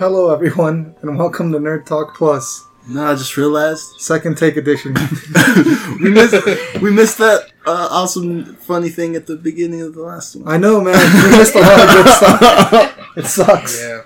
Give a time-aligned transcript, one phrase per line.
[0.00, 4.94] Hello, everyone, and welcome to Nerd Talk Plus, No, I just realized second take edition.
[6.02, 10.36] we missed we missed that uh, awesome funny thing at the beginning of the last
[10.36, 10.48] one.
[10.48, 10.94] I know, man.
[11.24, 12.96] We missed a lot of good stuff.
[13.18, 13.78] It sucks.
[13.78, 14.02] Yeah.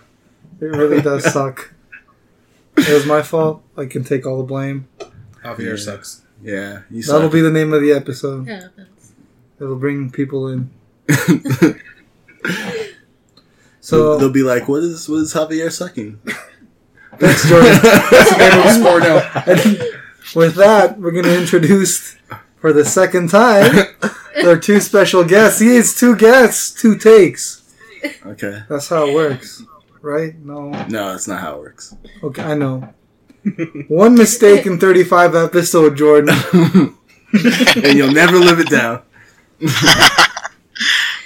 [0.60, 1.72] It really does suck.
[2.76, 3.62] It was my fault.
[3.76, 4.88] I can take all the blame.
[5.44, 5.76] Javier Yeah.
[5.76, 6.22] sucks.
[6.42, 8.48] Yeah, you That'll be the name of the episode.
[8.48, 9.12] happens.
[9.60, 10.70] It'll bring people in.
[13.84, 16.18] so So, they'll be like, "What is what is Javier sucking?"
[17.18, 17.76] thanks, Jordan.
[17.82, 19.18] That's the name of the sport now.
[19.44, 19.60] And
[20.34, 22.16] with that, we're going to introduce
[22.56, 23.86] for the second time
[24.44, 25.58] our two special guests.
[25.58, 27.60] See, it's two guests, two takes.
[28.26, 29.62] Okay, That's how it works,
[30.00, 30.34] right?
[30.38, 30.70] No.
[30.88, 31.94] no, that's not how it works.
[32.22, 32.92] Okay, I know.
[33.88, 36.34] One mistake in 35 episode, Jordan.
[37.32, 39.02] and you'll never live it down.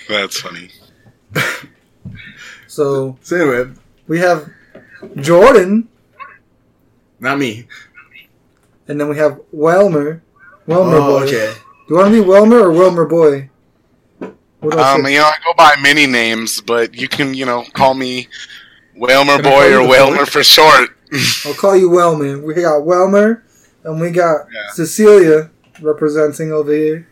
[0.09, 0.71] That's funny.
[2.79, 3.73] So So anyway,
[4.07, 4.49] we have
[5.17, 5.89] Jordan,
[7.19, 7.67] not me.
[8.87, 10.21] and then we have Welmer.
[10.69, 11.25] Welmer Oh, boy.
[11.27, 11.55] okay.
[11.89, 13.51] Do you want to be Welmer or Welmer boy?
[14.61, 15.15] What do I Um, say?
[15.15, 18.29] you know, I go by many names, but you can, you know, call me
[18.97, 20.91] Welmer Can Boy or Welmer Whalmer for short.
[21.47, 22.41] I'll call you Welmer.
[22.41, 23.43] We got Welmer,
[23.83, 24.71] and we got Yeah.
[24.75, 25.51] Cecilia
[25.83, 27.09] representing over here.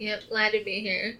[0.00, 1.18] Yep, glad to be here.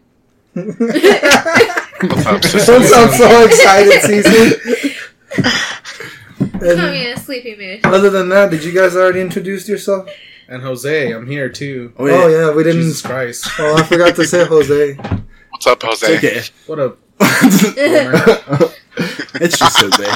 [0.54, 2.66] What's up, sis?
[2.66, 4.98] Don't sound so excited, Cece.
[6.60, 7.80] Call And me a sleepy mood.
[7.86, 10.08] other than that, did you guys already introduce yourself?
[10.48, 11.94] And Jose, I'm here too.
[11.98, 12.46] Oh Oh yeah.
[12.48, 12.82] yeah, we didn't.
[12.82, 13.46] Jesus Christ.
[13.58, 14.94] Oh, I forgot to say Jose.
[15.50, 16.06] What's up, Jose?
[16.14, 16.42] It's okay.
[16.66, 16.96] What a
[19.40, 20.12] it's just Jose.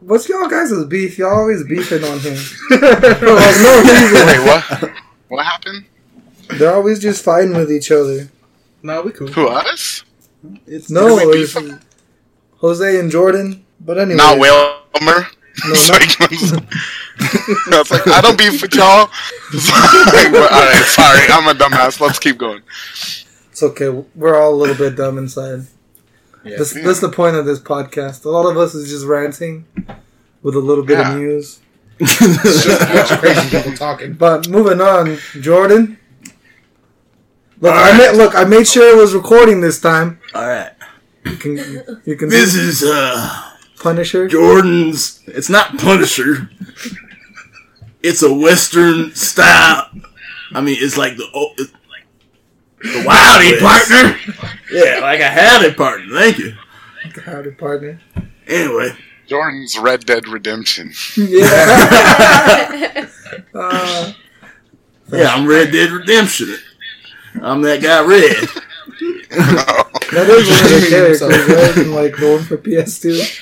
[0.00, 1.16] What's y'all guys' beef?
[1.16, 2.34] Y'all always beefing on him.
[2.68, 4.26] For like no reason.
[4.26, 4.92] Wait, what?
[5.28, 5.86] What happened?
[6.58, 8.28] They're always just fighting with each other.
[8.82, 9.28] No, we cool.
[9.28, 10.04] Who us?
[10.66, 11.78] It's No, it's beef?
[12.58, 13.64] Jose and Jordan.
[13.80, 15.26] But anyway, Not Whalmer.
[15.66, 19.08] No, not- like- I was like, I don't beef with y'all.
[19.52, 22.00] Like, well, all right, sorry, I'm a dumbass.
[22.00, 22.62] Let's keep going.
[23.50, 23.88] It's okay.
[24.14, 25.66] We're all a little bit dumb inside.
[26.44, 26.56] Yeah.
[26.56, 28.24] This, That's the point of this podcast.
[28.24, 29.66] A lot of us is just ranting
[30.42, 31.12] with a little bit Yeah.
[31.12, 31.60] of news.
[32.02, 34.12] It's just a bunch of crazy people talking.
[34.14, 35.98] But moving on, Jordan.
[37.60, 37.98] Look, All I right.
[37.98, 40.18] made, look, I made sure it was recording this time.
[40.34, 40.72] All right.
[41.24, 41.56] You can,
[42.06, 44.26] you can This is uh Punisher.
[44.28, 45.20] Jordan's.
[45.26, 46.50] It's not Punisher.
[48.02, 49.90] It's a Western style.
[50.54, 52.06] I mean, it's like the oh, it's like
[52.82, 54.18] the howdy partner.
[54.72, 56.06] Yeah, like a howdy partner.
[56.18, 56.54] Thank you.
[57.16, 58.00] A Howdy, partner.
[58.46, 58.90] Anyway,
[59.26, 60.92] Jordan's Red Dead Redemption.
[61.16, 63.06] Yeah.
[63.54, 64.12] uh,
[65.12, 66.56] yeah, I'm Red Dead Redemption.
[67.34, 68.48] I'm that guy Red.
[69.30, 71.48] that is one of the characters, himself.
[71.48, 71.76] right?
[71.76, 73.40] And like the one for PS2.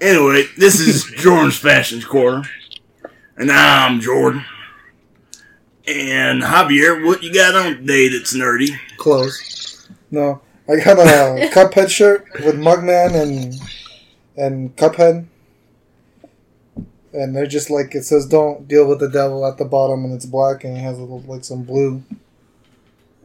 [0.00, 2.42] Anyway, this is Jordan's Fashions Corner.
[3.36, 4.44] And I'm Jordan.
[5.86, 8.70] And Javier, what you got on today that's nerdy?
[8.96, 9.88] Clothes.
[10.10, 13.54] No, I got a Cuphead shirt with Mugman and
[14.36, 15.26] and Cuphead,
[17.12, 20.14] and they're just like it says "Don't deal with the devil" at the bottom, and
[20.14, 22.02] it's black, and it has a little, like some blue,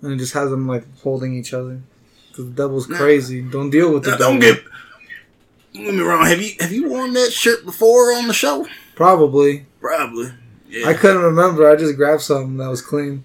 [0.01, 1.81] and it just has them like holding each other.
[2.35, 3.41] Cause the devil's crazy.
[3.41, 4.31] Don't deal with the Now, devil.
[4.33, 4.63] don't get,
[5.73, 6.25] don't get me wrong.
[6.25, 8.67] Have you have you worn that shirt before on the show?
[8.95, 9.65] Probably.
[9.81, 10.31] Probably.
[10.69, 10.87] Yeah.
[10.87, 11.69] I couldn't remember.
[11.69, 13.23] I just grabbed something that was clean.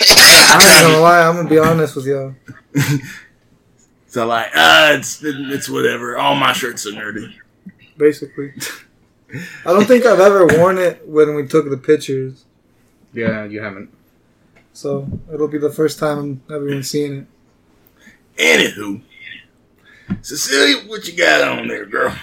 [0.00, 1.22] I ain't gonna lie.
[1.26, 2.34] I'm gonna be honest with y'all.
[4.06, 6.18] So like, ah, it's it's whatever.
[6.18, 7.32] All my shirts are nerdy.
[7.96, 8.52] Basically,
[9.64, 12.44] I don't think I've ever worn it when we took the pictures,
[13.12, 13.88] Yeah, you haven't.
[14.72, 17.26] So it'll be the first time everyone's seeing
[18.36, 18.72] it.
[18.74, 19.02] Anywho,
[20.22, 22.16] Cecilia, what you got on there, girl?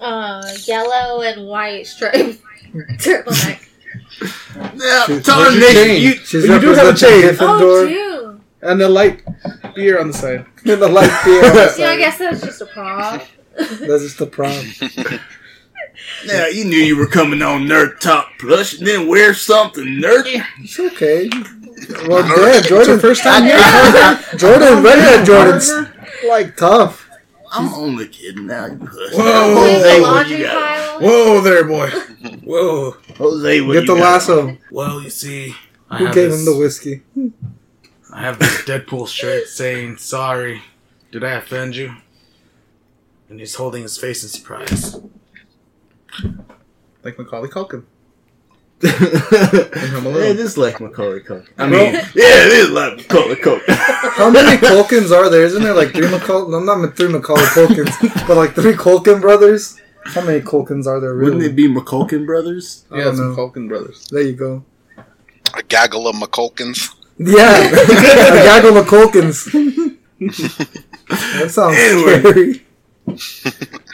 [0.00, 2.16] Uh, yellow and white striped
[2.74, 3.68] turtleneck.
[4.74, 7.36] Now, She's- Tar what's your you, She's You do have a representing chain.
[7.40, 8.40] Oh, Gryffindor dude.
[8.62, 9.22] And the light
[9.74, 10.46] beer on the side.
[10.66, 11.44] And the light beer.
[11.46, 11.78] on the side.
[11.80, 13.22] Yeah, I guess that's just a prop.
[13.56, 14.64] That's just the prom.
[16.26, 18.74] now you knew you were coming on Nerd Talk Plus.
[18.78, 20.44] You didn't wear something nerdy.
[20.60, 21.28] It's okay.
[22.08, 22.98] Well, yeah, It's Jordan.
[23.00, 24.38] first time here.
[24.38, 25.70] Jordan, ready at Jordan's
[26.28, 27.08] like tough.
[27.52, 28.46] I'm only kidding.
[28.46, 29.14] Now you hush.
[29.14, 29.54] Whoa.
[29.54, 31.02] Jose, what you got?
[31.02, 31.88] Whoa there, boy.
[32.44, 32.90] Whoa.
[33.16, 34.00] Jose, what Get you the got?
[34.02, 34.56] lasso.
[34.70, 35.54] Well, you see,
[35.90, 37.02] I Who have gave this, him the whiskey?
[38.12, 40.62] I have this Deadpool shirt saying "Sorry,
[41.12, 41.94] did I offend you?"
[43.28, 44.96] And he's holding his face in surprise.
[47.02, 47.84] Like Macaulay Culkin.
[48.82, 50.36] yeah, Home Alone.
[50.56, 51.48] like Macaulay Culkin.
[51.58, 53.74] I mean, yeah, it is like Macaulay Culkin.
[54.16, 55.44] How many Culkins are there?
[55.44, 56.50] Isn't there like three Macaulay?
[56.50, 59.80] No, not three Macaulay Culkins, but like three Culkin brothers.
[60.06, 62.84] How many Culkins are there Wouldn't it be McCulkin brothers?
[62.90, 63.34] I Yeah, don't it's the.
[63.36, 64.06] Culkin brothers.
[64.10, 64.64] There you go.
[65.56, 66.90] A gaggle of McCulkins.
[67.18, 69.44] Yeah, a gaggle of Culkins.
[70.18, 72.18] that sounds Anyway.
[72.20, 72.64] scary.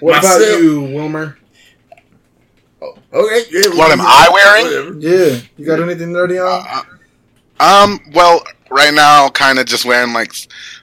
[0.00, 1.36] What Myself- about you, Wilmer?
[3.12, 3.76] Okay, yeah.
[3.76, 4.64] What am I wearing?
[4.66, 4.98] Whatever.
[5.00, 6.84] Yeah, you got anything nerdy on?
[7.58, 8.00] Uh, um.
[8.14, 10.32] Well, right now, kind of just wearing like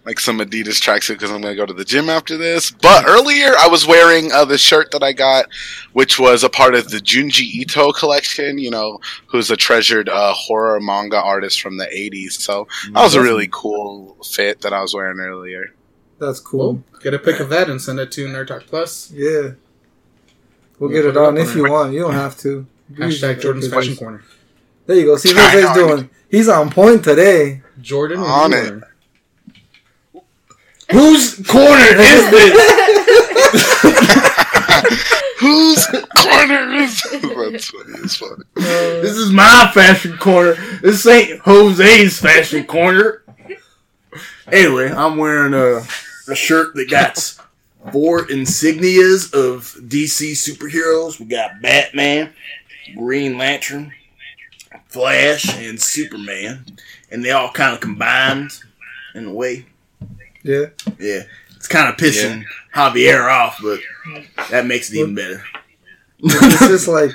[0.05, 2.69] like some Adidas tracksuit because I'm gonna go to the gym after this.
[2.71, 5.45] But earlier, I was wearing uh, the shirt that I got,
[5.93, 8.57] which was a part of the Junji Ito collection.
[8.57, 12.33] You know, who's a treasured uh, horror manga artist from the '80s.
[12.33, 15.73] So that was a really cool fit that I was wearing earlier.
[16.19, 16.83] That's cool.
[17.01, 19.11] Get a pic of that and send it to Nerd Talk Plus.
[19.11, 19.51] Yeah,
[20.79, 21.93] we'll Yeah, get it it on if you want.
[21.93, 22.65] You don't have to.
[22.93, 24.23] Hashtag Jordan's Fashion Corner.
[24.85, 25.17] There you go.
[25.17, 26.09] See what I Jose's doing.
[26.29, 27.61] He's on point today.
[27.81, 28.83] Jordan what On you it.
[30.91, 33.83] Whose corner is this?
[35.39, 37.21] Whose corner is this?
[37.21, 37.93] That's funny.
[38.03, 38.43] It's funny.
[38.55, 40.53] Uh, This is my fashion corner.
[40.81, 43.23] This ain't Jose's fashion corner.
[44.49, 45.83] Anyway, I'm wearing a,
[46.31, 47.35] a shirt that got
[47.91, 51.19] four insignias of DC superheroes.
[51.19, 52.33] We got Batman,
[52.97, 53.93] Green Lantern,
[54.87, 56.65] Flash, and Superman.
[57.11, 58.51] And they all kind of combined
[59.15, 59.65] in a way.
[60.43, 60.65] yeah.
[60.99, 61.23] Yeah.
[61.55, 62.43] It's kind of pissing
[62.75, 63.79] Javier off, but
[64.51, 65.43] that makes it even better.
[66.19, 67.11] It's just like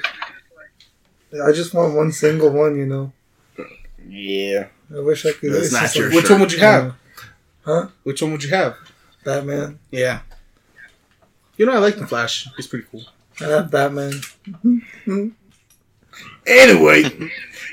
[1.47, 2.77] I just want one single one.
[2.77, 3.13] You know.
[4.09, 4.67] Yeah.
[4.95, 5.53] I wish I could.
[5.53, 6.95] That's it's not your like- Which one would you have?
[7.65, 7.89] Huh?
[8.03, 8.77] Which one would you have?
[9.25, 9.79] Batman.
[9.93, 10.21] Yeah.
[11.56, 12.49] You know, I like the Flash.
[12.56, 13.04] He's pretty cool.
[13.40, 14.20] I have Batman.
[16.46, 17.02] Anyway,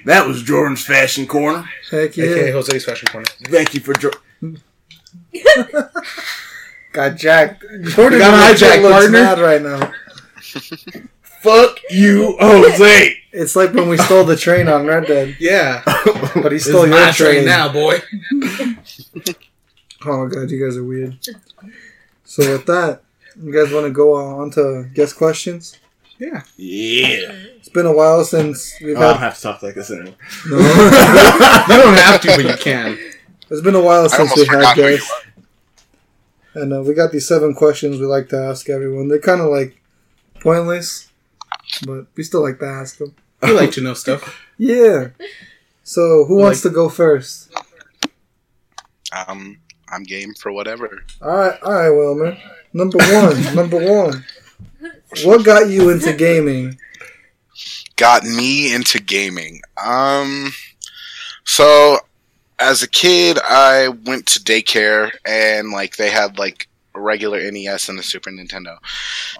[0.05, 1.67] that was Jordan's Fashion Corner.
[1.91, 2.25] Heck yeah.
[2.25, 3.27] AKA Jose's Fashion Corner.
[3.45, 4.11] Thank you for jo-
[6.91, 7.63] Got jacked.
[7.85, 9.11] Jordan got looks- hijacked, looks partner.
[9.11, 9.91] mad right now.
[11.21, 13.15] Fuck you, Jose.
[13.31, 15.81] It's like when we stole the train on Red Dead, Yeah.
[15.85, 17.43] but he This stole is your train.
[17.43, 17.99] train now, boy.
[20.05, 21.17] Oh my god, you guys are weird.
[22.23, 23.01] So with that,
[23.41, 25.77] you guys want to go on to guest questions?
[26.17, 26.43] Yeah.
[26.57, 27.31] Yeah.
[27.57, 29.03] It's been a while since we've had.
[29.03, 29.25] I don't had.
[29.27, 30.15] have to talk like this anymore.
[30.49, 30.57] No.
[31.69, 32.97] You don't have to, but you can.
[33.49, 35.11] It's been a while since almost we had forgot who you guests,
[36.55, 39.07] and uh, we got these seven questions we like to ask everyone.
[39.07, 39.79] They're kind of like
[40.41, 41.09] pointless,
[41.85, 43.15] but we still like to ask them.
[43.43, 44.45] You like to know stuff.
[44.61, 45.11] Yeah.
[45.83, 47.49] So who wants to go first?
[49.13, 51.01] Um, I'm game for whatever.
[51.21, 52.37] All right, all right, Wilmer.
[52.73, 54.25] Number one, number one.
[55.23, 56.77] What got you into gaming?
[57.99, 59.61] got me into gaming.
[59.75, 60.53] Um,
[61.43, 61.97] so
[62.57, 66.68] as a kid, I went to daycare and like they had like
[66.99, 68.77] a regular NES and a Super Nintendo,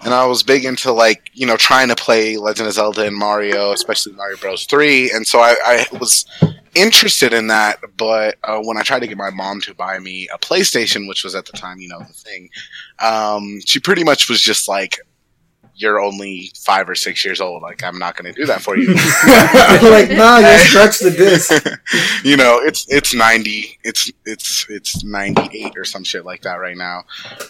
[0.04, 3.16] and I was big into like you know trying to play Legend of Zelda and
[3.16, 4.64] Mario, especially Mario Bros.
[4.64, 6.24] Three, and so I, I was
[6.74, 7.78] interested in that.
[7.96, 11.22] But uh, when I tried to get my mom to buy me a PlayStation, which
[11.22, 12.48] was at the time you know the thing,
[12.98, 14.98] um, she pretty much was just like.
[15.80, 17.62] You're only five or six years old.
[17.62, 18.88] Like I'm not going to do that for you.
[19.90, 21.50] like, nah, you stretch the disc.
[22.24, 26.56] you know, it's it's ninety, it's it's it's ninety eight or some shit like that
[26.56, 27.04] right now,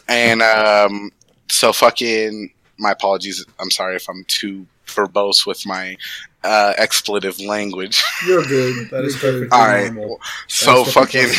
[0.09, 1.11] and um,
[1.51, 3.45] so fucking my apologies.
[3.59, 5.97] I'm sorry if I'm too verbose with my
[6.43, 8.03] uh, expletive language.
[8.27, 8.89] You're good.
[8.91, 9.93] That is You're perfectly All right.
[9.93, 10.21] normal.
[10.49, 11.27] So fucking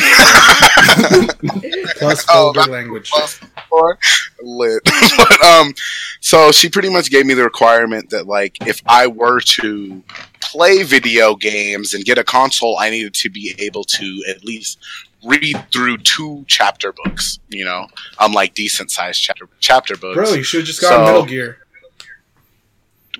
[1.98, 3.10] Plus Oh, vulgar that- language.
[3.70, 3.98] or
[4.42, 4.82] lit.
[5.16, 5.74] but um,
[6.20, 10.02] so she pretty much gave me the requirement that like if I were to
[10.40, 14.78] play video games and get a console, I needed to be able to at least
[15.24, 17.38] read through two chapter books.
[17.48, 17.86] You know,
[18.18, 20.16] um, like decent sized chapter chapter books.
[20.16, 21.58] Bro, you should have just gotten So- Metal Gear.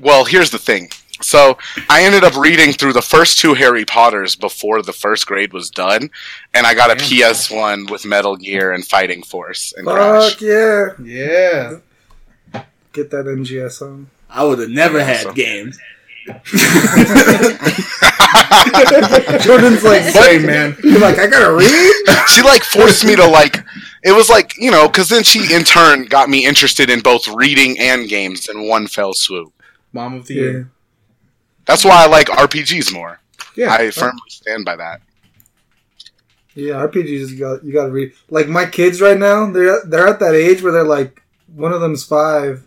[0.01, 0.91] well, here's the thing.
[1.23, 1.57] So
[1.89, 5.71] I ended up reading through the first two Harry Potters before the first grade was
[5.71, 6.11] done,
[6.55, 7.33] and I got a Damn.
[7.33, 10.33] PS One with Metal Gear and Fighting Force and Crash.
[10.33, 10.89] Fuck yeah.
[11.03, 11.79] Yeah.
[12.93, 14.11] Get that MGS on.
[14.29, 15.79] I would have never Yeah, had so- games.
[19.41, 20.77] Jordan's like, Same, man.
[20.83, 22.27] you're like, I gotta read?
[22.29, 23.57] she like forced me to like
[24.05, 27.27] it was like you know because then she in turn got me interested in both
[27.29, 29.53] reading and games in one fell swoop
[29.93, 30.43] Mom of the Yeah.
[30.43, 30.71] year.
[31.67, 33.21] That's why i like rpgs more
[33.57, 33.73] Yeah.
[33.73, 35.01] i firmly stand by that
[36.55, 38.13] Yeah, RPGs you got you got to read.
[38.29, 41.23] Like my kids right now, they're they're at that age where they're like
[41.55, 42.63] one of them's five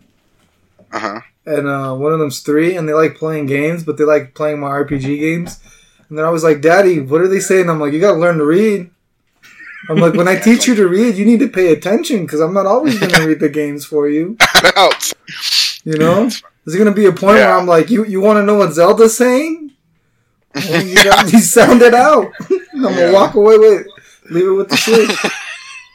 [0.90, 4.34] uh-huh and uh, one of them's three, and they like playing games, but they like
[4.34, 5.60] playing my RPG games.
[6.08, 8.44] And they're always like, "Daddy, what are they saying?" I'm like, "You gotta learn to
[8.44, 8.90] read."
[9.88, 12.52] I'm like, when I teach you to read, you need to pay attention because I'm
[12.54, 14.36] not always gonna read the games for you.
[15.84, 16.28] You know,
[16.66, 19.16] there's gonna be a point where I'm like, "You you want to know what Zelda's
[19.16, 19.72] saying?"
[20.54, 22.32] Well, you, got, you sound it out.
[22.74, 23.12] I'm gonna Yeah.
[23.12, 23.86] walk away with,
[24.30, 25.32] leave it with the switch.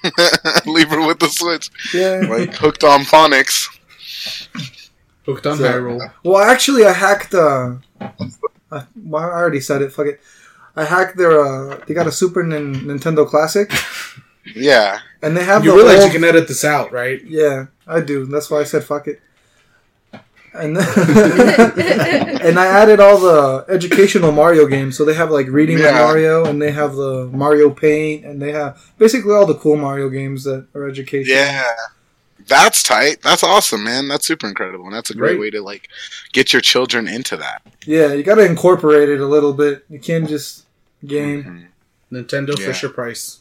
[0.66, 2.22] leave it with the switch Yeah.
[2.28, 3.68] like hooked on phonics
[5.26, 6.12] Hooked on So- Hyrule.
[6.24, 7.34] Well, actually, I hacked.
[7.36, 7.76] Uh,
[8.72, 9.92] I, well, I already said it.
[9.94, 10.20] Fuck it.
[10.76, 11.40] I hacked their.
[11.44, 13.72] Uh, they got a Super Nin- Nintendo Classic,
[14.56, 17.22] yeah and they have You the realize old- you can edit this out, right?
[17.26, 18.26] Yeah, I do.
[18.26, 19.22] That's why I said fuck it.
[20.54, 24.98] And and I added all the educational Mario games.
[24.98, 28.52] So they have like reading with Mario, and they have the Mario Paint, and they
[28.52, 31.36] have basically all the cool Mario games that are educational.
[31.38, 31.64] yeah
[32.48, 35.40] that's tight that's awesome man that's super incredible and that's a great Right.
[35.40, 35.88] way to like
[36.34, 38.14] get your children into that yeah.
[38.14, 39.86] You got to incorporate it a little bit.
[39.90, 40.66] You can't just
[41.06, 41.70] game.
[42.12, 42.26] Mhm.
[42.28, 42.66] Nintendo Yeah.
[42.66, 43.40] Fisher Price.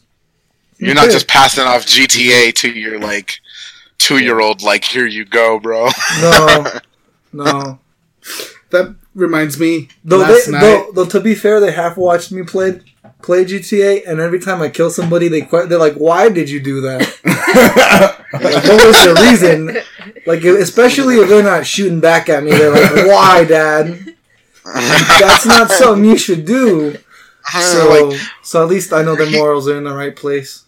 [0.77, 3.39] you're not just passing off gta to your like
[3.97, 5.89] two year old like here you go bro
[6.21, 6.67] No,
[7.33, 7.79] no.
[8.71, 9.89] That reminds me.
[10.03, 12.79] Though, last they, night, though, though, to be fair, they half watched me play
[13.21, 16.59] play GTA, and every time I kill somebody, they que- they're like, "Why did you
[16.59, 18.17] do that?
[18.33, 19.77] Like, what was the reason?"
[20.25, 24.15] Like, especially if they're not shooting back at me, they're like, "Why, Dad?
[24.63, 26.97] That's not something you should do."
[27.51, 30.63] So, like so at least I know their morals are in the right place.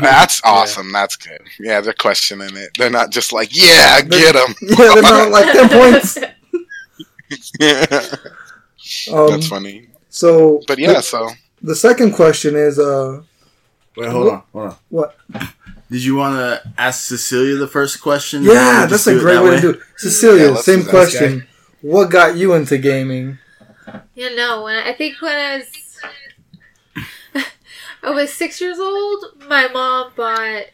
[0.00, 0.92] That's awesome.
[0.92, 1.40] That's good.
[1.60, 2.70] Yeah, they're questioning it.
[2.78, 4.54] They're not just like, yeah, get them.
[4.62, 6.18] Yeah, they're not like ten points.
[7.58, 7.86] Yeah.
[7.86, 9.88] That's Um, funny.
[10.08, 11.30] so, But yeah, the, so
[11.62, 13.22] the second question is, uh,
[13.96, 14.76] Wait, hold on, hold on.
[14.90, 15.16] What?
[15.90, 18.42] Did you want to ask Cecilia the first question?
[18.42, 19.80] Yeah, that's a great that way, to do it.
[19.96, 21.46] Cecilia, let's same question.
[21.80, 23.38] What got you into gaming?
[24.14, 25.66] You know, when I, I think when I was
[28.04, 30.66] I was six years old, my mom bought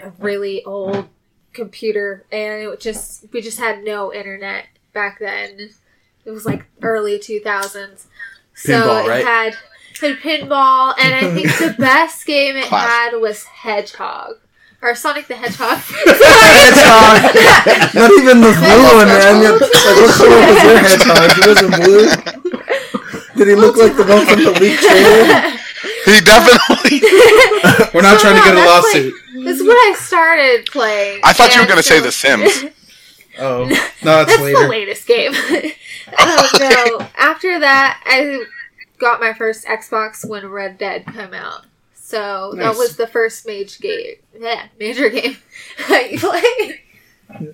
[0.00, 1.08] a really old
[1.52, 5.70] computer, and it just we just had no internet back then.
[6.24, 8.06] It was like early two thousands,
[8.54, 9.24] so Pinball, it right?
[9.24, 9.56] had
[10.00, 13.12] had pinball, and I think the best game it Classic.
[13.12, 14.36] had was Hedgehog
[14.82, 15.78] or Sonic the Hedgehog.
[15.78, 17.34] Hedgehog.
[17.94, 19.42] Not even the blue one, man.
[19.42, 19.72] Like, what
[20.12, 21.32] color was your hedgehog?
[21.32, 22.06] He wasn't blue.
[23.36, 25.58] Did he look like the one from the leak trailer?
[26.12, 27.00] he definitely.
[27.94, 29.14] we're not trying to get a No, that's lawsuit.
[29.34, 31.20] This is what I started playing.
[31.24, 32.64] I thought you were gonna say The Sims.
[33.38, 34.62] oh, no, that's, That's later.
[34.62, 35.32] the latest game.
[36.18, 37.06] oh no!
[37.16, 38.44] After that, I
[38.98, 41.66] got my first Xbox when Red Dead came out.
[41.94, 44.16] So that was the first major game.
[44.38, 45.36] Yeah, major game
[45.88, 46.80] I
[47.30, 47.50] played.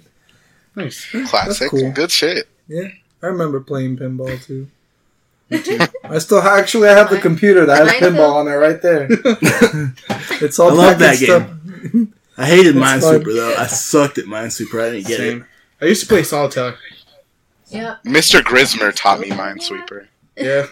[0.75, 1.07] Nice.
[1.29, 1.71] Classic.
[1.71, 1.93] cool.
[1.93, 2.49] Good shit.
[2.69, 2.89] Yeah.
[3.23, 4.69] I remember playing pinball too.
[5.53, 9.09] I still actually I have the computer that has Mine pinball on it right there.
[10.43, 12.15] It's all I love that packaged game.
[12.39, 13.55] I hated Minesweeper though.
[13.59, 14.83] I sucked at Minesweeper.
[14.87, 15.47] I didn't get Same.
[15.83, 16.77] I used to play solitaire.
[17.69, 18.41] Yeah, Mr.
[18.43, 20.07] Grismer taught me Minesweeper.
[20.37, 20.67] Yeah.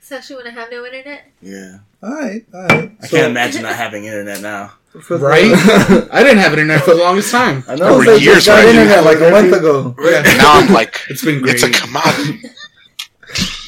[0.00, 1.24] especially when I have no internet.
[1.42, 2.92] Yeah, All right, all right.
[3.02, 4.72] I can't imagine not having internet now.
[5.10, 5.52] Right?
[6.12, 7.62] I didn't have internet for the longest time.
[7.68, 7.98] I I know.
[7.98, 8.68] was like, years, just got right?
[8.74, 9.94] internet like a month ago.
[10.00, 10.22] Yeah.
[10.38, 11.54] Now I'm like, It's been great.
[11.56, 12.40] it's a commodity.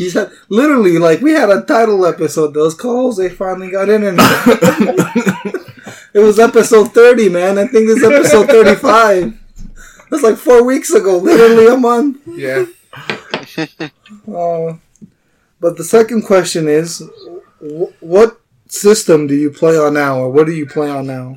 [0.00, 2.54] He's had literally like we had a title episode.
[2.54, 4.25] Those calls they finally got internet.
[6.14, 7.59] it was episode thirty, man.
[7.59, 9.38] I think this is episode thirty-five.
[10.11, 12.19] That's like four weeks ago, literally a month.
[12.26, 12.64] yeah.
[14.26, 14.75] Uh,
[15.61, 17.02] but the second question is,
[17.61, 21.35] wh- what system do you play on now, or what do you play on now?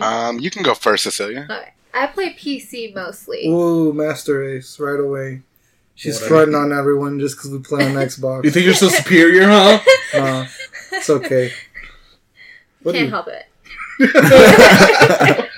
[0.00, 1.46] Um, you can go first, Cecilia.
[1.50, 1.72] Okay.
[1.92, 3.46] I play PC mostly.
[3.48, 5.42] Ooh, Master Race, right away.
[5.96, 6.28] She's Whatever.
[6.46, 8.44] fronting on everyone just because we play on Xbox.
[8.44, 9.78] You think you're so superior, huh?
[10.14, 10.46] Nah,
[10.92, 11.52] it's okay.
[12.82, 13.46] What Can't you- help it.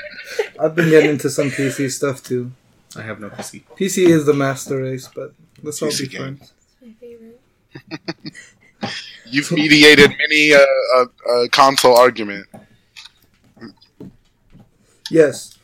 [0.61, 2.53] I've been getting into some PC stuff too.
[2.97, 3.63] I have no PC.
[3.79, 6.37] PC is the Master Race, but let's all be game.
[6.39, 6.53] friends.
[6.83, 7.41] My favorite.
[9.27, 10.59] You've mediated many uh,
[10.97, 12.47] a, a console argument.
[15.11, 15.56] Yes.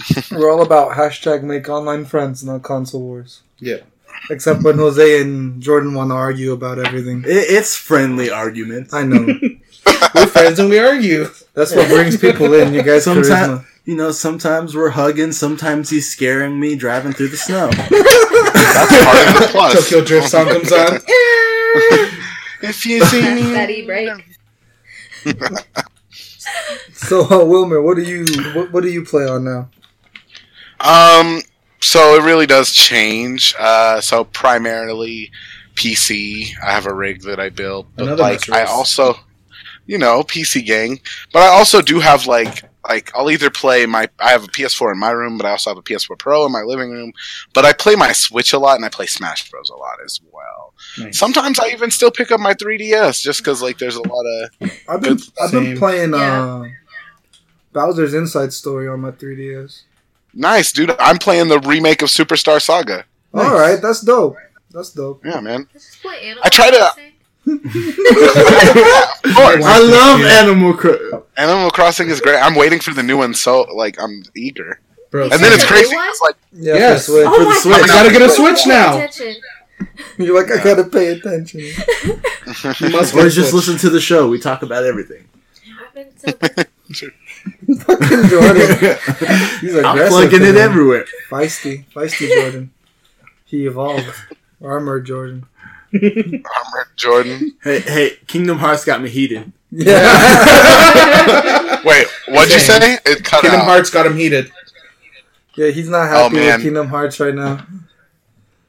[0.30, 3.42] We're all about hashtag make online friends, not console wars.
[3.58, 3.78] Yeah.
[4.30, 7.24] Except when Jose and Jordan want to argue about everything.
[7.24, 8.94] It, it's friendly arguments.
[8.94, 9.38] I know.
[10.14, 11.28] We're friends and we argue.
[11.54, 12.72] That's what brings people in.
[12.72, 15.32] You guys Sometimes, you know, sometimes we're hugging.
[15.32, 17.68] Sometimes he's scaring me driving through the snow.
[18.52, 19.72] That's part of the plus.
[19.90, 20.98] Tokyo Drift song comes on.
[22.62, 24.10] If you see me, that e-break.
[26.92, 29.68] So uh, Wilmer, what do you what, what do you play on now?
[30.82, 31.42] Um,
[31.80, 33.54] so it really does change.
[33.58, 35.30] Uh, so primarily
[35.74, 36.48] PC.
[36.64, 39.14] I have a rig that I built, but Another like Master I also,
[39.86, 41.00] you know, PC gang.
[41.32, 44.92] But I also do have like like I'll either play my I have a PS4
[44.92, 47.12] in my room, but I also have a PS4 Pro in my living room.
[47.54, 50.20] But I play my Switch a lot, and I play Smash Bros a lot as
[50.30, 50.74] well.
[50.98, 51.18] Nice.
[51.18, 54.70] Sometimes I even still pick up my 3DS just because like there's a lot of
[54.88, 55.22] I've been Good.
[55.40, 56.44] I've been playing Yeah.
[56.44, 56.68] uh,
[57.72, 59.82] Bowser's Inside Story on my 3DS.
[60.34, 60.94] Nice, dude.
[60.98, 63.04] I'm playing the remake of Superstar Saga.
[63.32, 63.44] Nice.
[63.46, 64.36] All right, that's dope.
[64.70, 65.24] That's dope.
[65.24, 65.66] Yeah, man.
[65.74, 67.08] Let's just play Animal I try to- Crossing.
[69.24, 69.64] Of course.
[69.64, 71.22] I love Animal Crossing.
[71.36, 72.38] Animal Crossing is great.
[72.38, 74.80] I'm waiting for the new one, so like I'm eager.
[75.10, 75.94] Bro, And then it's crazy.
[75.94, 76.02] new?
[76.08, 77.06] It's like Yeah, Yes.
[77.06, 77.26] for Switch.
[77.26, 77.90] Oh For the oh my Switch.
[77.90, 78.96] I gotta get a Switch now.
[78.96, 79.36] attention.
[80.18, 81.60] You're like, I gotta pay attention.
[81.60, 81.72] You
[82.90, 83.52] must Or just Switch.
[83.52, 84.28] listen to the show.
[84.28, 85.24] We talk about everything.
[85.86, 86.68] I've been so busy.
[86.92, 88.76] Fucking Jordan.
[89.60, 90.08] He's I'm aggressive.
[90.08, 91.04] plugging it everywhere.
[91.30, 92.70] Feisty, feisty Jordan.
[93.44, 94.06] He evolved.
[94.62, 95.46] Armored Jordan.
[95.94, 97.56] Armored Jordan.
[97.62, 99.52] Hey, hey, Kingdom Hearts got me heated.
[99.70, 99.92] Yeah.
[101.84, 102.98] Wait, what'd you say?
[103.06, 103.66] It cut Kingdom out.
[103.66, 104.50] Hearts got him heated.
[105.56, 106.54] yeah, he's not Oh, happy man.
[106.58, 107.66] with Kingdom Hearts right now.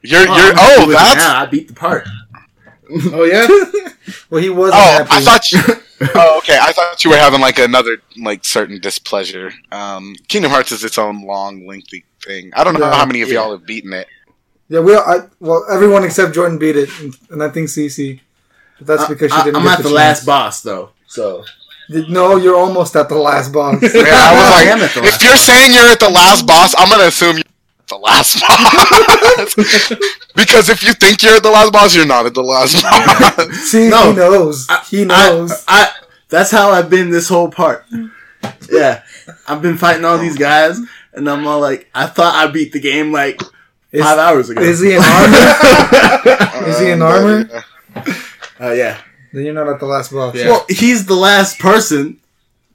[0.01, 1.41] You're oh, you're happy oh that's now.
[1.41, 2.07] I beat the part.
[3.13, 3.47] Oh yeah.
[4.29, 5.09] well, he wasn't oh happy.
[5.11, 5.59] I thought you,
[6.15, 9.51] oh okay I thought you were having like another like certain displeasure.
[9.71, 12.51] Um, Kingdom Hearts is its own long lengthy thing.
[12.55, 12.93] I don't know Yeah.
[12.95, 13.35] how many of Yeah.
[13.35, 14.07] y'all have beaten it.
[14.69, 14.95] yeah, we.
[14.95, 18.19] All, I, well, everyone except Jordan beat it, and, and I think Cece.
[18.79, 19.55] But that's because she didn't.
[19.57, 19.93] I, am get at the chance.
[19.95, 20.89] last boss though.
[21.07, 21.43] So
[21.89, 23.81] No, you're almost at the last boss.
[23.81, 26.47] Yeah, I was I like, am at the if you're saying you're at the last
[26.47, 27.45] boss, I'm gonna assume you're
[27.79, 29.55] at the last boss.
[30.35, 33.51] Because if you think you're at the last boss, you're not at the last boss.
[33.69, 34.09] See, No.
[34.11, 34.67] he knows.
[34.69, 35.51] I- he knows.
[35.67, 35.91] I, I
[36.29, 37.85] that's how I've been this whole part.
[38.71, 39.03] Yeah,
[39.47, 40.79] I've been fighting all these guys,
[41.13, 43.39] and I'm all like, I thought I beat the game like
[43.91, 44.61] is, five hours ago.
[44.61, 45.37] is he in armor?
[46.67, 47.43] Is he in armor?
[47.93, 48.07] but,
[48.59, 48.99] Uh, yeah.
[49.33, 50.33] then you're not at the last boss.
[50.35, 50.47] Yeah.
[50.49, 52.19] Well, he's the last person,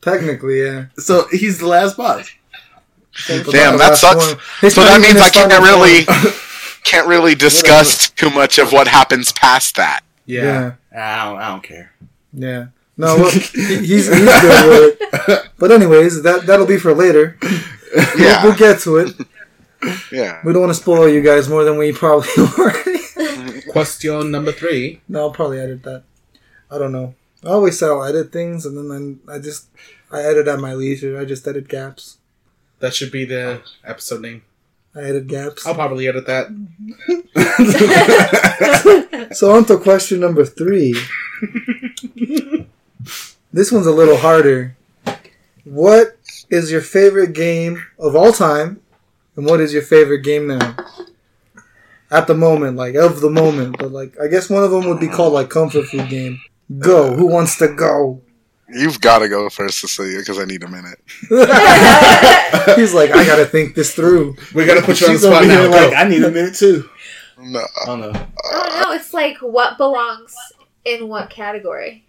[0.03, 0.87] Technically, yeah.
[0.97, 2.31] so he's the last boss.
[3.27, 4.27] Damn, that sucks.
[4.73, 6.35] So that means I can't really form.
[6.89, 10.01] Can't really discuss too much of what happens past that.
[10.27, 10.75] Yeah.
[10.93, 11.93] Yeah, I don't, I don't care.
[12.33, 12.67] yeah.
[12.97, 14.97] No, well, he's he's good with
[15.29, 15.49] it.
[15.59, 17.39] But anyways, that that'll be for later.
[18.19, 19.15] Yeah, We'll get to it.
[20.11, 20.41] yeah.
[20.45, 23.63] We don't want to spoil you guys more than we probably already.
[23.71, 25.01] Question number three.
[25.09, 26.03] no, I'll probably edit that.
[26.71, 27.15] I don't know.
[27.45, 29.69] I always say I'll edit things, and then I, I just
[30.11, 31.19] I edit at my leisure.
[31.21, 32.19] I just edit gaps.
[32.81, 34.43] That should be the episode name.
[34.99, 35.65] I edit gaps.
[35.65, 36.49] I'll probably edit that.
[39.35, 40.95] So on to question number three.
[43.53, 44.77] this one's a little harder.
[45.65, 46.17] What
[46.49, 48.81] is your favorite game of all time,
[49.37, 50.77] and what is your favorite game now?
[52.11, 54.99] At the moment, like of the moment, but like I guess one of them would
[54.99, 56.41] be called like comfort food game.
[56.79, 57.15] Go.
[57.15, 58.23] Who wants to go?
[58.71, 60.99] You've got to go first, Cecilia, because I need a minute.
[62.79, 64.37] He's like, I gotta think this through.
[64.55, 65.87] We gotta put you on the She's over spot here now.
[65.89, 66.89] like, I need a minute too.
[67.41, 68.13] No, Oh no.
[68.45, 70.35] Oh no, it's like what belongs
[70.85, 72.05] in what category?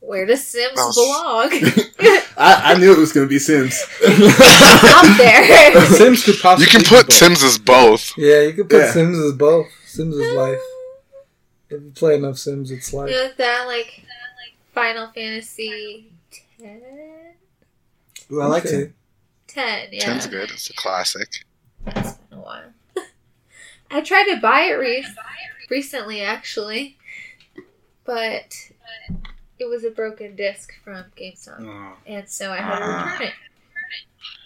[0.00, 0.96] Where does Sims Mouse.
[0.96, 1.48] belong?
[2.36, 3.80] I, I knew it was gonna be Sims.
[4.04, 5.80] Up there.
[5.86, 6.64] Sims could possibly.
[6.64, 7.16] you can be put both.
[7.16, 8.12] Sims as both.
[8.18, 8.90] Yeah, you could put Yeah.
[8.92, 9.68] Sims as both.
[9.86, 10.58] Sims is life.
[11.72, 13.10] If you play enough Sims, it's like.
[13.10, 14.02] You know that like
[14.74, 16.10] Final Fantasy
[16.58, 16.82] 10?
[18.30, 18.76] Ooh, I like Okay.
[18.76, 18.92] it.
[19.48, 20.04] 10, yeah.
[20.04, 20.50] Tim's good.
[20.50, 21.28] It's a classic.
[21.84, 22.62] That's been a while.
[23.90, 25.06] I tried to buy it re-
[25.70, 26.96] recently, actually,
[28.04, 28.54] but
[29.58, 31.96] it was a broken disc from GameStop, Oh.
[32.06, 33.04] and so I had to ah.
[33.12, 33.32] return it.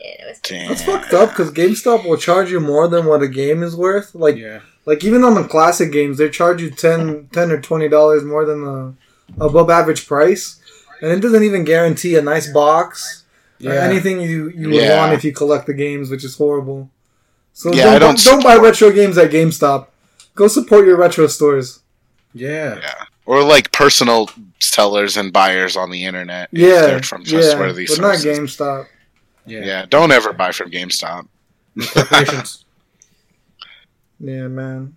[0.04, 0.68] And it was Damn.
[0.68, 4.14] That's fucked up because GameStop will charge you more than what a game is worth.
[4.14, 4.60] Like, Yeah.
[4.86, 8.44] Like even on the classic games, they charge you 10, 10 or twenty dollars more
[8.44, 8.94] than the
[9.38, 10.60] above average price,
[11.02, 13.24] and it doesn't even guarantee a nice box
[13.64, 14.96] or anything you you would Yeah.
[14.98, 16.88] want if you collect the games, which is horrible.
[17.52, 19.88] So Yeah, don't, I don't don't buy retro games at GameStop.
[20.34, 21.80] Go support your retro stores.
[22.34, 22.76] Yeah.
[22.80, 23.04] Yeah.
[23.24, 26.50] Or like personal sellers and buyers on the internet.
[26.52, 28.16] if Yeah, they're from yeah, trustworthy but not.
[28.16, 28.86] GameStop.
[29.46, 29.64] Yeah.
[29.64, 31.26] Yeah, don't ever buy from GameStop.
[31.92, 32.62] Corporations.
[34.18, 34.96] Yeah, man.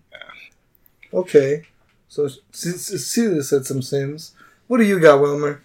[1.13, 1.63] Okay,
[2.07, 4.33] so Celia said some Sims.
[4.67, 5.61] What do you got, Wilmer?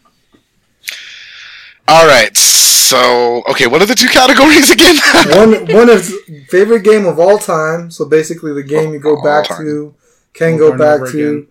[1.87, 2.35] All right.
[2.37, 4.97] So, okay, what are the two categories again?
[5.37, 6.15] one one is
[6.49, 7.91] favorite game of all time.
[7.91, 9.65] So basically, the game you go All back time.
[9.65, 9.95] to,
[10.33, 11.19] can Over go back to.
[11.29, 11.47] again.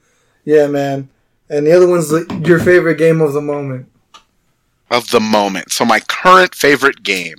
[0.46, 1.10] Yeah, man.
[1.50, 3.88] And the other one's the, your favorite game of the moment.
[4.90, 5.72] of the moment.
[5.72, 7.38] So my current favorite game.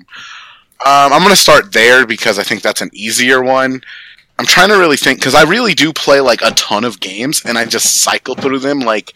[0.86, 3.80] Um, I'm gonna start there because I think that's an easier one.
[4.38, 7.42] I'm trying to really think because I really do play like a ton of games
[7.44, 8.80] and I just cycle through them.
[8.80, 9.14] Like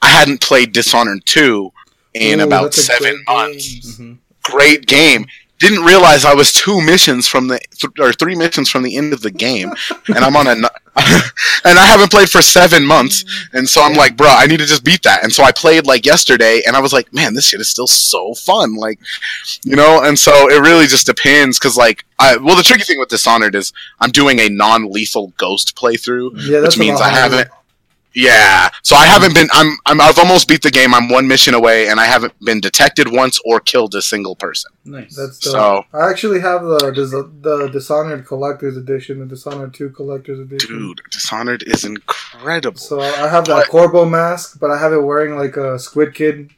[0.00, 1.72] I hadn't played Dishonored 2
[2.14, 3.96] in Ooh, about seven months.
[3.98, 4.16] game.
[4.16, 4.52] Mm-hmm.
[4.52, 5.26] Great game.
[5.62, 9.12] Didn't realize I was two missions from the th- or three missions from the end
[9.12, 9.72] of the game,
[10.08, 10.64] and I'm on a n-
[11.64, 14.66] and I haven't played for seven months, and so I'm like, bro, I need to
[14.66, 15.22] just beat that.
[15.22, 17.86] And so I played like yesterday, and I was like, man, this shit is still
[17.86, 18.98] so fun, like,
[19.62, 20.02] you know.
[20.02, 23.54] And so it really just depends, because like, I well, the tricky thing with Dishonored
[23.54, 27.48] is I'm doing a non-lethal ghost playthrough, Yeah, which means I haven't.
[28.14, 29.48] Yeah, so I haven't been.
[29.52, 30.00] I'm, I'm.
[30.00, 30.92] I've almost beat the game.
[30.94, 34.70] I'm one mission away, and I haven't been detected once or killed a single person.
[34.84, 35.16] Nice.
[35.16, 35.52] That's dope.
[35.52, 40.78] So- I actually have the Dis- the Dishonored Collector's Edition, the Dishonored Two Collector's Edition.
[40.78, 42.78] Dude, Dishonored is incredible.
[42.78, 46.14] So I have that But- Corvo mask, but I have it wearing like a Squid
[46.14, 46.50] Kid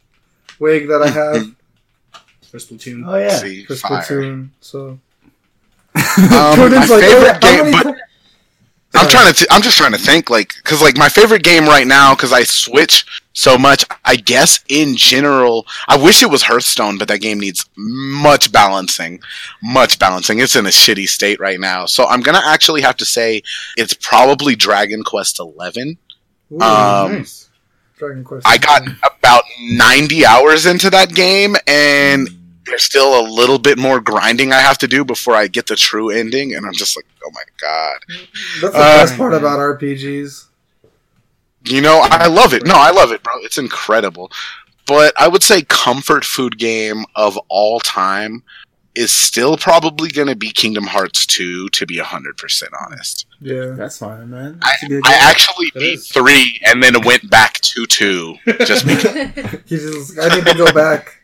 [0.59, 1.47] wig that I have
[2.51, 3.03] For Splatoon.
[3.07, 3.29] Oh yeah.
[3.37, 4.03] See, for fire.
[4.03, 4.49] Splatoon.
[4.61, 5.01] So Um,
[5.95, 8.01] my like, favorite "Oh, how game, but ti-
[8.95, 9.41] I'm trying to.
[9.41, 12.33] T- I'm just trying to think, like, because like my favorite game right now, because
[12.33, 13.85] I switch so much.
[14.05, 19.21] I guess in general, I wish it was Hearthstone, but that game needs much balancing,
[19.63, 20.39] much balancing.
[20.39, 23.43] It's in a shitty state right now, so I'm gonna actually have to say
[23.77, 25.99] it's probably Dragon Quest Eleven.
[26.53, 27.49] Ooh, Um, nice.
[27.99, 28.47] Dragon Quest.
[28.47, 28.83] I got
[29.19, 32.29] about 90 hours into that game, and
[32.67, 35.77] there's still a little bit more grinding I have to do before I get the
[35.77, 37.99] true ending, and I'm just like, oh my god.
[38.61, 40.47] That's the Uh, best part about RPGs.
[41.67, 42.67] You know, I love it.
[42.67, 43.33] No, I love it, bro.
[43.39, 44.31] It's incredible.
[44.87, 48.43] But I would say comfort food game of all time
[48.95, 53.27] is still probably going to be Kingdom Hearts 2 to be 100% honest.
[53.41, 53.71] Yeah.
[53.71, 54.59] That's fine, man.
[54.63, 56.09] I, It's a good I actually It beat is.
[56.09, 59.15] 3 and then went back to 2 just because
[59.67, 61.23] He just, I need to go back.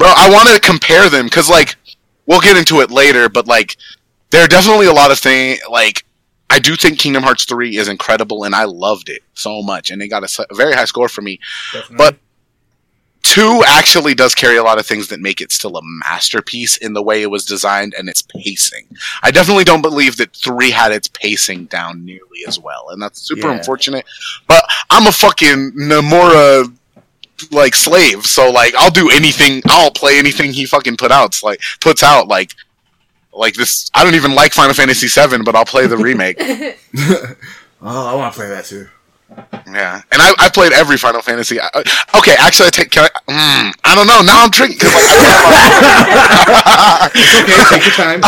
[0.00, 1.76] Bro, I want to compare them because, like,
[2.24, 3.76] we'll get into it later, but like,
[4.30, 5.60] there are definitely a lot of things.
[5.70, 6.06] Like,
[6.48, 10.00] I do think Kingdom Hearts three is incredible, and I loved it so much, and
[10.00, 11.38] it got a very high score for me.
[11.72, 11.96] Definitely.
[11.98, 12.16] But
[13.22, 16.94] two actually does carry a lot of things that make it still a masterpiece in
[16.94, 18.86] the way it was designed and its pacing.
[19.22, 23.20] I definitely don't believe that three had its pacing down nearly as well, and that's
[23.20, 23.58] super Yeah.
[23.58, 24.06] unfortunate.
[24.46, 26.72] But I'm a fucking Nomura
[27.52, 29.62] like slave, so like I'll do anything.
[29.66, 31.26] I'll play anything he fucking put out.
[31.28, 32.52] It's like puts out like.
[33.32, 36.36] Like this, I don't even like Final Fantasy VII, but I'll play the remake.
[36.40, 37.36] oh,
[37.80, 38.88] I want to play that too.
[39.72, 41.60] Yeah, and I, I played every Final Fantasy.
[41.60, 41.70] I-
[42.16, 42.90] Okay, actually, I take.
[42.90, 44.20] Can I, mm, I don't know.
[44.22, 45.04] Now I'm tricky because like,
[47.14, 47.76] it's okay.
[47.78, 48.20] Take your time.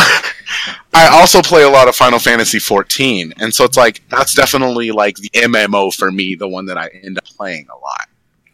[0.95, 4.93] I also play a lot of Final Fantasy 14, and so it's like that's definitely
[4.93, 8.09] like the MMO for me, the one that I end up playing a lot.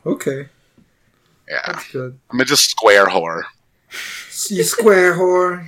[0.07, 0.49] Okay,
[1.49, 2.19] Yeah, that's good.
[2.31, 3.43] I'm a just square whore.
[4.51, 5.67] You square whore.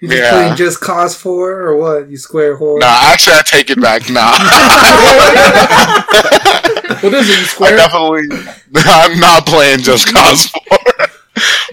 [0.00, 0.30] You just Yeah.
[0.32, 2.10] playing Just Cause 4 or what?
[2.10, 2.80] You square whore.
[2.80, 4.10] Nah, actually, I take it back.
[4.10, 4.32] Nah,
[7.02, 7.32] What is it?
[7.32, 7.76] You I square?
[7.76, 8.28] definitely.
[8.76, 10.78] I'm not playing Just Cause 4.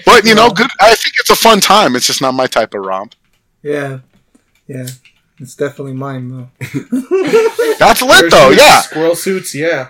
[0.05, 0.69] But you know, good.
[0.79, 1.95] I think it's a fun time.
[1.95, 3.13] It's just not my type of romp.
[3.61, 3.99] Yeah,
[4.67, 4.87] yeah.
[5.39, 6.49] It's definitely mine though.
[7.79, 8.49] That's lit though.
[8.51, 8.81] Yeah.
[8.81, 9.53] Squirrel suits.
[9.55, 9.89] Yeah.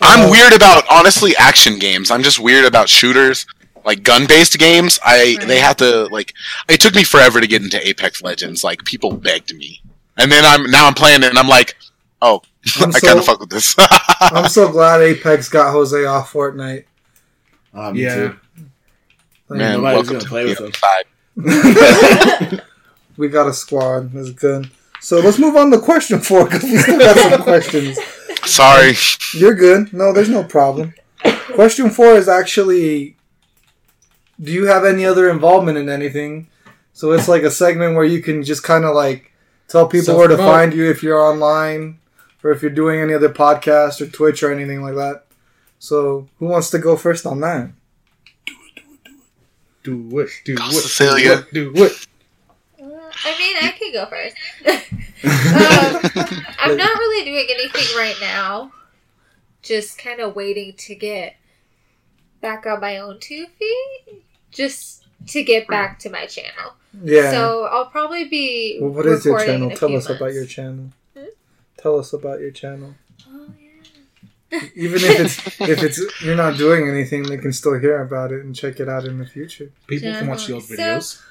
[0.00, 2.10] I'm Uh, weird about honestly action games.
[2.10, 3.46] I'm just weird about shooters,
[3.84, 4.98] like gun-based games.
[5.04, 5.48] I Right.
[5.48, 6.32] they have to like.
[6.68, 8.62] It took me forever to get into Apex Legends.
[8.64, 9.80] Like people begged me,
[10.16, 11.76] and then I'm now I'm playing it, and I'm like,
[12.22, 12.42] oh,
[12.80, 13.74] I'm I so- kind of fuck with this.
[14.20, 16.84] I'm so glad Apex got Jose off Fortnite.
[17.92, 18.14] Me Yeah.
[18.14, 18.36] too.
[19.48, 20.72] Like, Man, nobody's welcome gonna to play with them.
[22.52, 22.62] other
[23.16, 24.12] we got a squad.
[24.12, 24.70] That's good.
[25.00, 27.98] So let's move on to question four because we still got some questions.
[28.46, 28.94] Sorry.
[29.34, 29.92] You're good.
[29.92, 30.94] No, there's no problem.
[31.54, 33.16] Question four is actually
[34.40, 36.48] Do you have any other involvement in anything?
[36.92, 39.32] So it's like a segment where you can just kind of like
[39.68, 41.98] tell people where to find you if you're online
[42.42, 45.24] or if you're doing any other podcast or Twitch or anything like that.
[45.78, 47.70] So who wants to go first on that?
[49.82, 50.96] Do it, Do it, do it.
[50.98, 52.06] Do it, do it, do it.
[53.24, 54.36] I mean, I could go first.
[55.24, 58.72] um, I'm not really doing anything right now.
[59.62, 61.36] Just kind of waiting to get
[62.40, 66.74] back on my own two feet, just to get back to my channel.
[67.02, 67.30] Yeah.
[67.30, 68.78] So I'll probably be.
[68.80, 69.70] well, what is your channel?
[69.70, 70.90] Tell few us about your channel.
[71.16, 71.24] Hmm?
[71.76, 72.94] Tell us about your channel.
[73.28, 73.48] Oh,
[74.52, 74.60] yeah.
[74.74, 78.44] Even if it's if it's you're not doing anything, they can still hear about it
[78.44, 79.70] and check it out in the future.
[79.86, 81.22] People can watch the old So- videos.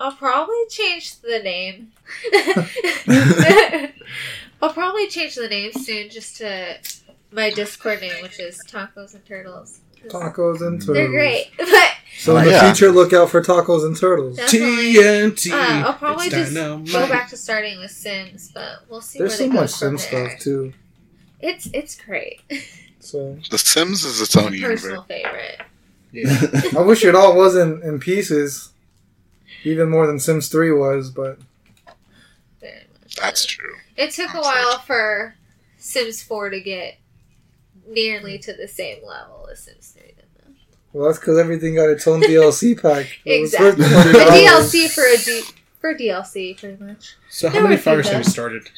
[0.00, 1.92] I'll probably change the name.
[4.62, 6.78] I'll probably change the name soon, just to
[7.32, 9.80] my Discord name, which is Tacos and Turtles.
[10.02, 10.96] 'Cause Tacos and turtles.
[10.96, 12.72] They're great, but So in Oh, the yeah.
[12.72, 14.36] future, look out for tacos and turtles.
[14.38, 14.94] definitely.
[14.94, 15.52] TNT.
[15.52, 16.90] Uh, I'll probably It's just dynamite.
[16.90, 19.98] go back to starting with Sims, but we'll see There's where so much go from
[19.98, 20.28] Sim there.
[20.30, 20.72] stuff too.
[21.40, 22.40] It's it's great.
[23.00, 24.80] So The Sims is its own universe.
[24.82, 25.60] Personal favorite.
[26.12, 26.46] Yeah.
[26.78, 28.70] I wish it all wasn't in pieces,
[29.64, 31.10] even more than Sims Three was.
[31.10, 31.38] But
[32.60, 33.16] Very much.
[33.16, 33.74] That's true.
[33.96, 35.34] It took a while for
[35.76, 36.98] Sims 4 to get
[37.86, 40.24] nearly to the same level as Sims 3 did.
[40.38, 40.52] though.
[40.92, 43.18] well, that's because everything got its own DLC pack.
[43.24, 43.84] Exactly.
[43.84, 45.42] worth The DLC for a D-
[45.80, 47.16] for DLC, pretty much.
[47.28, 48.70] So how There many were a few fires have you started?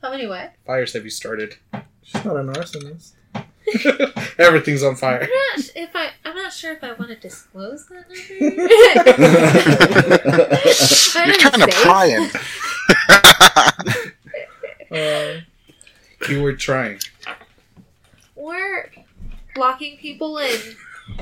[0.00, 0.54] How many what?
[0.66, 1.56] Fires have you started?
[2.02, 3.12] She's not an arsonist.
[4.38, 5.20] Everything's on I'm fire.
[5.20, 8.46] not if I I'm not sure if I want to disclose that number.
[11.26, 12.30] You're kind of prying.
[14.92, 15.40] Uh,
[16.20, 16.98] Keyword trying.
[18.36, 18.90] We're
[19.56, 20.60] locking people in,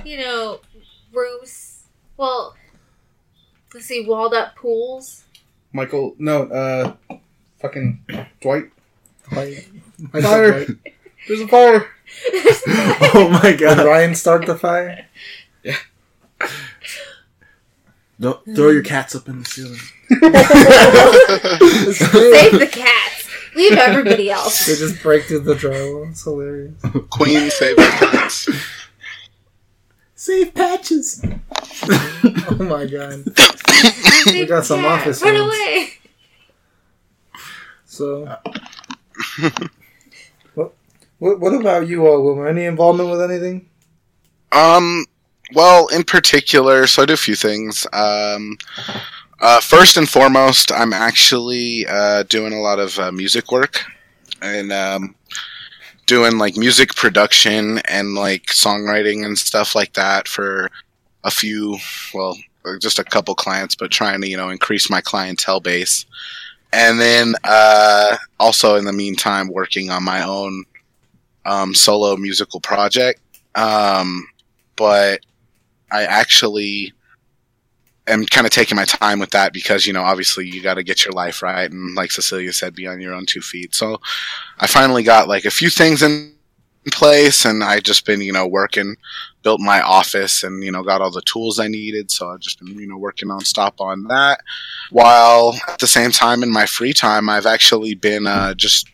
[0.05, 0.59] you know,
[1.13, 1.85] rooms.
[2.17, 2.57] Well,
[3.73, 5.23] let's see, walled up pools.
[5.73, 6.95] Michael, no, uh,
[7.61, 8.05] fucking
[8.41, 8.71] Dwight.
[9.31, 9.69] like,
[10.21, 10.67] Fire.
[11.29, 11.87] There's a fire.
[13.15, 13.87] oh my Did god!
[13.87, 15.07] Ryan start the fire?
[18.21, 19.79] Don't throw your cats up in the ceiling.
[21.95, 23.29] Save the cats.
[23.57, 24.67] Leave everybody else.
[24.67, 26.11] They just break through the drywall.
[26.11, 26.75] It's hilarious.
[27.11, 28.49] Queen favorite cats.
[30.15, 31.25] Save patches.
[32.53, 33.25] Oh my god.
[34.27, 35.01] we got some cat.
[35.01, 35.47] office Run ones.
[35.55, 35.89] away.
[37.87, 38.37] So,
[41.21, 42.49] what, what about you, all, Wilmer?
[42.49, 43.69] Any involvement with anything?
[44.53, 45.05] Um,
[45.53, 47.87] well, in particular, so I do a few things.
[47.93, 48.57] Um,
[49.41, 53.85] uh, first and foremost, I'm actually uh, doing a lot of uh, music work
[54.43, 55.15] and um,
[56.07, 60.71] doing like music production and like songwriting and stuff like that for
[61.25, 61.77] a few,
[62.15, 62.37] well,
[62.81, 66.07] just a couple clients, but trying to you know increase my clientele base.
[66.73, 70.65] And then uh, also in the meantime, working on my own
[71.45, 73.21] um, solo musical project.
[73.55, 74.27] Um,
[74.77, 75.21] but
[75.91, 76.93] I actually
[78.07, 80.83] am kind of taking my time with that because you know obviously you got to
[80.83, 83.75] get your life right and like Cecilia said be on your own two feet.
[83.75, 84.01] So
[84.59, 86.35] I finally got like a few things in
[86.91, 88.97] place and I just been you know working
[89.43, 92.59] built my office and you know got all the tools I needed so I've just
[92.59, 94.41] been you know working nonstop on that
[94.91, 98.89] while at the same time in my free time I've actually been uh, just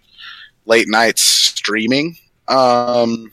[0.64, 2.16] late nights streaming
[2.48, 3.32] um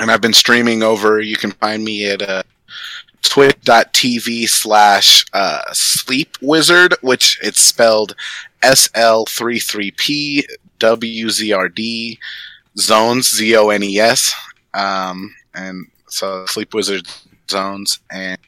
[0.00, 1.20] and I've been streaming over.
[1.20, 2.42] You can find me at uh,
[3.22, 8.16] twitch.tv slash uh, sleep wizard, which it's spelled
[8.62, 10.44] SL33P
[10.78, 12.18] WZRD
[12.78, 14.32] zones Z O N E S.
[14.74, 17.06] Um, and so sleep wizard
[17.50, 18.38] zones and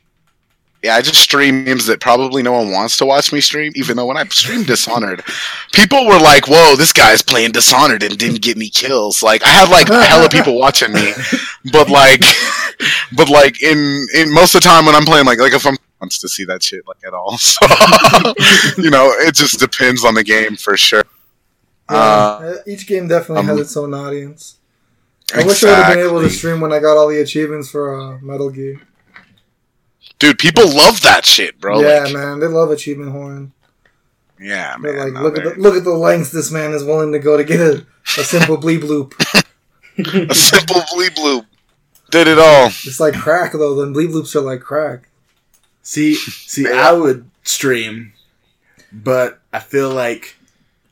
[0.82, 3.96] yeah, I just stream games that probably no one wants to watch me stream, even
[3.96, 5.22] though when I streamed Dishonored,
[5.72, 9.22] people were like, Whoa, this guy's playing Dishonored and didn't get any kills.
[9.22, 11.12] Like I had like a hella people watching me.
[11.72, 12.22] But like
[13.16, 15.76] but like in in most of the time when I'm playing like like if I'm
[16.00, 17.38] wants to see that shit like at all.
[17.38, 17.66] So
[18.76, 21.04] you know, it just depends on the game for sure.
[21.88, 24.56] Uh, Uh, each game definitely has um, its own audience.
[25.34, 27.70] I wish I would have been able to stream when I got all the achievements
[27.70, 28.80] for uh, Metal Gear.
[30.22, 31.80] Dude, people love that shit, bro.
[31.80, 33.52] yeah, like, man, they love achievement horn.
[34.40, 35.04] yeah, They're man.
[35.04, 37.18] like, no, look at they're- the look at the lengths this man is willing to
[37.18, 37.84] go to get a,
[38.18, 39.14] a simple bleep loop.
[40.30, 41.46] a simple bleep loop
[42.10, 42.66] did it all.
[42.66, 43.74] It's like crack though.
[43.74, 45.08] Then bleep loops are like crack.
[45.82, 48.12] See, see, I would stream
[48.92, 50.36] but I feel like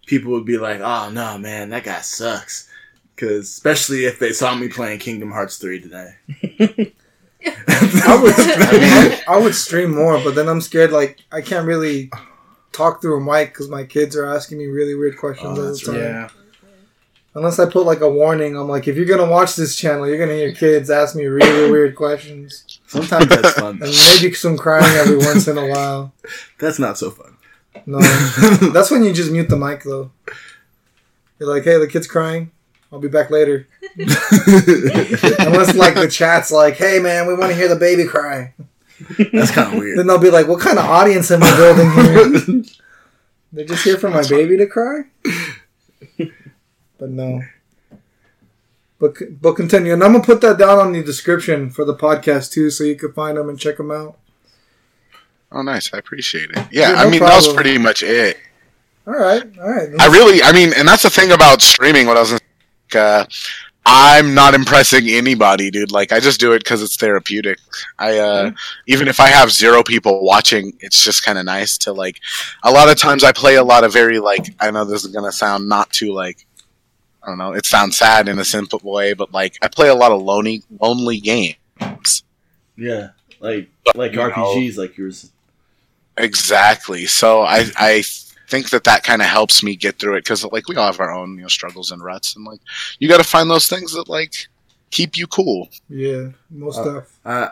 [0.06, 2.68] people would be like, "Oh no, man, that guy sucks."
[3.14, 6.14] Because especially if they saw me playing Kingdom Hearts three today.
[7.46, 10.90] I would, I, I would stream more, but then I'm scared.
[10.92, 12.10] Like I can't really
[12.72, 15.72] talk through a mic because my kids are asking me really weird questions Oh, all
[15.72, 15.94] the time.
[15.94, 16.00] right.
[16.02, 16.28] Yeah.
[17.34, 20.18] Unless I put like a warning, I'm like, if you're gonna watch this channel, you're
[20.18, 23.80] gonna hear kids ask me really weird questions Sometimes that's fun.
[23.82, 26.12] and maybe some crying every once in a while.
[26.58, 27.36] That's not so fun.
[27.86, 28.00] No,
[28.72, 30.10] that's when you just mute the mic though.
[31.38, 32.50] You're like, hey, the kid's crying.
[32.92, 33.66] I'll be back later.
[33.96, 38.52] Unless like the chat's like, hey man, we want to hear the baby cry.
[39.32, 39.98] That's kind of weird.
[39.98, 42.64] Then they'll be like, what kind of audience am I building here?
[43.52, 45.02] They're just here for my baby to cry?
[46.98, 47.40] But no.
[48.98, 49.94] But, but continue.
[49.94, 52.84] And I'm going to put that down on the description for the podcast too so
[52.84, 54.18] you can find them and check them out.
[55.50, 55.92] Oh, nice.
[55.92, 56.58] I appreciate it.
[56.70, 58.36] Yeah, Yeah, I no mean that was pretty much it.
[59.06, 59.42] All right.
[59.58, 59.88] All right.
[59.98, 62.06] I really, I mean, and that's the thing about streaming.
[62.06, 62.38] What I was,
[62.90, 63.24] gonna- uh,
[63.86, 65.90] I'm not impressing anybody, dude.
[65.90, 67.58] Like, I just do it because it's therapeutic.
[67.98, 68.50] I, uh,
[68.86, 72.20] even if I have zero people watching, it's just kind of nice to like.
[72.62, 74.54] A lot of times, I play a lot of very like.
[74.60, 76.46] I know this is gonna sound not too like.
[77.22, 77.52] I don't know.
[77.52, 80.62] It sounds sad in a simple way, but like I play a lot of lonely,
[80.78, 82.22] lonely games.
[82.76, 83.08] Yeah,
[83.40, 84.30] like like You know.
[84.30, 85.30] RPGs, like yours.
[86.16, 87.06] Exactly.
[87.06, 88.02] So I I
[88.50, 91.00] think that that kind of helps me get through it because like we all have
[91.00, 92.60] our own you know struggles and ruts and like
[92.98, 94.34] you got to find those things that like
[94.90, 95.68] keep you cool.
[95.88, 96.30] Yeah.
[96.50, 97.18] Most Uh, stuff.
[97.24, 97.48] Uh,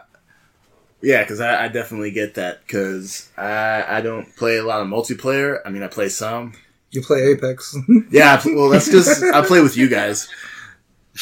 [1.01, 2.67] yeah, because I, I definitely get that.
[2.67, 5.61] Because I I don't play a lot of multiplayer.
[5.65, 6.55] I mean, I play some.
[6.91, 7.77] You play Apex.
[8.11, 10.29] Yeah, I well, that's just I play with you guys,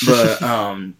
[0.06, 0.96] but um,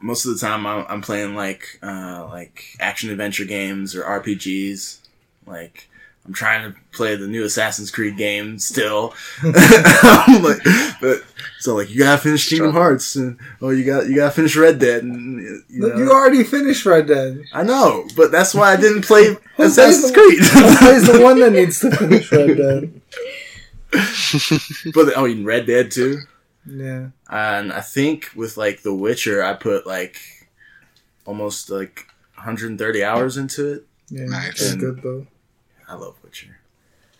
[0.00, 4.98] most of the time I'm, I'm playing like uh, like action adventure games or RPGs.
[5.46, 5.88] Like
[6.30, 9.14] I'm trying to play the new Assassin's Creed game still.
[9.42, 10.62] Like,
[11.00, 11.24] but
[11.58, 14.78] so like you gotta finish Kingdom Hearts, and oh you got you gotta finish Red
[14.78, 15.96] Dead, and you know.
[15.96, 17.42] you already finished Red Dead.
[17.52, 20.38] I know, but that's why I didn't play Assassin's plays Creed.
[20.40, 20.76] the-
[21.10, 23.00] Who the one that needs to finish Red Dead?
[24.94, 26.18] but oh, you Red Dead too.
[26.64, 27.08] Yeah.
[27.28, 30.16] And I think with like The Witcher, I put like
[31.26, 33.86] almost like 130 hours into it.
[34.10, 34.26] Yeah.
[34.26, 34.60] Nice.
[34.60, 35.26] That's good though.
[35.90, 36.56] I love Witcher.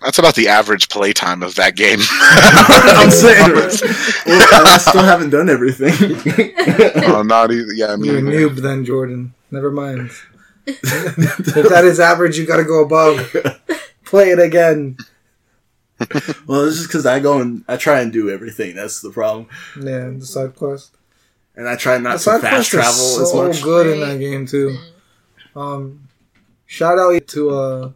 [0.00, 1.98] That's about the average playtime of that game.
[2.10, 3.68] I'm saying, well,
[4.66, 5.92] I still haven't done everything.
[7.04, 7.72] oh, not either.
[7.74, 9.34] Yeah, I You're a mean, noob then, Jordan.
[9.50, 10.10] Never mind.
[10.66, 13.34] if that is average, you gotta go above.
[14.04, 14.96] Play it again.
[16.46, 18.74] well, it's just because I go and I try and do everything.
[18.74, 20.96] That's the problem, Yeah, the side quest.
[21.56, 23.62] and I try not The to side fast quest is travel as so much.
[23.62, 24.78] good in that game too.
[25.54, 26.08] Um,
[26.64, 27.90] shout out to uh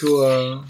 [0.00, 0.64] to uh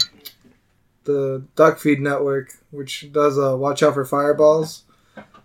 [1.03, 4.83] the Duckfeed Network, which does uh watch out for fireballs.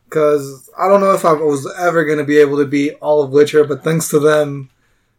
[0.05, 3.31] Because I don't know if I was ever gonna be able to beat all of
[3.31, 4.71] Witcher, but thanks to them,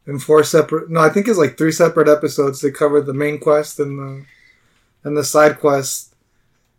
[0.06, 2.62] in four separate no, I think it's like three separate episodes.
[2.62, 4.26] They covered the main quest and the
[5.04, 6.14] and the side quest.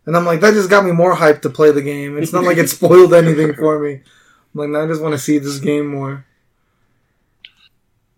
[0.05, 2.17] And I'm like, that just got me more hyped to play the game.
[2.17, 3.93] It's not like it spoiled anything for me.
[3.93, 4.01] I'm
[4.53, 6.25] like, now I just want to see this game more.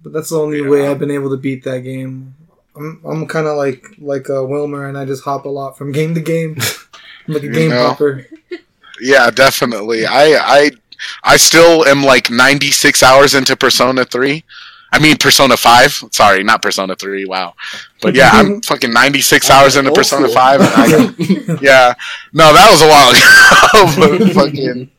[0.03, 2.35] But that's the only way I've been able to beat that game.
[2.77, 5.91] I'm I'm kind of like like uh, Wilmer, and I just hop a lot from
[5.99, 6.57] game to game.
[7.27, 7.87] I'm like a game know.
[7.87, 8.27] hopper.
[9.01, 10.05] yeah, definitely.
[10.05, 10.71] I I
[11.23, 14.43] I still am like 96 hours into Persona 3.
[14.91, 16.03] I mean Persona 5.
[16.11, 17.25] Sorry, not Persona 3.
[17.25, 17.53] Wow.
[18.01, 20.61] But yeah, I'm fucking 96 hours into Persona 5.
[20.61, 21.93] And I, yeah.
[22.33, 24.27] No, that was a while ago.
[24.27, 24.91] but fucking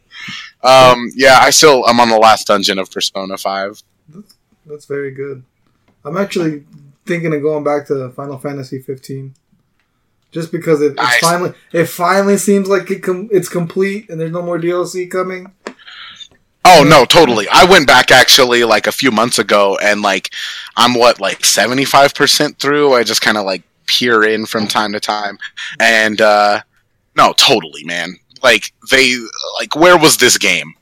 [0.63, 3.83] um yeah, I still I'm on the last dungeon of Persona 5.
[4.67, 5.43] That's very good.
[6.05, 6.65] I'm actually
[7.09, 9.35] thinking of going back to Final Fantasy 15,
[10.31, 11.19] just because it, it's Nice.
[11.21, 15.53] finally it finally seems like it com- it's complete and there's no more DLC coming.
[16.65, 17.47] Oh no, totally.
[17.51, 20.31] I went back actually like a few months ago and like
[20.77, 22.93] I'm what like 75% through.
[22.93, 25.39] I just kind of like peer in from time to time.
[25.81, 26.61] And uh
[27.17, 28.17] no, totally, man.
[28.43, 29.17] Like they
[29.59, 30.75] like where was this game?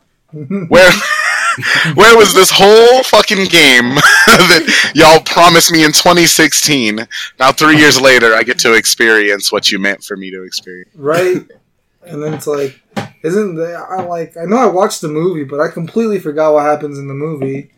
[0.69, 0.91] Where
[1.95, 3.95] where was this whole fucking game
[4.27, 7.07] that y'all promised me in 2016?
[7.39, 10.91] Now 3 years later I get to experience what you meant for me to experience.
[10.95, 11.43] right?
[12.07, 12.81] And then it's like,
[13.25, 16.65] isn't the, I like I know I watched the movie, but I completely forgot what
[16.65, 17.71] happens in the movie.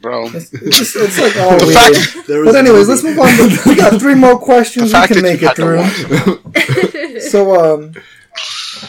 [0.00, 0.26] Bro.
[0.26, 1.96] It's, it's just it's like all The weird.
[1.96, 3.26] fact- But anyways, let's move on.
[3.66, 4.92] We got three more questions.
[4.94, 7.20] We can make it through.
[7.20, 7.94] So, um,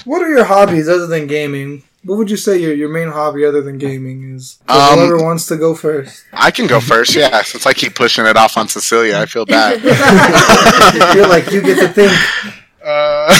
[0.03, 1.83] what are your hobbies other than gaming?
[2.05, 4.59] What would you say your, your main hobby other than gaming is?
[4.67, 6.23] Um, whoever wants to go first.
[6.31, 7.41] I can go first, yeah.
[7.41, 9.81] Since I keep pushing it off on Cecilia, I feel bad.
[11.15, 12.13] You're like you get to think.
[12.87, 13.35] Uh,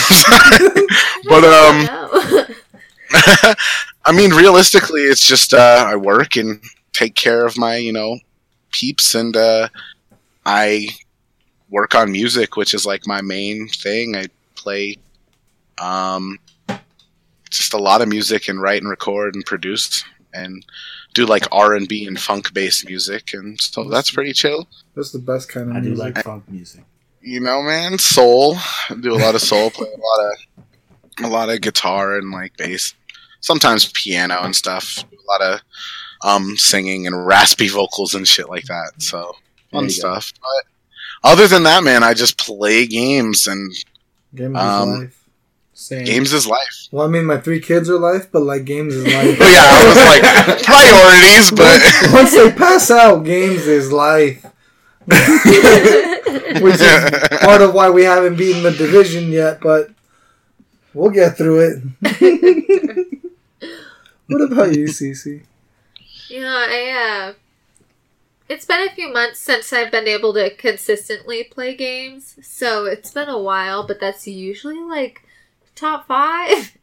[1.28, 1.86] but um,
[4.04, 6.60] I mean, realistically, it's just uh, I work and
[6.92, 8.18] take care of my, you know,
[8.72, 9.68] peeps, and uh,
[10.44, 10.88] I
[11.70, 14.16] work on music, which is like my main thing.
[14.16, 14.96] I play
[15.78, 16.40] um,
[17.50, 20.64] just a lot of music and write and record and produce and
[21.14, 24.68] do like R and B and funk based music, and so that's pretty chill.
[24.94, 26.14] That's the best kind of I do music.
[26.16, 26.84] like funk music.
[27.22, 28.56] You know, man, soul.
[28.90, 32.30] I do a lot of soul, play a lot of a lot of guitar and
[32.30, 32.94] like bass,
[33.40, 34.98] sometimes piano and stuff.
[35.12, 35.60] A lot of
[36.22, 38.92] um singing and raspy vocals and shit like that.
[38.98, 39.34] So
[39.72, 39.92] fun you go.
[39.94, 40.32] stuff.
[40.40, 43.72] But other than that, man, I just play games and
[44.34, 45.22] Games is Um, life.
[45.78, 46.06] Same.
[46.06, 46.88] games is life.
[46.90, 49.38] Well, I mean, my three kids are life, but like games is life.
[49.38, 54.42] But yeah, I was like priorities, but Once they pass out, games is life.
[55.06, 59.90] Which is part of why we haven't beaten the division yet, but
[60.94, 63.20] we'll get through it.
[64.28, 65.42] what about you, Cece?
[66.30, 67.34] Yeah, I uh
[68.48, 73.12] it's been a few months since I've been able to consistently play games, so it's
[73.12, 75.25] been a while, but that's usually like
[75.76, 76.76] top five.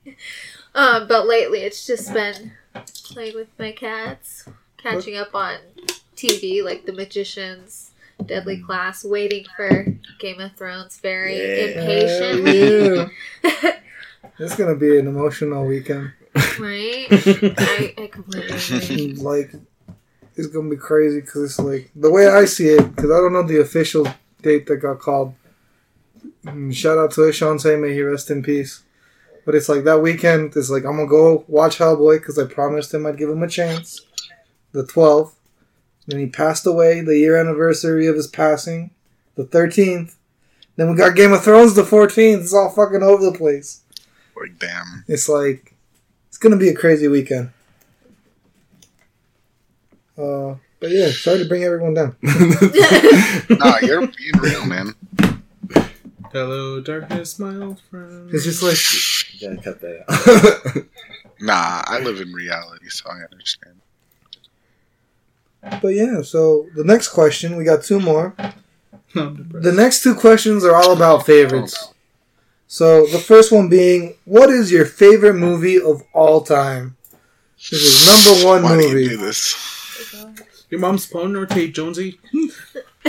[0.74, 2.54] um, but lately it's just been
[3.04, 5.58] playing with my cats, catching up on
[6.16, 7.92] TV like The Magicians,
[8.26, 9.86] Deadly Class, waiting for
[10.20, 11.38] Game of Thrones very
[11.76, 13.10] impatiently.
[13.44, 13.72] Yeah.
[14.40, 16.12] It's gonna be an emotional weekend.
[16.60, 17.06] right?
[17.12, 19.14] I, I completely agree.
[19.16, 19.54] like
[20.36, 23.34] it's gonna be crazy because it's like the way I see it because I don't
[23.34, 24.08] know the official
[24.42, 25.36] date that got called.
[26.46, 28.84] Mm, Shout out to Say may he rest in peace.
[29.46, 30.56] But it's like that weekend.
[30.56, 33.48] It's like I'm gonna go watch Hellboy because I promised him I'd give him a
[33.48, 34.02] chance.
[34.72, 35.34] The 12th.
[36.08, 37.02] Then he passed away.
[37.02, 38.92] The year anniversary of his passing,
[39.36, 40.16] the 13th.
[40.76, 42.42] Then we got Game of Thrones the 14th.
[42.42, 43.82] It's all fucking over the place.
[44.36, 45.04] like damn.
[45.08, 45.76] It's like
[46.30, 47.52] it's gonna be a crazy weekend.
[50.18, 52.16] Uh, but yeah, sorry to bring everyone down.
[53.50, 54.94] Nah, you're being real, man.
[56.34, 58.34] Hello, darkness, my old friend.
[58.34, 58.76] It's just like
[59.40, 60.84] You gotta cut that out.
[61.40, 63.82] Nah, I live in reality, so I understand.
[65.80, 68.36] But yeah, so the next question, we got two more.
[69.14, 71.78] The next two questions are all about favorites.
[71.80, 71.94] Oh.
[72.66, 76.98] So the first one being, what is your favorite movie of all time?
[77.58, 79.56] This is number one Why do you do this?
[80.72, 82.20] Your mom's phone or Tate Jonesy?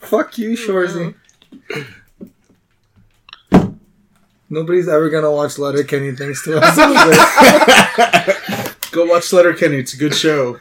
[0.00, 1.14] Fuck you, Shoresy.
[4.50, 6.76] Nobody's ever gonna watch Letterkenny thanks to us.
[8.92, 10.58] Go watch Letterkenny; It's a good show.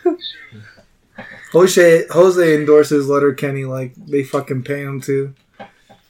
[1.53, 5.33] Jose Jose endorses Letterkenny like they fucking pay him to.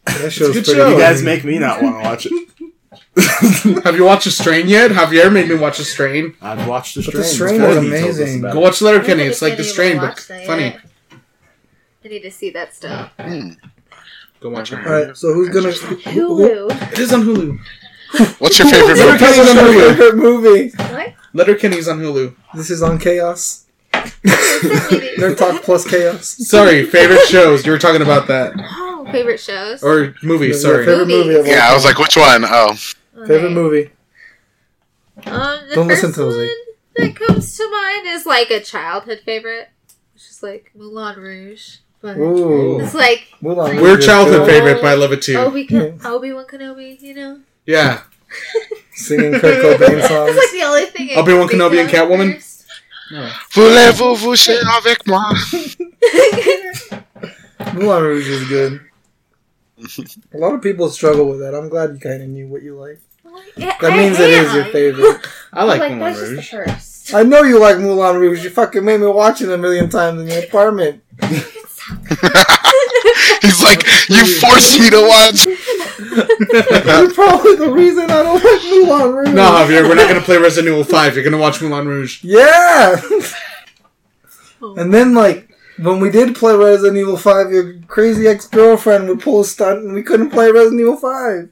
[0.05, 0.89] That show's good pretty show.
[0.89, 2.32] you guys make me not want to watch it.
[3.84, 4.89] Have you watched The Strain yet?
[4.91, 6.36] Javier made me watch The Strain.
[6.41, 7.28] I've watched the But strain.
[7.28, 8.41] The Strain before is he told us amazing.
[8.41, 10.63] Go watch Letterkenny; It's like The even Strain, but funny.
[10.63, 10.80] yet.
[12.03, 13.11] I need to see that stuff.
[13.19, 13.49] Hmm.
[14.40, 14.80] Go watch it.
[14.80, 15.72] All right, so who's gonna?
[15.72, 16.92] Who, who, Hulu.
[16.94, 17.60] It is on Hulu.
[18.40, 19.18] What's your favorite movie?
[19.18, 20.16] Letterkenny's on Hulu.
[20.16, 20.70] movie?
[20.78, 21.14] What?
[21.34, 22.36] Letterkenny's on Hulu.
[22.54, 23.66] This is on Chaos.
[23.94, 26.26] Nerd Talk plus Chaos.
[26.48, 27.66] Sorry, favorite shows.
[27.66, 28.54] You were talking about that.
[28.58, 29.82] Oh, favorite shows.
[29.84, 30.86] Or movies, Yeah, sorry.
[30.86, 32.46] favorite movie of all Yeah, I was like, which one?
[32.46, 32.76] Oh,
[33.28, 33.90] favorite movie.
[35.26, 36.38] Um, the Don't first listen to Jose.
[36.38, 36.50] one
[36.96, 39.70] that comes to mind is like a childhood favorite,
[40.14, 41.78] which is like Moulin Rouge.
[42.02, 44.50] But Ooh, it's like Mulan We're childhood good.
[44.50, 45.38] favorite, but I love it too.
[45.38, 45.68] Obi
[46.06, 47.02] Obi Wan Kenobi.
[47.02, 48.02] You know, Yeah.
[48.91, 50.36] Singing Kurt Cobain songs.
[50.36, 51.18] it's like the only thing.
[51.18, 52.34] Obi-Wan Kenobi and Catwoman?
[52.36, 52.66] first.
[53.54, 55.32] voulez-vous coucher avec moi?
[57.74, 58.82] Moulin Rouge is good.
[60.34, 61.54] A lot of people struggle with that.
[61.56, 63.00] I'm glad you kind of knew what you like.
[63.56, 65.26] Yeah, That I means it is your favorite.
[65.54, 67.14] I like, like Moulin that's just the Rouge.
[67.14, 68.43] I know you like Moulin Rouge.
[68.43, 71.02] You fucking made me watch it a million times in your apartment.
[73.42, 75.46] He's like, you forced me to watch.
[75.46, 79.34] You're probably the reason I don't like Moulin Rouge.
[79.34, 81.16] No, Javier, we're not going to play Resident Evil 5.
[81.16, 82.24] You're going to watch Moulin Rouge.
[82.24, 83.00] Yeah.
[84.62, 89.22] and then like when we did play Resident Evil Five, your crazy ex girlfriend would
[89.22, 91.50] pull a stunt, and we couldn't play Resident Evil Five.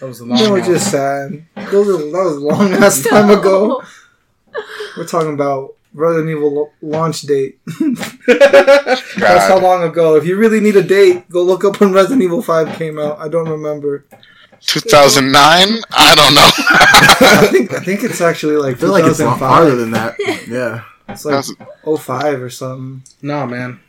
[0.00, 1.44] That was a That was just sad.
[1.70, 3.82] Those are, that was a long ass time ago.
[4.96, 7.58] We're talking about Resident Evil launch date.
[8.28, 10.14] That's how long ago.
[10.16, 13.18] If you really need a date, go look up when Resident Evil 5 came out.
[13.18, 14.04] I don't remember.
[14.60, 15.34] 2009?
[15.90, 16.50] I don't know.
[17.40, 19.38] I think I think it's actually like I feel like it's a lot 2005.
[19.38, 20.16] farther than that.
[20.48, 20.84] Yeah.
[21.08, 21.44] It's like
[22.00, 23.02] 05 or something.
[23.22, 23.80] No, man.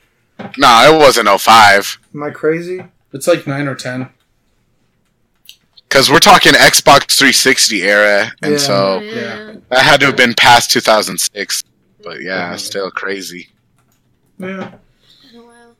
[0.58, 2.00] no, it wasn't 05.
[2.14, 2.84] Am I crazy?
[3.14, 4.10] It's like 9 or 10.
[5.88, 8.58] Because we're talking Xbox 360 era, and Yeah.
[8.60, 9.56] so yeah.
[9.70, 11.64] that had to have been past 2006.
[12.04, 13.50] But yeah, still crazy.
[14.38, 14.76] Yeah.
[15.32, 15.76] Been a while.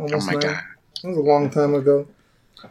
[0.00, 0.40] Oh my nine.
[0.40, 0.60] god.
[1.02, 2.06] That was a long time ago.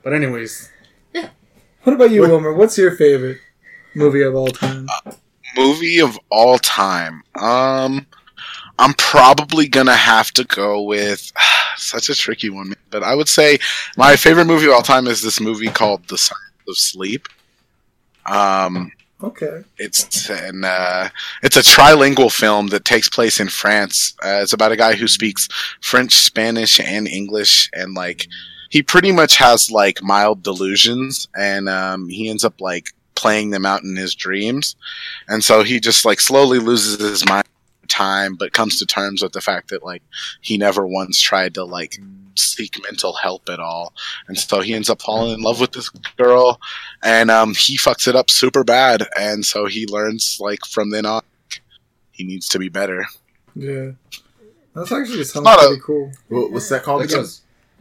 [0.03, 0.70] But anyways,
[1.14, 1.30] Yeah.
[1.84, 2.53] What about you, Wilmer?
[2.53, 3.39] What's your favorite
[3.95, 4.88] movie of all time?
[5.57, 7.24] Movie of all time.
[7.36, 8.05] Um,
[8.78, 11.32] I'm probably gonna have to go with
[11.78, 13.57] such a tricky one, but I would say
[13.97, 17.28] my favorite movie of all time is this movie called The Science of Sleep.
[18.28, 18.91] Um,
[19.24, 19.63] Okay.
[19.78, 21.09] It's an uh,
[21.43, 24.15] it's a trilingual film that takes place in France.
[24.24, 25.47] Uh, it's about a guy who speaks
[25.82, 28.28] French, Spanish, and English, and like
[28.69, 33.65] he pretty much has like mild delusions, and um, he ends up like playing them
[33.65, 34.76] out in his dreams,
[35.28, 37.45] and so he just like slowly loses his mind
[37.88, 40.01] time, but comes to terms with the fact that like
[40.39, 41.99] he never once tried to like
[42.36, 43.93] seek mental help at all,
[44.27, 46.59] and so he ends up falling in love with this girl
[47.03, 51.05] and um, he fucks it up super bad, and so he learns like from then
[51.05, 51.21] on
[52.11, 53.05] he needs to be better.
[53.55, 53.91] Yeah.
[54.75, 56.11] That's actually sounds not a- pretty cool.
[56.29, 57.25] What's that called again?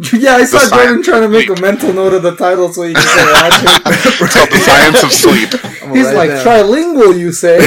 [0.14, 2.94] yeah, I saw Jordan trying to make a mental note of the title so he
[2.94, 3.52] can say watch
[3.86, 5.50] It's called The Science of Sleep.
[5.92, 5.96] It.
[5.98, 7.58] He's like, trilingual, you say?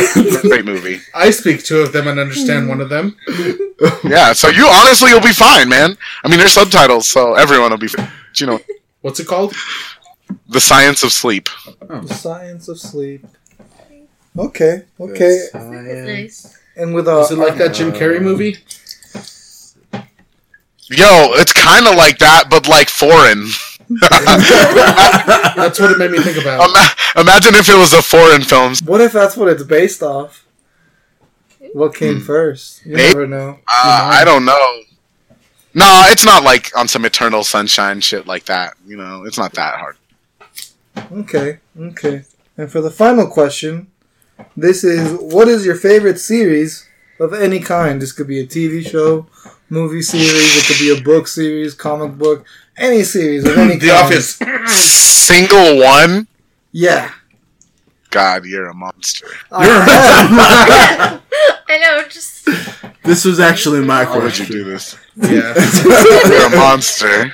[0.42, 1.00] Great movie.
[1.14, 3.16] I speak two of them and understand one of them.
[4.06, 5.98] Yeah, so you honestly you'll be fine, man.
[6.24, 7.88] I mean, there's subtitles, so everyone will be.
[7.90, 8.10] Fine.
[8.36, 8.60] You know,
[9.02, 9.54] What's it called?
[10.48, 11.50] The Science of Sleep.
[11.80, 13.26] the Science of Sleep.
[14.38, 15.48] Okay, okay.
[15.54, 16.58] Nice.
[16.78, 18.58] And with uh, Is it like that Jim Carrey movie?
[20.90, 23.48] Yo, it's kind of like that, but like foreign.
[25.56, 26.68] That's what it made me think about.
[26.70, 28.74] Ima- Imagine if it was a foreign film.
[28.86, 30.46] What if that's what it's based off?
[31.74, 32.86] What came first?
[32.86, 33.08] You Maybe.
[33.14, 33.60] never know.
[33.68, 34.82] Uh, I don't know.
[35.76, 38.76] No, it's not like on some Eternal Sunshine shit like that.
[38.86, 39.98] You know, it's not that hard.
[41.12, 42.24] Okay, okay.
[42.58, 43.88] And for the final question,
[44.56, 46.88] this is what is your favorite series
[47.20, 48.02] of any kind?
[48.02, 49.26] This could be a TV show,
[49.70, 52.46] movie series, it could be a book series, comic book,
[52.78, 54.06] any series of any The kind.
[54.06, 54.36] Office.
[55.26, 56.28] Single one.
[56.72, 57.12] Yeah.
[58.10, 59.28] God, you're a monster.
[59.52, 61.20] I
[61.68, 62.46] I know, just
[63.04, 64.48] This was actually my Why would you question.
[64.48, 64.98] do this?
[65.16, 65.54] Yeah.
[66.28, 67.34] You're a monster.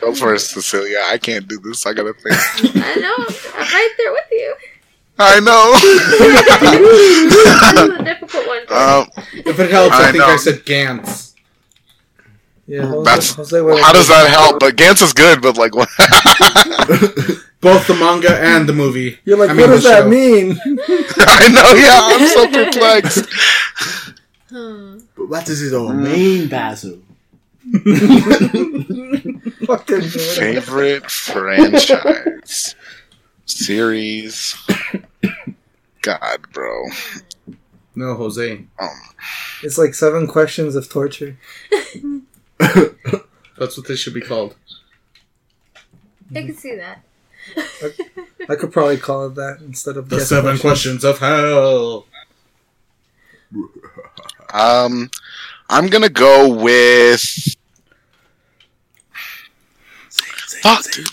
[0.00, 0.98] Go for it, Cecilia.
[1.06, 1.86] I can't do this.
[1.86, 2.36] I gotta think.
[2.76, 3.14] I know.
[3.56, 4.54] I'm right there with you.
[5.18, 5.74] I know.
[7.30, 8.58] This is a difficult one.
[8.70, 10.26] um, If it helps, I, I think know.
[10.32, 11.34] I said Gantz.
[12.66, 14.58] yeah, Jose, That's- Jose went how does that help?
[14.60, 15.88] But Gantz is good, but like, what?
[17.60, 19.18] Both the manga and the movie.
[19.24, 20.08] You're like, I what mean, does that show.
[20.08, 20.58] mean?
[21.18, 21.72] I know.
[21.74, 23.26] Yeah, I'm so perplexed.
[24.50, 24.98] Hmm.
[25.16, 26.98] But what is his own main Basil?
[29.66, 30.02] Fucking.
[30.02, 32.74] Favorite franchise
[33.46, 34.56] series.
[36.02, 36.84] God, bro.
[37.94, 38.64] No, Jose.
[39.62, 41.38] It's like seven questions of torture.
[42.58, 44.56] That's what this should be called.
[46.30, 47.04] I can see that.
[48.48, 52.06] I could probably call it that instead of The seven questions of hell.
[54.52, 55.10] Um,
[55.68, 57.56] I'm gonna go with.
[60.62, 61.06] Fuck, dude.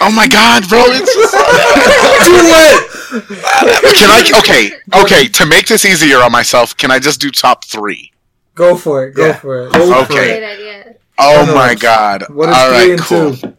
[0.00, 0.82] Oh my god, bro!
[0.86, 3.96] It's do it.
[3.96, 4.38] Can I?
[4.40, 4.72] Okay,
[5.02, 5.28] okay.
[5.28, 8.10] To make this easier on myself, can I just do top three?
[8.54, 9.14] Go for it.
[9.14, 9.32] Go Yeah.
[9.34, 9.74] for it.
[9.74, 10.06] Okay.
[10.38, 10.94] Great idea.
[11.18, 11.54] Oh No, no.
[11.54, 12.24] my god!
[12.28, 13.36] What is All three and cool.
[13.36, 13.56] two?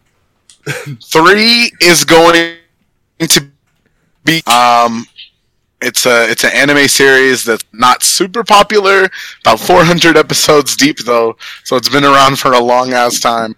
[1.03, 2.55] Three is going
[3.20, 3.45] to
[4.24, 5.05] be um.
[5.82, 9.07] It's a it's an anime series that's not super popular.
[9.41, 13.55] About 400 episodes deep though, so it's been around for a long ass time.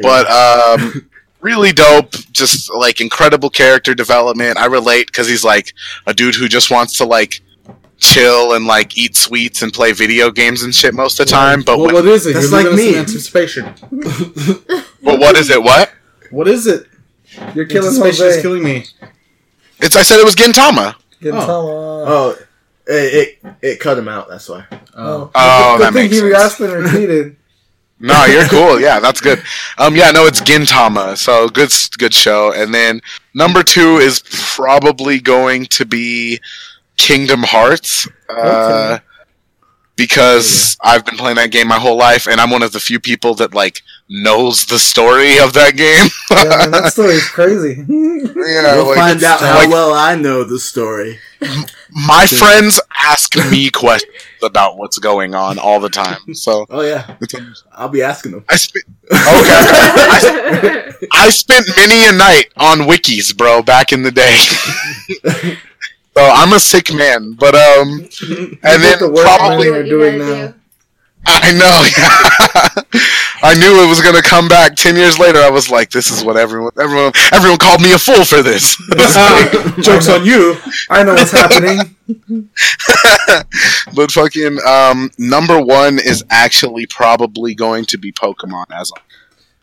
[0.00, 1.06] but um,
[1.40, 2.12] really dope.
[2.32, 4.58] Just like incredible character development.
[4.58, 5.72] I relate because he's like
[6.06, 7.40] a dude who just wants to like
[7.98, 11.62] chill and like eat sweets and play video games and shit most of the time.
[11.62, 12.34] But Well, when- what is it?
[12.34, 12.96] That's You're like me.
[12.96, 13.64] anticipation.
[15.02, 15.62] but what is it?
[15.62, 15.92] What?
[16.30, 16.86] What is it?
[17.54, 18.84] You're killing Anticipation is killing me.
[19.78, 20.94] It's I said it was Gintama.
[21.22, 21.46] Gintama.
[21.48, 22.04] Oh.
[22.06, 22.36] oh,
[22.86, 24.28] it, it it cut him out.
[24.28, 24.64] That's why.
[24.96, 26.34] Oh, Oh, good that thing makes he sense.
[26.34, 27.36] asked and repeated.
[28.00, 28.80] No, you're cool.
[28.80, 29.42] Yeah, that's good.
[29.76, 31.16] Um, yeah, no, it's Gintama.
[31.18, 32.52] So good, good show.
[32.52, 33.00] And then
[33.34, 36.40] number two is probably going to be
[36.96, 38.08] Kingdom Hearts.
[38.28, 39.04] Uh, Okay.
[39.96, 42.98] Because I've been playing that game my whole life, and I'm one of the few
[42.98, 46.08] people that like knows the story of that game.
[46.30, 47.84] Yeah, man, that story's crazy.
[47.88, 51.18] yeah, You'll like, find out how like, well I know the story.
[51.90, 56.34] my friends ask me questions about what's going on all the time.
[56.34, 57.16] So Oh yeah,
[57.72, 58.44] I'll be asking them.
[58.48, 59.18] I spent okay.
[59.18, 64.36] I, I spent many a night on wikis, bro, back in the day.
[66.16, 68.08] so I'm a sick man, but um,
[68.62, 70.54] and then the probably you're doing now.
[71.26, 72.82] I know.
[73.42, 74.76] I knew it was gonna come back.
[74.76, 77.98] Ten years later, I was like, "This is what everyone, everyone, everyone called me a
[77.98, 78.76] fool for this."
[79.82, 80.56] Jokes on you.
[80.90, 81.96] I know what's happening.
[83.94, 88.92] but fucking um, number one is actually probably going to be Pokemon as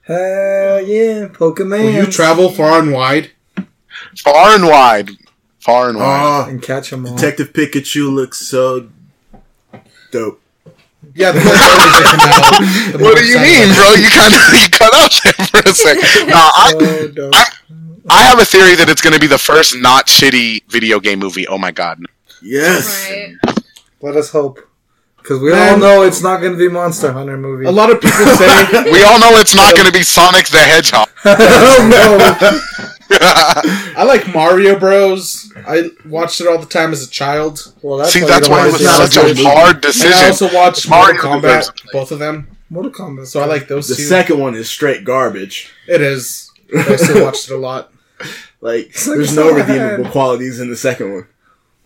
[0.02, 1.84] Hell yeah, Pokemon.
[1.84, 3.32] Will you travel far and wide?
[4.16, 5.10] far and wide,
[5.60, 6.46] far and wide.
[6.46, 7.16] Oh, and catch them all.
[7.16, 8.90] Detective Pikachu looks so
[10.12, 10.42] dope.
[11.18, 11.32] Yeah.
[11.34, 13.98] The more photos that come out, what do you mean, bro?
[13.98, 16.30] You kind of you cut out there for a second.
[16.30, 17.34] No, I, oh, So dope.
[18.10, 21.20] I have a theory that it's going to be the first not shitty video game
[21.20, 21.48] movie.
[21.48, 22.00] Oh my god!
[22.42, 23.10] Yes.
[23.10, 23.36] right.
[24.02, 24.60] Let us hope.
[25.18, 27.66] Because we all know it's not going to be Monster Hunter movie.
[27.66, 28.48] A lot of people say
[28.94, 31.10] We all know it's not going to be Sonic the Hedgehog.
[31.26, 35.52] oh I like Mario Bros.
[35.68, 37.74] I watched it all the time as a child.
[37.82, 39.44] Well, that's See, why that's why it was such a movie.
[39.44, 40.14] hard and decision.
[40.18, 42.48] I also watched Mario Mortal deserves Kombat, both of them.
[42.70, 43.28] Mortal Kombat.
[43.28, 44.04] So I like those The two.
[44.04, 45.74] second one is straight garbage.
[45.88, 46.52] it is.
[46.76, 47.92] I still watched it a lot.
[48.60, 49.70] Like, It's there's so no bad.
[49.70, 51.28] redeemable qualities in the second one.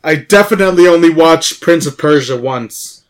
[0.06, 3.04] I definitely only watched Prince of Persia once,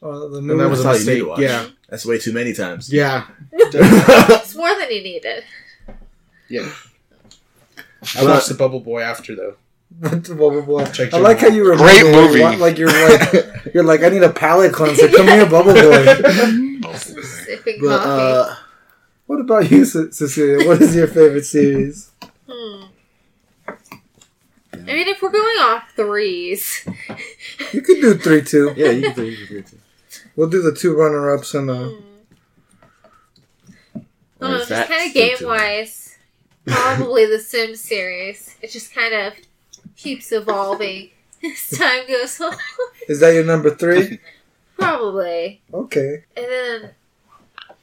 [0.00, 1.42] Oh, the and that was a That's all you need mistake.
[1.50, 2.92] Yeah, That's way too many times.
[2.92, 3.26] yeah.
[3.52, 5.42] It's more than you needed.
[8.16, 9.56] I watched the Bubble Boy after though.
[9.90, 10.84] Blah, blah, blah.
[10.86, 12.12] Check I your like how you remember Great it.
[12.14, 12.40] movie.
[12.42, 13.34] What- Like you're like
[13.74, 15.08] you're like I need a palate cleanser.
[15.08, 16.92] Come here, Bubble Boy.
[16.98, 18.54] Sipping But, uh,
[19.26, 20.66] What about you, Cecilia?
[20.68, 22.10] What is your favorite series?
[22.48, 22.84] Hmm.
[23.66, 26.86] I mean, if we're going off threes,
[27.72, 28.72] You could do three two.
[28.76, 29.78] yeah, you can do you can do it too.
[30.36, 31.90] We'll do the two runner ups and uh.
[33.94, 34.02] Or
[34.40, 36.07] Oh, is just kind of game too wise,
[36.66, 38.56] probably the Sim series.
[38.62, 39.34] It just kind of
[39.96, 41.10] keeps evolving
[41.44, 42.56] as time goes on.
[43.08, 44.20] Is that your number three?
[44.78, 45.60] probably.
[45.72, 46.24] Okay.
[46.36, 46.90] And then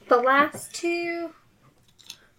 [0.07, 1.32] the last two,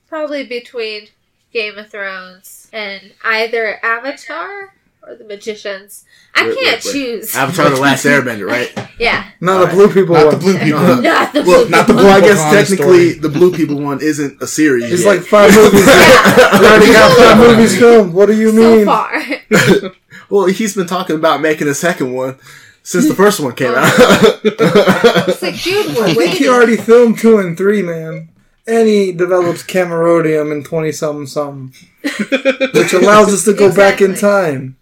[0.09, 1.09] probably between
[1.53, 4.76] Game of Thrones and either Avatar
[5.07, 6.05] or The Magicians.
[6.35, 6.93] I Wait, can't wait, wait.
[6.93, 7.35] choose.
[7.37, 8.73] Avatar: The Last Airbender, right?
[8.99, 9.31] yeah.
[9.41, 10.35] No, the blue people Not one.
[10.35, 10.81] the blue people.
[10.81, 11.01] No.
[11.01, 12.05] Not the Well, blue not the people.
[12.05, 13.19] Well, I guess Pocahontas technically story.
[13.21, 14.91] the Blue People one isn't a series.
[14.93, 15.17] It's yet.
[15.19, 15.87] like five movies.
[15.87, 18.13] we already got five movies filmed.
[18.13, 18.85] What do you so mean?
[18.87, 19.13] far.
[20.31, 22.39] well, he's been talking about making a second one
[22.83, 23.93] since the first one came out.
[24.45, 28.29] It's like, dude, I we're think he already filmed two and three, man.
[28.69, 31.73] And he develops camerodium in twenty something something,
[32.75, 34.77] which allows us to go back in time.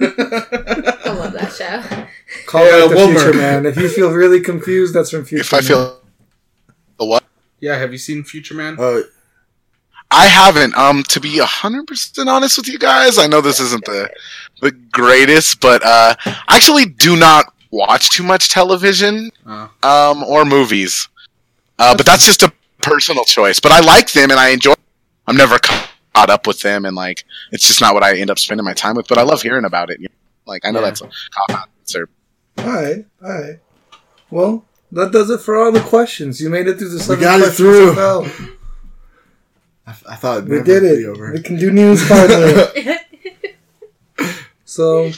[0.00, 2.06] I love that show.
[2.46, 3.18] Call Yeah, back the Wilmer.
[3.20, 3.66] future, man.
[3.66, 5.40] If you feel really confused, that's from future.
[5.40, 5.64] If I Man.
[5.64, 6.00] feel
[6.98, 7.24] the what?
[7.60, 8.76] Yeah, have you seen Future Man?
[8.78, 9.00] uh,
[10.10, 10.76] I haven't.
[10.76, 14.08] Um, to be hundred percent honest with you guys, I know this isn't the
[14.60, 19.70] the greatest, but uh, I actually do not watch too much television, Oh.
[19.82, 21.08] um, or movies.
[21.78, 22.52] Uh, but that's just a
[22.82, 23.58] personal choice.
[23.60, 24.70] But I like them and I enjoy.
[24.74, 24.82] Them.
[25.26, 25.58] I'm never
[26.16, 28.72] caught up with them, and like it's just not what I end up spending my
[28.74, 29.06] time with.
[29.08, 30.00] But I love hearing about it.
[30.00, 30.14] you know?
[30.46, 30.86] Like I know Yeah.
[30.86, 31.04] that's a
[31.48, 32.08] cop out answer.
[32.58, 33.58] All right, all right.
[34.30, 36.40] Well, that does it for all the questions.
[36.40, 37.90] You made it through the seven got it through.
[37.90, 38.26] of hell.
[39.86, 41.04] I, I thought We did it.
[41.04, 41.32] over.
[41.32, 42.96] We can do news finally.
[44.64, 45.10] so,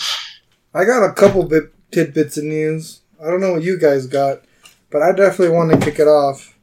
[0.74, 3.01] I got a couple bit tidbits of news.
[3.22, 4.42] I don't know what you guys got,
[4.90, 6.59] but I definitely want to kick it off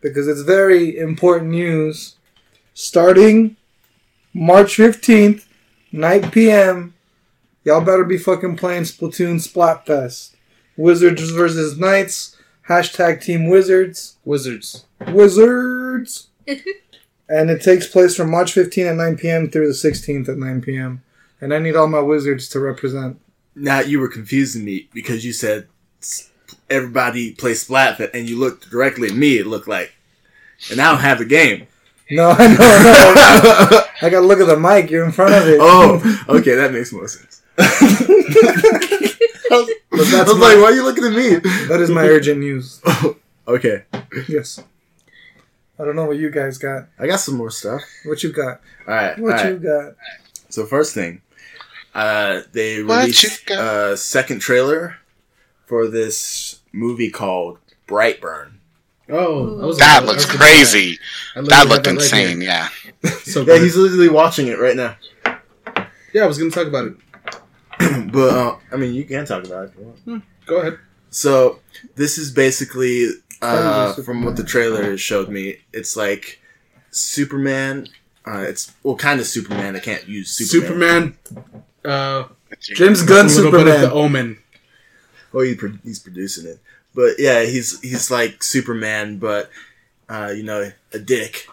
[0.00, 2.16] because it's very important news.
[2.74, 3.56] Starting
[4.38, 5.46] March 15th,
[5.90, 6.94] 9 p.m.,
[7.64, 10.36] y'all better be fucking playing Splatoon Splatfest.
[10.76, 12.36] Wizards versus Knights.
[12.68, 14.16] Hashtag Team Wizards.
[14.24, 14.84] Wizards.
[15.08, 16.28] Wizards!
[16.46, 19.50] and it takes place from March 15th at 9 p.m.
[19.50, 21.02] through the 16th at 9 p.m.
[21.40, 23.20] And I need all my wizards to represent.
[23.56, 25.66] Now you were confusing me because you said
[26.70, 29.38] everybody plays Splatfest, and you looked directly at me.
[29.38, 29.94] It looked like,
[30.70, 31.66] and I don't have the game.
[32.10, 33.82] No, I know, no.
[34.02, 34.90] I gotta look at the mic.
[34.90, 35.58] You're in front of it.
[35.60, 37.42] oh, okay, that makes more sense.
[37.58, 37.64] I
[39.50, 41.36] was, But that's I was my- like, why are you looking at me?
[41.68, 42.80] That is my urgent news.
[43.46, 43.84] okay,
[44.28, 44.62] Yes.
[45.80, 46.86] I don't know what you guys got.
[46.98, 47.82] I got some more stuff.
[48.04, 48.60] What you got?
[48.88, 49.52] All right, What all right.
[49.52, 49.94] you got?
[50.48, 51.22] So first thing,
[51.94, 53.92] uh, they What released you got?
[53.92, 54.96] a second trailer
[55.66, 58.54] for this movie called Brightburn.
[59.10, 60.98] Oh, I was That I looks was crazy.
[61.34, 62.40] I That looked insane.
[62.40, 62.50] here.
[62.50, 62.68] Yeah.
[63.24, 64.96] So Yeah, he's literally watching it right now.
[66.12, 66.94] yeah, I was gonna talk about it.
[68.12, 69.72] but uh, I mean, you can talk about it.
[69.74, 70.24] If you want.
[70.46, 70.78] Go ahead.
[71.10, 71.60] So
[71.94, 73.08] this is basically
[73.40, 75.58] uh, from what the trailer showed me.
[75.72, 76.40] It's like
[76.90, 77.86] Superman.
[78.26, 79.76] Uh, it's well, kind of Superman.
[79.76, 81.16] I can't use Superman.
[81.24, 81.64] Superman.
[81.84, 82.24] Uh,
[82.60, 83.80] James a Gunn little bit of Superman.
[83.82, 84.38] the Omen.
[85.32, 86.58] Oh, he pro- he's producing it.
[86.98, 89.52] But yeah, he's he's like Superman, but
[90.08, 91.46] uh, you know, a dick.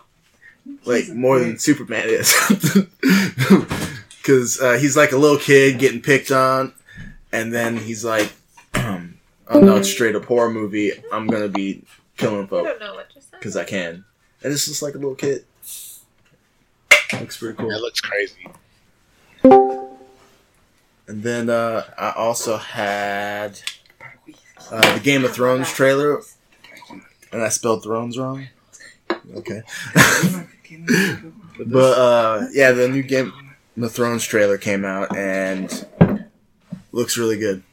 [0.86, 2.34] Like more than Superman is,
[4.18, 6.74] because uh, he's like a little kid getting picked on,
[7.32, 8.34] and then he's like,
[8.74, 9.04] oh
[9.54, 10.94] no, it's straight up horror movie.
[11.12, 11.84] I'm gonna be
[12.18, 13.40] killing I folks don't know what you said.
[13.40, 14.04] because I can,
[14.42, 15.46] and it's just like a little kid.
[17.14, 17.70] Looks pretty cool.
[17.70, 18.48] That looks crazy.
[19.44, 23.62] And then uh, I also had
[24.72, 26.22] uh, the Game of Thrones trailer,
[27.32, 28.48] and I spelled Thrones wrong.
[29.36, 29.62] Okay.
[31.66, 33.34] but uh, yeah, the new Game
[33.82, 35.88] of Thrones trailer came out and
[36.92, 37.64] looks really good.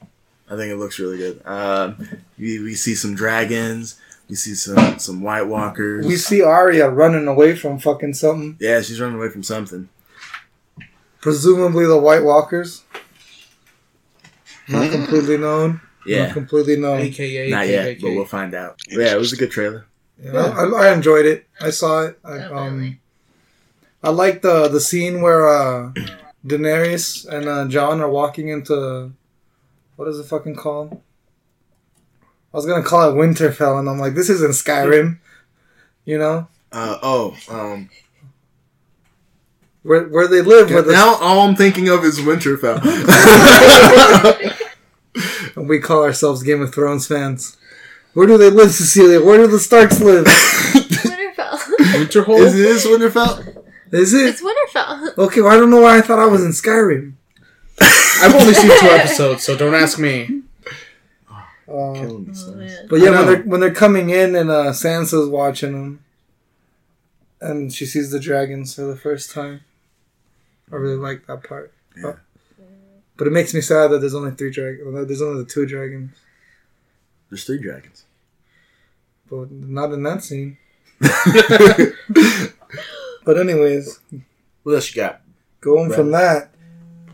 [0.50, 1.40] I think it looks really good.
[1.46, 1.96] Um,
[2.38, 3.98] we, we see some dragons.
[4.28, 6.06] We see some some White Walkers.
[6.06, 8.56] We see Arya running away from fucking something.
[8.60, 9.88] yeah, she's running away from something.
[11.20, 12.82] Presumably the White Walkers.
[14.68, 15.80] Not completely known.
[16.04, 17.00] Not Yeah, completely known.
[17.00, 17.50] AKA.
[17.50, 18.80] not yet, but we'll find out.
[18.88, 19.86] Yeah, it was a good trailer.
[20.22, 21.46] Yeah, I, I enjoyed it.
[21.60, 22.18] I saw it.
[22.24, 23.00] I, Oh, um, really?
[24.02, 25.92] I like the the scene where uh,
[26.46, 29.12] Daenerys and uh, Jon are walking into
[29.96, 31.00] what is it fucking called?
[32.52, 35.18] I was gonna call it Winterfell, and I'm like, this isn't Skyrim.
[36.04, 37.88] You know Uh, oh, um,
[39.82, 42.80] where where they live, where the, now all I'm thinking of is Winterfell.
[45.56, 47.56] and we call ourselves Game of Thrones fans.
[48.14, 49.24] Where do they live, Cecilia?
[49.24, 50.26] Where do the Starks live?
[50.26, 51.58] Winterfell.
[51.94, 52.40] Winterhold.
[52.40, 53.64] is this Winterfell?
[53.92, 55.16] Is it it's Winterfell.
[55.18, 55.40] okay?
[55.40, 57.14] Well, I don't know why I thought I was in Skyrim.
[57.80, 60.42] I've only seen two episodes, so don't ask me.
[61.66, 63.24] Killing Oh, But yeah, when know.
[63.24, 66.04] they're when they're coming in and uh, Sansa's watching them,
[67.40, 69.62] and she sees the dragons for the first time.
[70.70, 71.72] I really like that part.
[71.96, 72.02] Yeah.
[72.02, 72.18] But,
[73.16, 75.06] but it makes me sad that there's only three dragons.
[75.08, 76.10] There's only the two dragons,
[77.30, 78.04] There's three dragons.
[79.30, 80.58] but not in that scene.
[83.24, 84.00] But anyways,
[84.64, 85.20] what else you got?
[85.60, 86.50] going from that,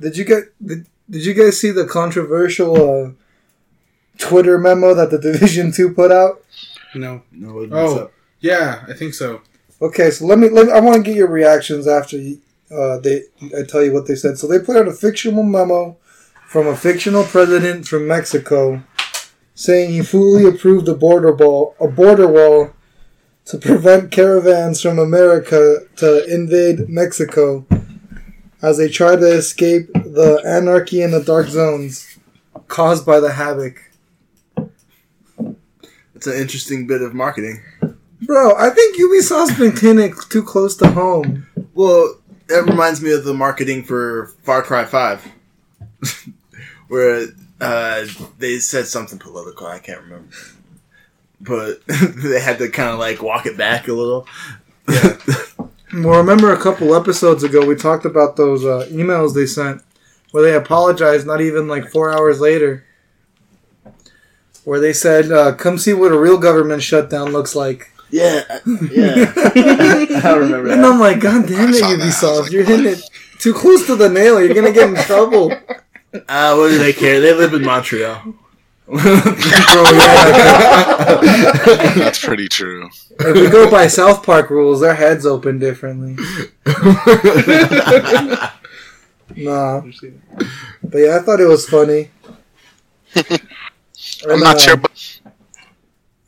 [0.01, 2.75] did you get did, did you guys see the controversial
[3.05, 3.11] uh,
[4.17, 6.43] Twitter memo that the Division Two put out?
[6.95, 7.23] No.
[7.31, 7.99] No, what's Oh.
[8.05, 8.13] up?
[8.41, 9.43] Yeah, I think so.
[9.83, 10.49] Okay, so let me.
[10.49, 12.41] Let me I want to get your reactions after you,
[12.71, 13.23] uh, they.
[13.59, 14.39] I tell you what they said.
[14.39, 15.97] So they put out a fictional memo
[16.47, 18.83] from a fictional president from Mexico,
[19.55, 22.73] saying he fully approved a border wall, a border wall,
[23.47, 27.67] to prevent caravans from America to invade Mexico,
[28.63, 32.19] as they try to escape the anarchy in the dark zones
[32.67, 33.83] caused by the havoc.
[36.15, 37.63] It's an interesting bit of marketing.
[38.23, 41.47] Bro, I think Ubisoft's been hitting too close to home.
[41.75, 42.19] Well,
[42.49, 45.27] that reminds me of the marketing for Far Cry Five,
[46.89, 47.27] where
[47.61, 48.07] uh,
[48.39, 49.67] they said something political.
[49.67, 50.29] I can't remember,
[51.41, 54.27] but they had to kind of like walk it back a little.
[55.93, 59.83] Well, remember a couple episodes ago we talked about those uh, emails they sent
[60.33, 62.85] where they apologized not even like four hours later.
[64.65, 67.91] Where they said, uh, come see what a real government shutdown looks like.
[68.11, 68.43] Yeah,
[68.91, 69.33] yeah.
[70.25, 72.01] I remember And I'm like, God damn it, saw that.
[72.01, 72.43] I was Ubisoft.
[72.43, 73.03] like, You're hitting it
[73.39, 74.41] too close to the nail.
[74.43, 75.53] You're going to get in trouble.
[76.13, 77.21] Uh, what do they care?
[77.21, 78.35] They live in Montreal.
[81.99, 82.89] That's pretty true.
[83.21, 86.17] If we go by South Park rules, their heads open differently.
[89.37, 89.83] Nah.
[90.83, 92.11] But yeah, I thought it was funny.
[93.15, 95.18] I'm And, not uh, sure, but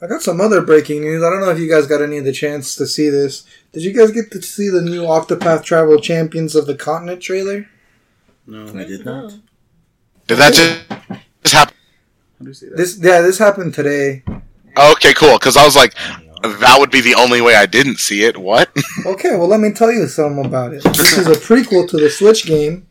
[0.03, 1.23] I got some other breaking news.
[1.23, 3.45] I don't know if you guys got any of the chance to see this.
[3.73, 7.69] Did you guys get to see the new Octopath Traveler Champions of the Continent trailer?
[8.47, 8.67] No.
[8.69, 9.35] I did not.
[10.27, 10.89] did that just,
[11.45, 11.75] just happen?
[12.39, 12.77] How do you say that?
[12.79, 14.23] This yeah, this happened today.
[14.77, 15.35] Okay, cool.
[15.39, 15.95] Because I was like,
[16.43, 18.37] that would be the only way I didn't see it.
[18.37, 18.71] What?
[19.07, 20.83] Okay, well let me tell you something about it.
[20.85, 22.87] This is a prequel to the Switch game,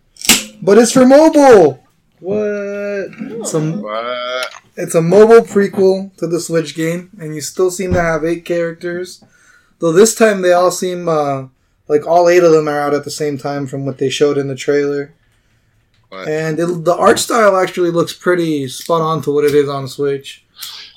[0.61, 1.83] but it's for mobile.
[2.19, 3.47] What?
[3.47, 4.28] Some what?
[4.79, 8.45] It's a mobile prequel to the Switch game, and you still seem to have eight
[8.45, 9.23] characters.
[9.79, 11.47] Though this time they all seem uh,
[11.87, 14.37] like all eight of them are out at the same time from what they showed
[14.37, 15.13] in the trailer.
[16.09, 19.67] But and it, the art style actually looks pretty spot on to what it is
[19.67, 20.45] on Switch.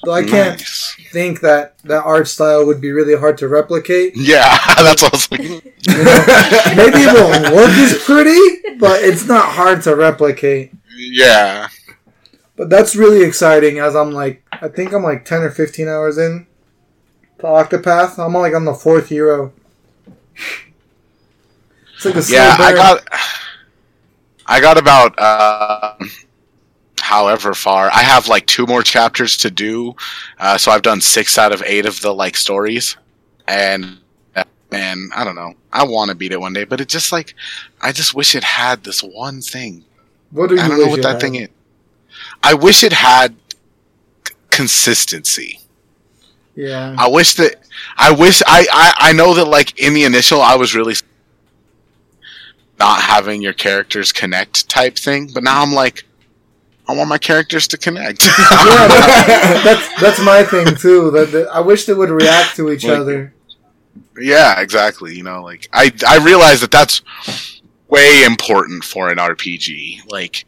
[0.05, 0.97] Though I can't nice.
[1.11, 4.15] think that that art style would be really hard to replicate.
[4.17, 5.73] Yeah, that's what I was thinking.
[5.89, 6.25] You know,
[6.77, 10.73] maybe it won't look as pretty, but it's not hard to replicate.
[10.97, 11.69] Yeah.
[12.57, 13.79] But that's really exciting.
[13.79, 16.47] As I'm like, I think I'm like ten or fifteen hours in
[17.39, 18.19] to Octopath.
[18.19, 19.53] I'm like on the fourth hero.
[21.95, 23.03] It's like a Yeah, I got
[24.47, 25.95] I got about uh,
[27.01, 27.91] however far.
[27.93, 29.95] I have like two more chapters to do.
[30.39, 32.97] Uh, so I've done 6 out of 8 of the like stories
[33.49, 33.99] and
[34.37, 35.55] uh, man, I don't know.
[35.73, 37.35] I want to beat it one day, but it just like
[37.81, 39.85] I just wish it had this one thing.
[40.31, 41.21] What do you I don't know what that had?
[41.21, 41.49] thing is.
[42.43, 43.35] I wish it had
[44.51, 45.61] consistency.
[46.55, 46.95] Yeah.
[46.99, 47.57] I wish that
[47.97, 50.95] I wish I, I I know that like in the initial I was really
[52.79, 56.05] not having your characters connect type thing, but now I'm like
[56.89, 58.23] I want my characters to connect.
[58.27, 61.11] yeah, that- that's that's my thing too.
[61.13, 63.33] That, that I wish they would react to each Like- other.
[64.21, 65.15] yeah, exactly.
[65.17, 67.01] You know, like I I realize that that's
[67.89, 70.11] way important for an RPG.
[70.11, 70.45] Like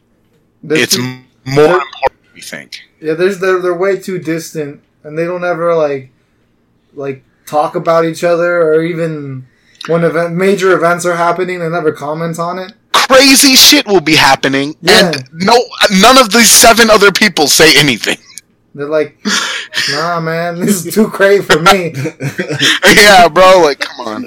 [0.69, 0.97] it's
[1.45, 2.81] more important we think.
[2.99, 6.11] yeah, there's they're, they're way too distant, and they don't ever like
[6.93, 9.47] like talk about each other or even
[9.87, 12.73] when event major events are happening, they never comment on it.
[12.93, 15.11] Crazy shit will be happening, Yeah.
[15.13, 15.53] and no,
[15.91, 18.17] none of these seven other people say anything.
[18.73, 19.17] They're like,
[19.91, 21.93] nah, man, this is too crazy for me.
[22.95, 23.61] yeah, bro.
[23.63, 24.21] Like, come on.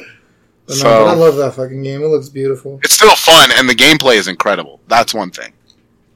[0.67, 2.03] But, no, So- but I love that fucking game.
[2.03, 2.81] It looks beautiful.
[2.83, 4.81] It's still fun, and the gameplay is incredible.
[4.89, 5.53] That's one thing.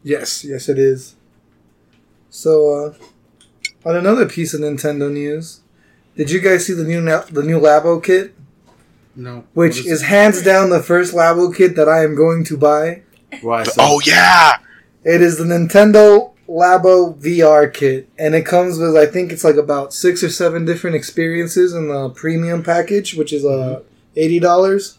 [0.03, 1.15] Yes, yes, it is.
[2.31, 2.95] So, uh,
[3.89, 5.61] on another piece of Nintendo news,
[6.17, 8.35] did you guys see the new na- the new Labo kit?
[9.15, 9.45] No.
[9.55, 10.07] Which is, it?
[10.07, 13.03] hands down the first Labo kit that I am going to buy.
[13.43, 13.63] Why?
[13.65, 13.73] So?
[13.79, 14.59] Oh yeah,
[15.05, 19.57] It is the Nintendo Labo VR kit, and it comes with I think it's like
[19.57, 23.83] about six or seven different experiences in the premium package, which is uh
[24.17, 24.99] eighty dollars.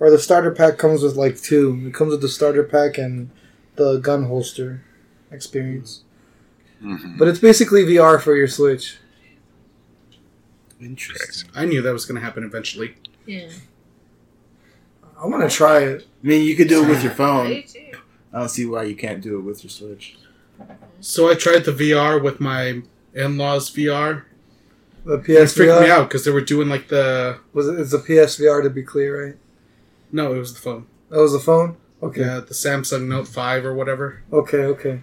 [0.00, 1.82] Or the starter pack comes with like two.
[1.86, 3.30] It comes with the starter pack and
[3.76, 4.82] the gun holster
[5.30, 6.02] experience.
[6.82, 7.18] Mhm.
[7.18, 8.98] But it's basically VR for your Switch.
[10.80, 11.50] Interesting.
[11.54, 12.94] I knew that was going to happen eventually.
[13.26, 13.48] Yeah.
[15.20, 16.06] I want to try it.
[16.22, 17.46] I mean, you could do it with your I phone.
[17.48, 17.80] do too.
[18.32, 20.16] I don't see why you can't do it with your Switch.
[21.00, 22.82] So I tried the VR with my
[23.14, 24.24] in-laws VR.
[25.04, 27.78] The It freaked me out because they were doing like the was it?
[27.78, 29.36] It's a PSVR to be clear, right?
[30.12, 30.86] no, it was the phone.
[31.10, 31.76] That was the phone.
[32.04, 34.22] Okay, Yeah, the Samsung Note Five or whatever.
[34.32, 35.00] okay, okay.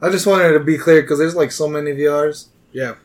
[0.00, 2.48] I just wanted to be clear because there's like so many VRs.
[2.72, 2.96] Yeah,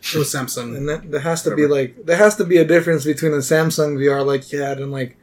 [0.00, 0.76] it was Samsung.
[0.76, 3.38] And that, there has to be like there has to be a difference between a
[3.44, 5.16] Samsung VR like you had and like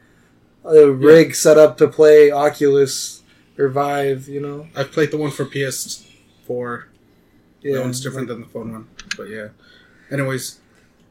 [0.64, 3.22] a rig set up to play Oculus
[3.58, 4.68] or Vive, you know.
[4.76, 6.84] I've played the one for PS4.
[7.60, 9.48] Yeah, that one's different than the phone one, but yeah.
[10.10, 10.60] Anyways,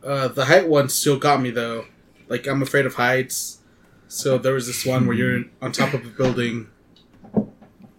[0.03, 1.86] uh, the height one still got me though.
[2.29, 3.59] Like I'm afraid of heights,
[4.14, 6.68] so there was this one where you're on top of a building.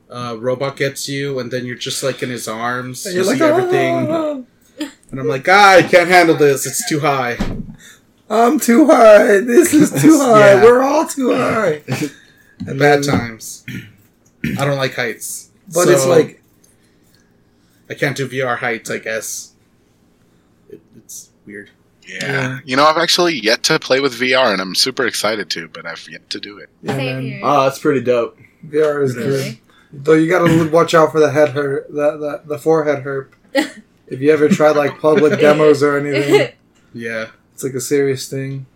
[0.09, 3.05] Uh, robot gets you, and then you're just like in his arms.
[3.05, 6.67] And You you're see like, everything, "Ah, and I'm like, ah, I can't handle this.
[6.67, 7.37] It's too high.
[8.31, 9.41] I'm too high.
[9.41, 10.55] This is too high.
[10.55, 10.62] Yeah.
[10.62, 11.83] We're all too high.
[12.67, 13.67] And Bad times.
[14.57, 16.41] I don't like heights, But it's like
[17.91, 18.89] I can't do VR heights.
[18.91, 19.53] I guess
[20.71, 21.71] it, it's weird.
[22.07, 22.19] Yeah.
[22.21, 22.59] Yeah.
[22.65, 25.87] You know, I've actually yet to play with VR, and I'm super excited to, but
[25.87, 26.69] I've yet to do it.
[26.83, 27.23] yeah, Same man.
[27.23, 27.41] here.
[27.43, 28.39] Oh, that's pretty dope.
[28.67, 29.31] VR is Really?
[29.51, 29.59] good.
[30.05, 33.29] Though you gotta watch out for the head hurt, the the, the forehead herp.
[34.09, 36.53] if you ever tried like public demos or anything,
[36.93, 37.29] Yeah.
[37.53, 38.67] it's like a serious thing.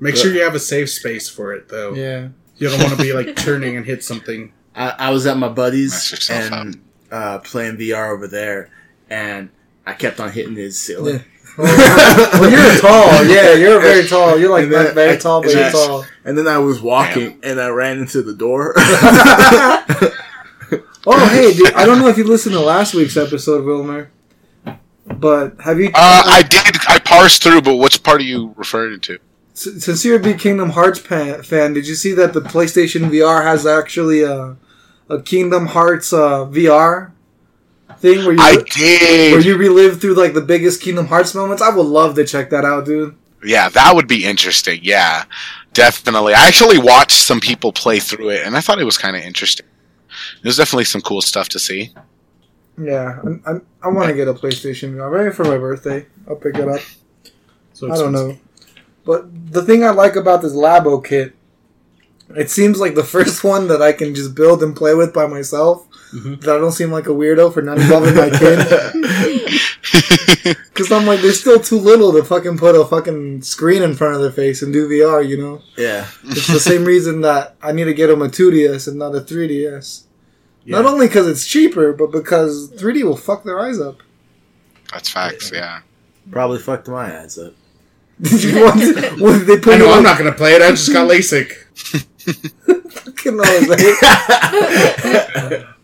[0.00, 1.92] Make sure you have a safe space for it though.
[1.94, 2.28] Yeah.
[2.56, 4.52] You don't want to be like turning and hit something.
[4.74, 8.70] I, I was at my Mess buddy's and uh, playing VR over there,
[9.08, 9.50] and
[9.86, 11.16] I kept on hitting his ceiling.
[11.16, 11.22] Yeah.
[12.40, 13.24] well, you're tall.
[13.26, 14.38] Yeah, you're very tall.
[14.38, 16.04] You're like And then not very tall, but and you're then- tall.
[16.24, 18.74] And then I was walking, and I ran into the door.
[21.06, 24.10] Oh, hey, dude, I don't know if you listened to last week's episode, Wilmer,
[25.06, 25.86] but have you?
[25.94, 26.76] Uh, I did.
[26.88, 29.18] I parsed through, but which part are you referring to?
[29.54, 33.10] S- Since you're a big Kingdom Hearts pan, fan, did you see that the PlayStation
[33.10, 34.56] VR has actually a,
[35.08, 37.12] a Kingdom Hearts uh, VR
[38.00, 41.62] thing where you I did where you relive through like the biggest Kingdom Hearts moments?
[41.62, 43.16] I would love to check that out, dude.
[43.44, 44.80] Yeah, that would be interesting.
[44.82, 45.24] Yeah,
[45.72, 46.34] definitely.
[46.34, 49.22] I actually watched some people play through it, and I thought it was kind of
[49.22, 49.66] interesting.
[50.42, 51.92] There's definitely some cool stuff to see.
[52.78, 55.16] Yeah, I, I, I want to get a PlayStation VR.
[55.16, 56.80] Maybe for my birthday, I'll pick it up.
[57.72, 58.36] So I don't know.
[59.04, 61.34] But the thing I like about this Labo kit
[62.36, 65.26] It seems like the first one that I can just build and play with by
[65.26, 65.86] myself.
[66.12, 66.40] Mhm.
[66.42, 68.66] That I don't seem like a weirdo for not involving my kid.
[70.42, 74.14] Because I'm like, they're still too little to fucking put a fucking screen in front
[74.14, 75.60] of their face and do VR, you know?
[75.76, 76.06] Yeah.
[76.24, 79.20] It's the same reason that I need to get them a 2DS and not a
[79.20, 80.04] 3DS.
[80.64, 83.98] Not only because it's cheaper, but because 3D will fuck their eyes up.
[84.92, 85.50] That's facts.
[85.52, 85.80] Yeah.
[86.30, 87.52] Probably fucked my eyes up.
[88.20, 88.80] Did you want
[89.20, 90.62] what, did they put I know I'm on not gonna play it.
[90.62, 91.52] I just got LASIK.
[92.92, 93.44] fucking all
[93.76, 95.74] that?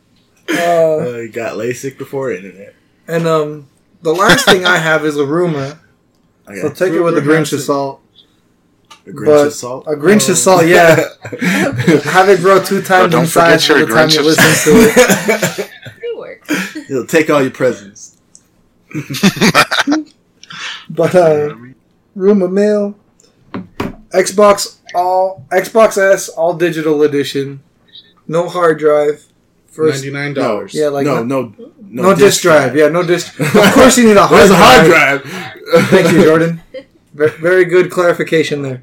[0.51, 2.75] Uh, Uh, you got LASIK before internet.
[3.09, 3.69] and um,
[4.03, 5.79] the last thing I have is a rumor.
[6.47, 8.01] I So got take it with a Grinch of salt.
[9.07, 9.87] a Grinch of salt.
[9.89, 10.33] A Grinch Oh.
[10.33, 10.95] of salt, yeah.
[12.13, 14.73] Have it grow two times don't in size by the time you Grinch of listen
[14.73, 14.81] to
[15.61, 15.71] it.
[16.03, 16.77] It works.
[16.91, 18.17] It'll take all your presents.
[20.89, 21.55] But uh,
[22.15, 22.97] rumor mail.
[24.11, 27.63] Xbox all Xbox S all digital edition,
[28.29, 29.27] no hard drive.
[29.77, 30.75] First, Ninety nine dollars.
[30.75, 32.75] yeah, like no, no, no, no, disk drive.
[32.75, 33.39] Yeah, no disk.
[33.39, 35.23] Of course, you need a hard There's a hard drive.
[35.23, 35.85] drive.
[35.91, 36.63] Thank you, Jordan.
[37.15, 38.83] Very good clarification there.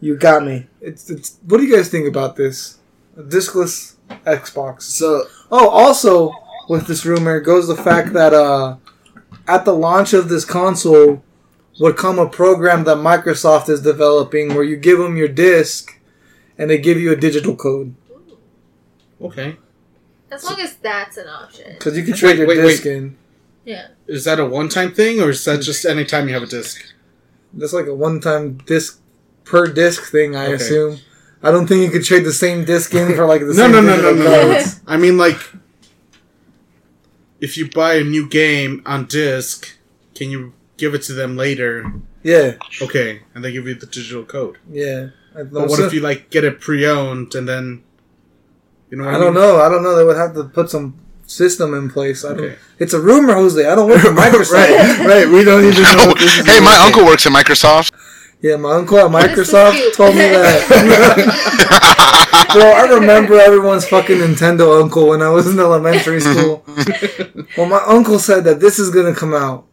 [0.00, 0.66] You got me.
[0.80, 1.38] It's, it's.
[1.46, 2.78] What do you guys think about this?
[3.16, 3.94] A diskless
[4.26, 4.82] Xbox.
[4.82, 6.32] So Oh, also
[6.68, 8.76] with this rumor goes the fact that uh,
[9.46, 11.22] at the launch of this console
[11.80, 15.98] would come a program that Microsoft is developing where you give them your disc
[16.58, 17.94] and they give you a digital code
[19.20, 19.56] Okay.
[20.30, 21.72] As long as that's an option.
[21.74, 22.92] because you can trade your wait, disc wait.
[22.96, 23.16] in.
[23.64, 23.88] Yeah.
[24.06, 26.46] Is that a one time thing, or is that just any time you have a
[26.46, 26.82] disc?
[27.54, 29.00] That's like a one-time disc
[29.44, 30.54] per disc thing, I Okay.
[30.56, 30.98] assume.
[31.42, 33.72] I don't think you could trade the same disc in for like the No, same
[33.72, 34.62] no, no, no, digital no.
[34.86, 35.38] I mean, like,
[37.40, 39.76] if you buy a new game on disc,
[40.14, 41.90] can you give it to them later?
[42.22, 44.58] Yeah, Okay, and they give you the digital code.
[44.70, 45.08] yeah.
[45.34, 47.84] But what if you like get it pre-owned and then,
[48.90, 49.04] you know?
[49.04, 49.60] What I don't know.
[49.60, 49.94] I don't know.
[49.96, 52.24] They would have to put some system in place.
[52.24, 52.40] I don't.
[52.44, 52.56] Okay.
[52.78, 53.64] It's a rumor, Jose.
[53.66, 54.52] I don't work for Microsoft.
[54.52, 55.28] right, right.
[55.28, 56.06] We don't even know.
[56.08, 56.86] What this is hey, my about.
[56.86, 57.92] uncle works at Microsoft.
[58.40, 61.68] Yeah, my uncle at Microsoft told me that.
[62.52, 66.64] Bro, I remember everyone's fucking Nintendo uncle when I was in elementary school.
[67.56, 69.66] well, my uncle said that this is gonna come out.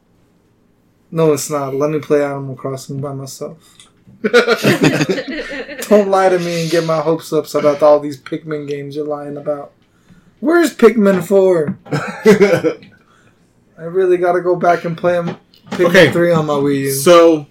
[1.12, 1.74] No, it's not.
[1.76, 3.85] Let me play Animal Crossing by myself.
[5.90, 9.06] Don't lie to me and get my hopes up about all these Pikmin games you're
[9.06, 9.72] lying about.
[10.40, 11.78] Where's Pikmin 4?
[13.78, 15.38] I really gotta go back and play them.
[15.72, 16.12] Pikmin Okay.
[16.12, 16.92] 3 on my Wii U.
[16.92, 17.48] So,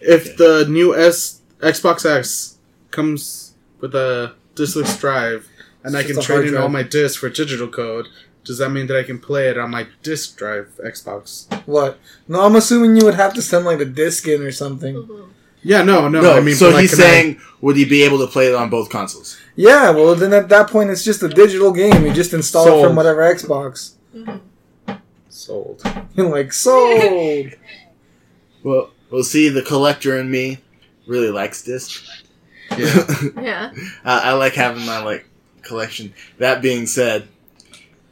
[0.00, 2.58] if the new S Xbox X
[2.90, 5.48] comes with a diskless drive,
[5.82, 6.62] and It's I can trade in drive.
[6.64, 8.06] all my discs for digital code,
[8.44, 11.46] does that mean that I can play it on my disk drive Xbox?
[11.66, 11.98] What?
[12.28, 14.94] No, I'm assuming you would have to send like a disc in or something.
[14.96, 15.28] Mhm.
[15.66, 16.20] Yeah, no, no.
[16.20, 18.46] No, I mean, so like, he's can I- saying, would he be able to play
[18.46, 19.36] it on both consoles?
[19.56, 22.04] Yeah, well then at that point it's just a digital game.
[22.06, 23.94] You just install it from whatever Xbox.
[24.14, 24.40] Mhm.
[25.28, 25.82] sold.
[26.14, 27.46] You're like sold.
[28.62, 29.48] Well, we'll see.
[29.48, 30.58] The collector in me
[31.06, 32.02] really likes this.
[32.76, 33.06] Yeah.
[33.40, 33.72] Yeah.
[34.04, 35.24] I, I like having my like
[35.62, 36.12] collection.
[36.38, 37.28] That being said,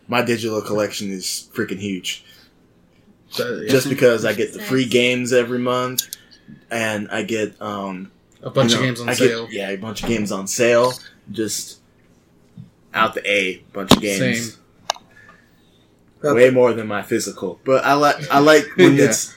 [0.06, 2.24] my digital collection is freaking huge.
[3.30, 6.02] So, yeah, Just because I get the free games every month,
[6.70, 8.10] and I get um
[8.42, 9.46] a bunch you of games on I sale.
[9.46, 10.92] Get, yeah, a bunch of games on sale.
[11.30, 11.80] Just
[12.92, 14.52] out the A, bunch of games.
[16.22, 16.34] Same.
[16.34, 19.04] Way more than my physical, but I like I like when Yeah.
[19.04, 19.34] it's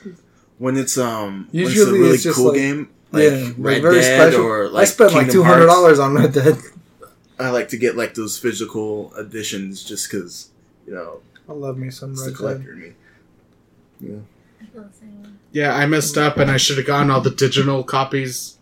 [0.57, 3.99] when it's um when it's a really it's cool like- game like yeah, Red very
[4.01, 4.45] Dead special.
[4.45, 6.57] or like I spent like two hundred dollars on Red Dead.
[7.39, 10.49] I like to get like those physical editions just because
[10.87, 12.35] you know I love me some it's Red Dead.
[12.37, 12.93] collector me.
[13.99, 14.15] Yeah,
[15.55, 18.57] I messed up, and I should have gotten all the digital copies.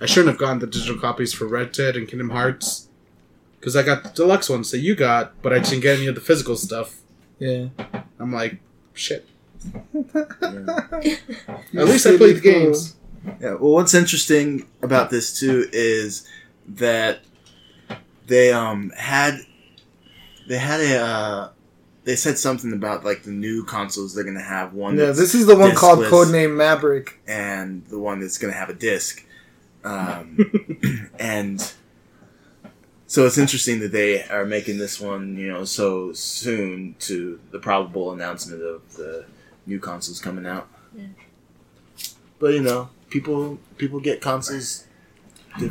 [0.00, 2.88] I shouldn't have gotten the digital copies for Red Dead and Kingdom Hearts,
[3.58, 6.14] because I got the deluxe ones that you got, but I didn't get any of
[6.14, 7.00] the physical stuff.
[7.38, 7.68] Yeah.
[8.18, 8.58] I'm like,
[8.94, 9.26] shit.
[9.92, 12.96] You At least I played the games.
[13.40, 13.54] Yeah.
[13.54, 16.26] Well, what's interesting about this too is
[16.66, 17.20] that
[18.26, 19.40] they um had
[20.48, 21.48] they had a uh,
[22.08, 25.44] they said something about like the new consoles they're gonna have one Yeah, this is
[25.44, 27.20] the one called Codename Maverick.
[27.28, 29.26] and the one that's gonna have a disc.
[29.84, 31.60] Um, and
[33.06, 37.58] so it's interesting that they are making this one, you know, so soon to the
[37.58, 39.26] probable announcement of the
[39.66, 40.66] new consoles coming out.
[40.96, 41.08] Yeah.
[42.38, 44.86] But you know, people people get consoles.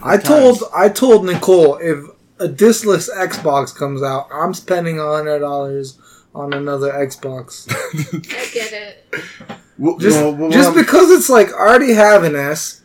[0.03, 0.71] I told times.
[0.75, 1.97] I told Nicole if
[2.37, 5.97] a discless Xbox comes out, I'm spending hundred dollars
[6.37, 7.67] on another Xbox.
[8.31, 9.05] I get it.
[9.77, 12.81] Well, Just well, well, just because it's like I already have an S.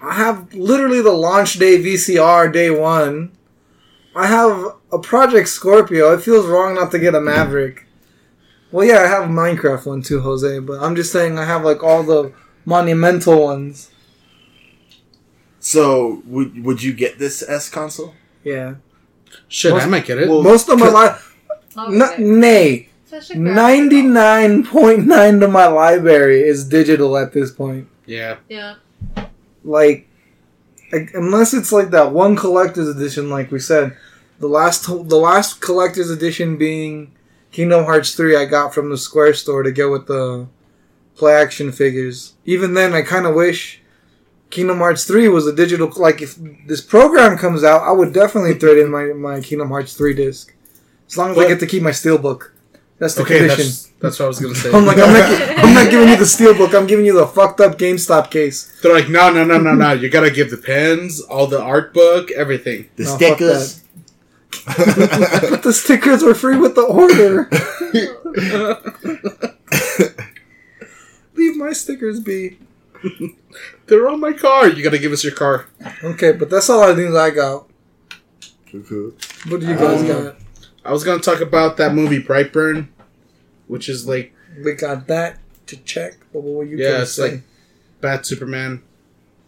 [0.00, 3.32] I have literally the launch day VCR day one.
[4.14, 6.12] I have a Project Scorpio.
[6.12, 7.86] It feels wrong not to get a Maverick.
[8.70, 10.58] Well, yeah, I have a Minecraft one too, Jose.
[10.60, 12.32] But I'm just saying I have like all the
[12.64, 13.90] monumental ones.
[15.60, 18.14] So would would you get this S console?
[18.42, 18.74] Yeah,
[19.48, 20.28] Shit, I Most- might get it.
[20.28, 21.33] well, most of my life,
[21.76, 22.22] n- okay.
[22.22, 27.50] nay, Such a graphic ninety nine point nine to my library is digital at this
[27.50, 27.88] point.
[28.06, 28.36] yeah.
[28.48, 28.76] Yeah.
[29.64, 30.08] like
[30.92, 33.96] like, unless it's like that one collector's edition like we said
[34.38, 37.10] the last the last collector's edition being
[37.50, 40.46] kingdom hearts 3 i got from the square store to go with the
[41.16, 43.80] play action figures even then i kind of wish
[44.50, 48.54] kingdom hearts 3 was a digital like if this program comes out i would definitely
[48.54, 50.53] throw it in my, my kingdom hearts 3 disc
[51.14, 52.50] as long as i get to keep my steelbook
[52.98, 54.70] that's the Okay, condition that's, that's what I was gonna say.
[54.72, 56.74] I'm like, I'm not, I'm not giving you the steelbook.
[56.78, 58.78] I'm giving you the fucked up GameStop case.
[58.82, 59.92] They're like, no, no, no, no, no.
[59.92, 62.88] You gotta give the pens, all the art book, everything.
[62.96, 63.80] The No, stickers.
[64.66, 67.48] But the stickers were free with the order.
[71.34, 72.58] Leave my stickers be.
[73.86, 74.68] They're on my car.
[74.68, 75.66] You gotta give us your car.
[76.02, 77.66] Okay, but that's all the things I got.
[78.70, 79.12] Cuckoo.
[79.48, 80.36] What do you guys Um, got?
[80.84, 82.88] I was gonna talk about that movie Brightburn,
[83.68, 84.32] which is like
[84.62, 86.14] We got that to check.
[86.32, 87.30] But what were you Yeah, gonna it's say?
[87.30, 87.42] like-
[88.00, 88.82] Bad Superman,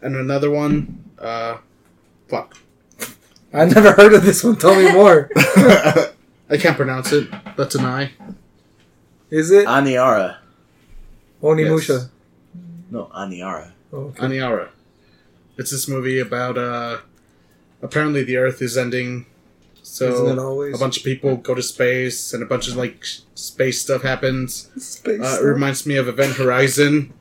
[0.01, 1.03] and another one.
[1.19, 1.57] Uh,
[2.27, 2.57] fuck,
[3.53, 4.55] I never heard of this one.
[4.55, 5.29] Tell me more.
[6.49, 7.27] I can't pronounce it.
[7.55, 8.11] That's an I.
[9.29, 10.37] Is it Aniara.
[11.43, 12.09] Onimusha?
[12.89, 13.71] No, Aniara.
[13.93, 14.23] Oh, okay.
[14.25, 14.69] Aniara.
[15.57, 16.97] It's this movie about uh,
[17.83, 19.36] apparently the Earth is ending, Isn't it
[19.87, 23.81] so always a bunch of people go to space, and a bunch of like space
[23.81, 24.69] stuff happens.
[24.83, 25.19] space?
[25.19, 25.43] Uh, it stuff?
[25.43, 27.13] reminds me of Event Horizon,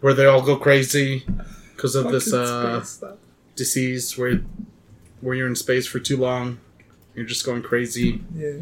[0.00, 1.24] where they all go crazy
[1.74, 2.84] because of this uh,
[3.56, 4.42] disease where
[5.20, 6.60] where you're in space for too long,
[7.14, 8.20] you're just going crazy.
[8.34, 8.52] Yeah,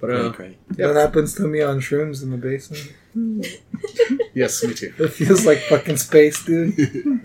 [0.00, 0.56] But uh, Great.
[0.76, 0.94] Yep.
[0.94, 2.92] that happens to me on shrooms in the basement.
[4.34, 4.92] yes, me too.
[4.98, 6.74] It feels like fucking space, dude.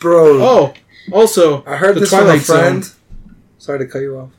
[0.00, 0.74] Bro, Oh,
[1.12, 2.84] also, I heard the this from a friend.
[2.84, 2.96] Zone.
[3.64, 3.78] Friend.
[3.78, 4.30] Sorry to cut you off.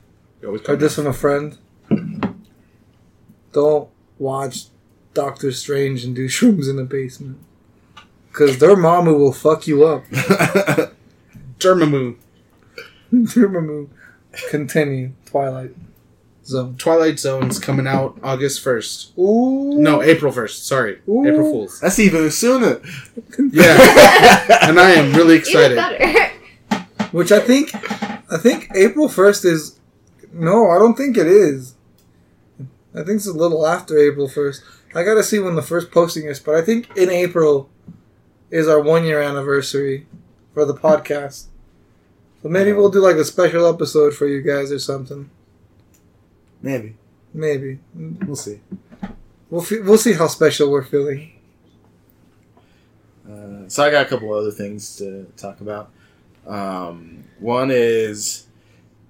[0.42, 1.58] You always Heard come this from a friend.
[3.52, 4.66] Don't watch
[5.14, 7.40] Doctor Strange and do shrooms in the basement.
[8.34, 10.04] Cause their mama will fuck you up.
[11.60, 12.18] Dormammu.
[13.14, 13.88] Dormammu.
[14.50, 15.12] Continue.
[15.26, 15.72] Twilight
[16.44, 16.76] Zone.
[16.76, 19.18] Twilight Zone's coming out August 1st.
[19.18, 19.80] Ooh.
[19.82, 20.64] No, April 1st.
[20.64, 21.00] Sorry.
[21.08, 21.26] Ooh.
[21.26, 21.80] April Fool's.
[21.80, 22.82] That's even sooner.
[23.40, 23.78] Yeah.
[24.68, 25.76] and I am really Even excited.
[25.78, 26.32] better.
[27.16, 27.74] Which I think,
[28.30, 29.80] I think April first is.
[30.34, 31.76] No, I don't think it is.
[32.94, 34.62] I think it's a little after April first.
[34.94, 37.70] I gotta see when the first posting is, but I think in April
[38.52, 40.08] is our one year anniversary
[40.54, 41.46] for the podcast.
[42.44, 45.30] So maybe we'll do like a special episode for you guys or something.
[46.62, 46.96] Maybe.
[47.34, 48.60] Maybe We'll see.
[49.50, 51.32] we'll fe- we'll see how special we're feeling.
[53.26, 55.92] Uh, so I got a couple other things to talk about.
[56.48, 58.48] Um, one is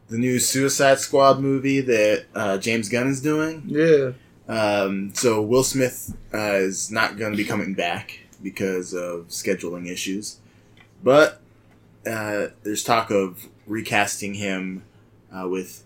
[0.07, 3.63] the new Suicide Squad movie that uh, James Gunn is doing.
[3.67, 4.11] Yeah.
[4.47, 9.89] Um, so Will Smith uh, is not going to be coming back because of scheduling
[9.89, 10.37] issues,
[11.03, 11.41] but
[12.05, 14.83] uh, there's talk of recasting him
[15.33, 15.83] uh, with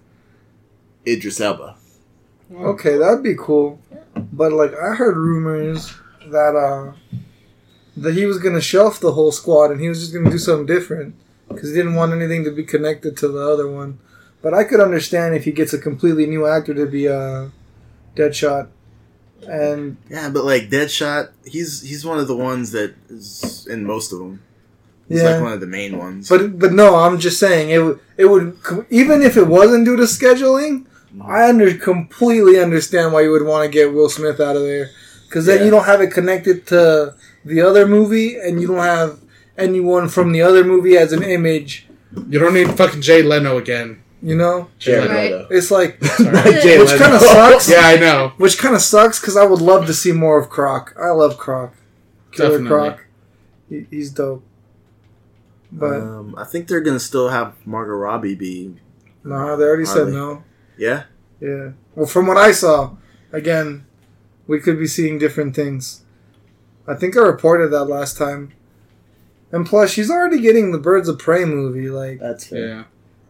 [1.07, 1.77] Idris Elba.
[2.53, 3.79] Okay, that'd be cool.
[4.33, 5.93] But like I heard rumors
[6.27, 6.93] that uh
[7.95, 10.65] that he was gonna shelf the whole squad and he was just gonna do something
[10.65, 11.15] different
[11.49, 13.99] because he didn't want anything to be connected to the other one.
[14.41, 17.47] But I could understand if he gets a completely new actor to be uh
[18.15, 18.67] Deadshot.
[19.47, 24.11] And Yeah, but like Deadshot, he's he's one of the ones that is in most
[24.13, 24.41] of them.
[25.07, 25.31] He's Yeah.
[25.31, 26.29] like one of the main ones.
[26.29, 28.57] but but no, I'm just saying it would it would
[28.89, 30.85] even if it wasn't due to scheduling,
[31.21, 34.89] I under completely understand why you would want to get Will Smith out of there
[35.27, 35.65] because then Yeah.
[35.65, 37.13] you don't have it connected to
[37.45, 39.19] the other movie, and you don't have
[39.59, 41.87] anyone from the other movie as an image.
[42.27, 44.01] You don't need fucking Jay Leno again.
[44.21, 45.31] You know, Jared Right.
[45.31, 45.47] Leto.
[45.51, 46.97] it's like Jay which Leno.
[46.97, 47.69] kind of sucks.
[47.71, 48.33] Yeah, I know.
[48.37, 50.93] Which kind of sucks because I would love to see more of Croc.
[51.01, 51.73] I love Croc.
[52.31, 52.67] Killer Definitely.
[52.69, 53.05] Croc.
[53.69, 54.43] He, he's dope.
[55.71, 58.75] But um, I think they're gonna still have Margot Robbie be.
[59.23, 60.11] no, they already said Harley.
[60.13, 60.43] no.
[60.77, 61.03] Yeah,
[61.39, 61.71] Yeah.
[61.95, 62.95] Well, from what I saw,
[63.33, 63.85] again,
[64.47, 66.03] we could be seeing different things.
[66.87, 68.53] I think I reported that last time.
[69.51, 71.89] And plus, she's already getting the Birds of Prey movie.
[71.89, 72.67] Like, that's fair.
[72.67, 72.83] Yeah.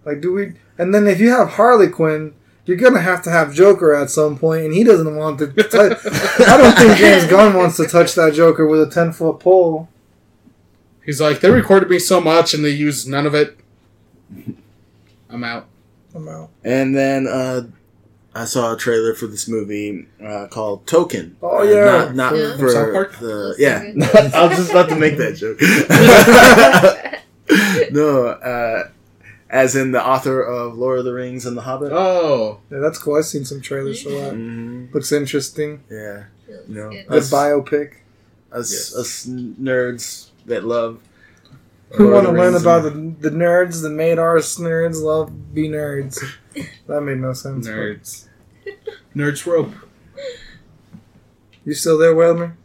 [0.05, 0.53] like, do we?
[0.77, 2.33] And then if you have Harley Quinn,
[2.65, 5.47] you're gonna have to have Joker at some point, and he doesn't want to.
[5.53, 9.39] Touch, I don't think James Gunn wants to touch that Joker with a ten foot
[9.39, 9.89] pole.
[11.05, 13.57] He's like, they recorded me so much and they used none of it.
[15.29, 15.65] I'm out.
[16.13, 16.51] I'm out.
[16.63, 17.63] And then uh,
[18.35, 21.33] I saw a trailer for this movie uh, called Tolkien.
[21.41, 21.85] Oh, Uh, yeah.
[21.85, 22.57] not, not Yeah.
[22.57, 23.79] for the yeah.
[24.35, 25.59] I was just about to make that joke.
[27.91, 28.89] no, uh,
[29.49, 31.91] as in the author of Lord of the Rings and The Hobbit.
[31.91, 33.17] Oh, Yeah, that's cool.
[33.17, 34.33] I've seen some trailers for that.
[34.33, 34.93] Mhm.
[34.93, 35.83] Looks interesting.
[35.89, 37.07] Yeah, you know, Good.
[37.07, 37.91] Good us, biopic.
[38.51, 38.95] us, Yes.
[38.95, 40.99] us nerds that love.
[41.93, 45.67] Who Lord want to learn about the, the nerds that made our nerds love be
[45.67, 46.19] nerds?
[46.87, 47.65] That made no sense.
[47.67, 48.25] but- nerds.
[49.15, 49.73] Nerds rope.
[51.65, 52.55] You still there, Whalmer?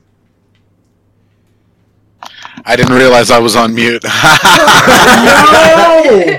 [2.66, 4.02] I didn't realize I was on mute.
[4.04, 4.10] no!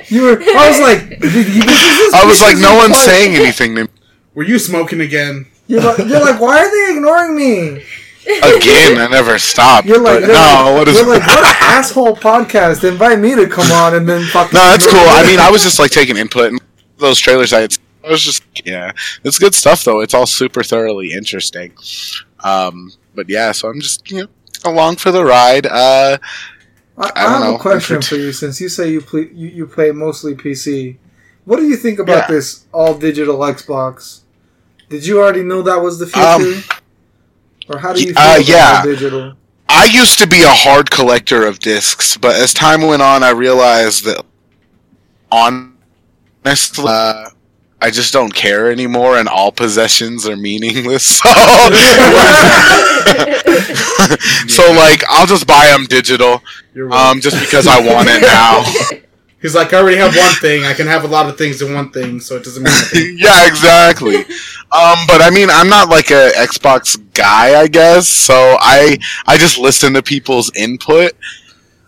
[0.07, 0.41] You were.
[0.41, 3.84] I was like, did he- this is- I was like, no one's saying anything to
[3.84, 3.90] me.
[4.34, 5.48] Were you smoking again?
[5.68, 7.84] You're like, you're like, why are they ignoring me?
[8.26, 9.88] Again, I never stopped.
[9.88, 10.95] You're like, no, like, what is?
[10.97, 12.84] you're like, what an asshole podcast.
[12.88, 14.56] Invite me to come on and then fucking.
[14.56, 14.99] No, that's cool.
[14.99, 16.61] I mean, I was just like taking input and
[16.97, 17.77] those trailers I had.
[18.03, 18.91] I was just yeah,
[19.23, 19.99] it's good stuff though.
[20.02, 21.73] It's all super thoroughly interesting.
[22.43, 24.27] Um, but yeah, so I'm just you know
[24.64, 25.65] along for the ride.
[25.65, 26.18] Uh,
[26.97, 27.56] I, I, I have know.
[27.56, 30.97] a question for you since you say you play you, you play mostly PC.
[31.45, 32.35] What do you think about Yeah.
[32.35, 34.22] this all digital Xbox?
[34.89, 36.27] Did you already know that was the future?
[36.27, 36.64] Um,
[37.69, 38.83] or how do you feel uh, about yeah.
[38.83, 39.33] digital?
[39.67, 43.31] I used to be a hard collector of discs, but as time went on, I
[43.31, 44.23] realized that
[45.31, 47.29] honestly, uh,
[47.81, 51.21] I just don't care anymore, and all possessions are meaningless.
[53.05, 53.13] So,
[54.47, 56.41] so like, I'll just buy them digital,
[56.75, 57.11] right.
[57.11, 58.63] um, just because I want it now.
[59.45, 60.63] He's like, I already have one thing.
[60.63, 62.99] I can have a lot of things in one thing, so it doesn't matter.
[62.99, 64.15] yeah, exactly.
[64.15, 68.07] Um, but I mean, I'm not like a Xbox guy, I guess.
[68.07, 68.97] So I
[69.27, 71.11] I just listen to people's input.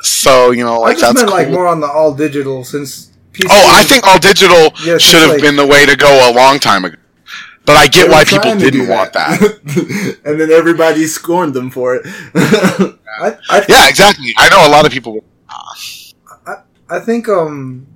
[0.01, 1.37] So you know, I like just that's meant cool.
[1.37, 3.11] like more on the all digital since.
[3.33, 6.29] PC oh, I think all digital Yeah, should have like- been the way to go
[6.29, 6.97] a long time ago.
[7.65, 9.41] But I get why people trying to do didn't want that.
[10.25, 12.03] and then everybody scorned them for it.
[12.35, 14.31] I, I, yeah, exactly.
[14.37, 15.23] I know a lot of people.
[16.89, 17.87] I think um,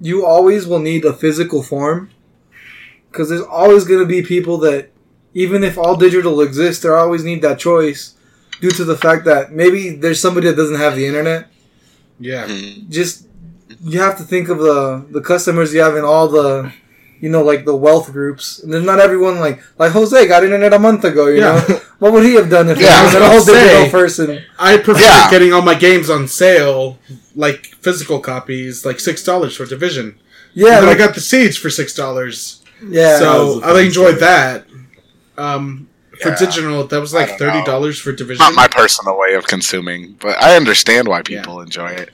[0.00, 2.10] you always will need a physical form
[3.10, 4.90] because there's always going to be people that,
[5.34, 8.14] even if all digital exists, they always need that choice
[8.60, 11.48] due to the fact that maybe there's somebody that doesn't have the internet.
[12.18, 12.46] Yeah.
[12.46, 12.88] Mhm.
[12.88, 13.26] Just
[13.84, 16.72] you have to think of the the customers you have in all the.
[17.20, 18.58] You know, like the wealth groups.
[18.62, 21.26] And there's not everyone like like Jose got internet a month ago.
[21.28, 21.64] You Yeah.
[21.68, 24.42] know, what would he have done if Yeah, he was an I all digital person?
[24.58, 25.30] I prefer Yeah.
[25.30, 26.98] getting all my games on sale,
[27.34, 30.18] like physical copies, like six dollars for Division.
[30.54, 32.62] Yeah, like, I got the Siege for six dollars.
[32.86, 33.18] yeah.
[33.18, 34.20] so was a I fun enjoyed story.
[34.20, 34.64] that.
[35.38, 35.88] Um,
[36.22, 36.36] for Yeah.
[36.36, 38.40] digital, that was like thirty dollars for Division.
[38.44, 42.10] Not my personal way of consuming, but I understand why people enjoy it.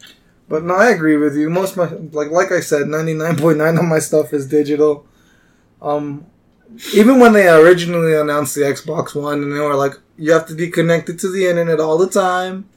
[0.53, 1.49] But no, I agree with you.
[1.49, 5.07] Most my like like I said, ninety nine point nine of my stuff is digital.
[5.81, 6.27] Um,
[6.95, 10.55] even when they originally announced the Xbox One, and they were like, you have to
[10.55, 12.69] be connected to the internet all the time,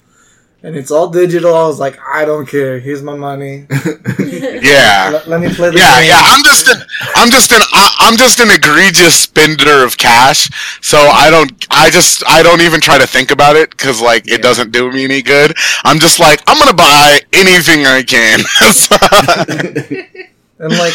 [0.66, 1.54] and it's all digital.
[1.56, 2.80] I was like, I don't care.
[2.80, 3.68] Here's my money.
[4.66, 5.10] Yeah.
[5.14, 6.10] Let, let me play the Yeah, game.
[6.10, 6.22] yeah.
[6.24, 6.82] I'm just an,
[7.16, 10.50] I'm just an, I- I'm just an egregious spender of cash.
[10.82, 14.28] So I don't, I just, I don't even try to think about it because like
[14.28, 15.54] it doesn't do me any good.
[15.84, 18.40] I'm just like, I'm gonna buy anything I can.
[20.58, 20.94] And like,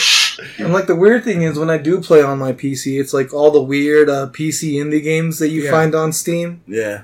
[0.58, 3.34] and like the weird thing is when I do play on my PC, it's like
[3.34, 5.70] all the weird uh, PC indie games that you Yeah.
[5.70, 6.62] find on Steam.
[6.66, 7.02] yeah.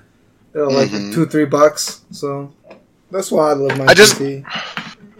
[0.52, 1.12] They're like Mhm.
[1.12, 2.00] two, three bucks.
[2.10, 2.54] So
[3.10, 4.44] that's why I love my I just- PC.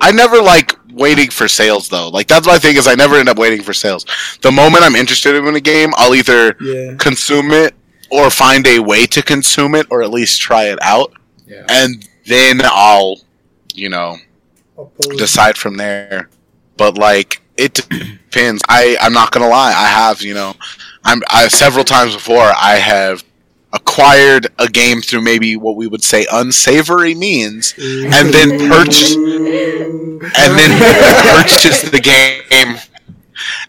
[0.00, 2.08] I never like waiting for sales though.
[2.08, 4.04] Like that's my thing is I never end up waiting for sales.
[4.42, 6.94] The moment I'm interested in a game, I'll either Yeah.
[6.98, 7.74] consume it
[8.10, 11.12] or find a way to consume it or at least try it out,
[11.48, 11.64] Yeah.
[11.68, 13.16] and then I'll,
[13.74, 14.18] you know,
[14.78, 16.28] Oppose- decide from there.
[16.76, 17.74] But like it
[18.30, 18.62] depends.
[18.68, 19.72] I I'm not gonna lie.
[19.72, 20.54] I have you know,
[21.04, 23.24] I'm I several times before I have
[23.76, 30.58] acquired a game through maybe what we would say unsavory means, and then purchased and
[30.58, 30.72] then
[31.36, 32.76] purchase the game.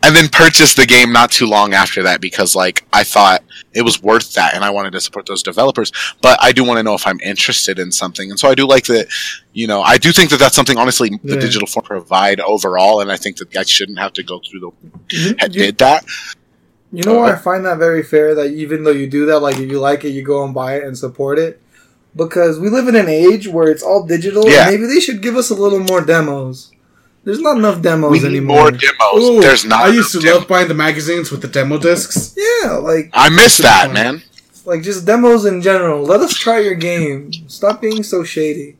[0.02, 3.44] And then purchased the game not too long after that because like I thought
[3.74, 5.92] it was worth that and I wanted to support those developers.
[6.22, 8.30] But I do want to know if I'm interested in something.
[8.30, 9.08] And so I do like that
[9.52, 13.12] you know I do think that that's something honestly the digital form provide overall and
[13.12, 15.40] I think that I shouldn't have to go through the mm-hmm.
[15.42, 16.06] you- did that
[16.92, 19.58] you know why I find that very fair that even though you do that, like
[19.58, 21.62] if you like it, you go and buy it and support it.
[22.16, 24.50] Because we live in an age where it's all digital.
[24.50, 24.66] Yeah.
[24.70, 26.72] Maybe they should give us a little more demos.
[27.24, 28.62] There's not enough demos we need anymore.
[28.62, 31.48] more demos Ooh, there's not I used to enough love buying the magazines with the
[31.50, 32.34] demo discs.
[32.38, 33.94] yeah, like I miss that fun.
[33.94, 34.24] man
[34.68, 36.04] like just demos in general.
[36.04, 37.32] Let us try your game.
[37.50, 38.76] Stop being so shady.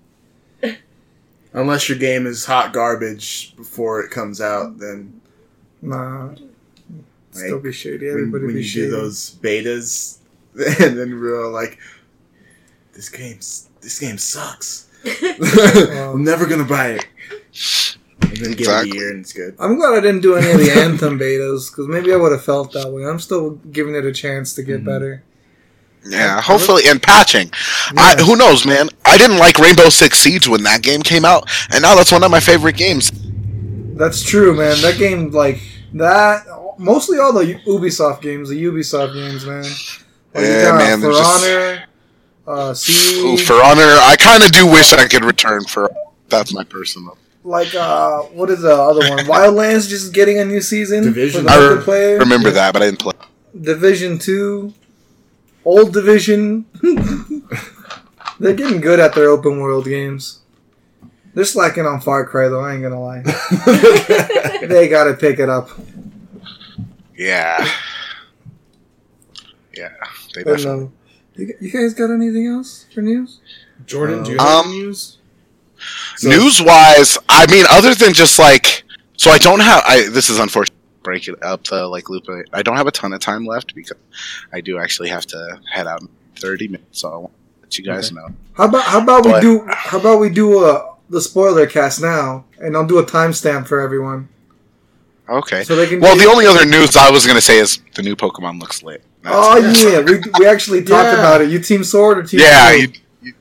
[1.54, 5.22] Unless your game is hot garbage before it comes out, then
[5.82, 6.36] Nah.
[7.38, 8.06] Still like, be shady.
[8.06, 8.86] when, Everybody when be you shady.
[8.88, 10.18] do those betas,
[10.56, 11.78] and then we're all like,
[12.94, 14.88] "This game's this game sucks.
[15.06, 17.06] I'm never gonna buy it."
[18.22, 19.56] And then give it a year and it's good.
[19.60, 22.44] I'm glad I didn't do any of the Anthem betas because maybe I would have
[22.44, 23.06] felt that way.
[23.06, 24.72] I'm still giving it a chance to Mm-hmm.
[24.72, 25.24] get better.
[26.06, 27.52] Yeah, hopefully, and patching.
[27.98, 28.88] I, who knows, man?
[29.06, 32.24] I didn't like Rainbow Six Siege when that game came out, and now that's one
[32.24, 33.12] of my favorite games.
[33.98, 34.80] That's true, man.
[34.82, 35.60] That game, like
[35.94, 36.46] that,
[36.78, 39.64] mostly all the Ubisoft games, the Ubisoft games, man.
[40.34, 41.84] Like, Yeah, man, For they're just- Honor,
[42.48, 42.76] uh,
[43.28, 45.92] Ooh, for Honor, I kind of do wish I could return for.
[46.30, 47.18] That's my personal.
[47.44, 49.20] like uh, what is the other one?
[49.26, 51.04] Wildlands just getting a new season.
[51.06, 51.42] Division.
[51.44, 51.84] for the I multiplayer.
[51.84, 52.18] player.
[52.20, 53.14] Remember that, but I didn't play.
[53.60, 54.74] Division two,
[55.66, 56.66] old Division.
[58.40, 60.42] They're getting good at their open world games.
[61.34, 62.60] They're slacking on Far Cry though.
[62.62, 63.22] I ain't gonna lie.
[64.68, 65.70] they gotta pick it up.
[67.18, 67.68] Yeah.
[69.76, 69.90] Yeah.
[70.34, 70.86] They But, definitely.
[70.86, 70.94] um,
[71.36, 73.40] you, you guys got anything else for news?
[73.86, 75.18] Jordan, do you have Um, news?
[76.18, 78.84] So- News wise, I mean, other than just like,
[79.18, 79.84] so I don't have.
[79.88, 80.74] I this is unfortunate.
[81.04, 82.26] Break it up the like loop.
[82.28, 82.50] it.
[82.52, 83.96] I don't have a ton of time left because
[84.52, 87.00] I do actually have to head out in thirty minutes.
[87.00, 88.28] So I want to let you guys know.
[88.54, 92.44] How about how about we do how about we do uh, the spoiler cast now,
[92.60, 94.28] and I'll do a timestamp for everyone
[95.30, 95.64] Okay.
[95.64, 96.00] so they can.
[96.00, 99.04] Well, the only other news I was gonna say is the new Pokemon looks lit.
[99.24, 99.92] That's oh it.
[99.94, 101.20] yeah, we, we actually talked Yeah.
[101.20, 101.50] about it.
[101.50, 102.40] You team Sword or team?
[102.40, 102.72] yeah.
[102.74, 102.88] You,
[103.22, 103.34] you,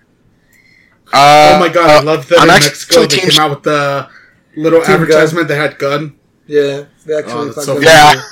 [1.12, 3.40] uh, oh my god, I uh, love that I'm in actually Mexico they team came
[3.40, 4.08] out with the
[4.56, 6.16] little Team advertisement that had gun.
[6.46, 6.84] yeah.
[7.04, 8.22] They actually Oh, so about Yeah.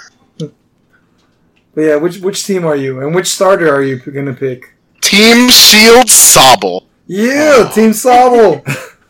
[1.74, 4.74] But yeah, which which team are you, and which starter are you gonna pick?
[5.00, 6.86] Team Shield Sobble.
[7.06, 8.62] Yeah, Team Sobble.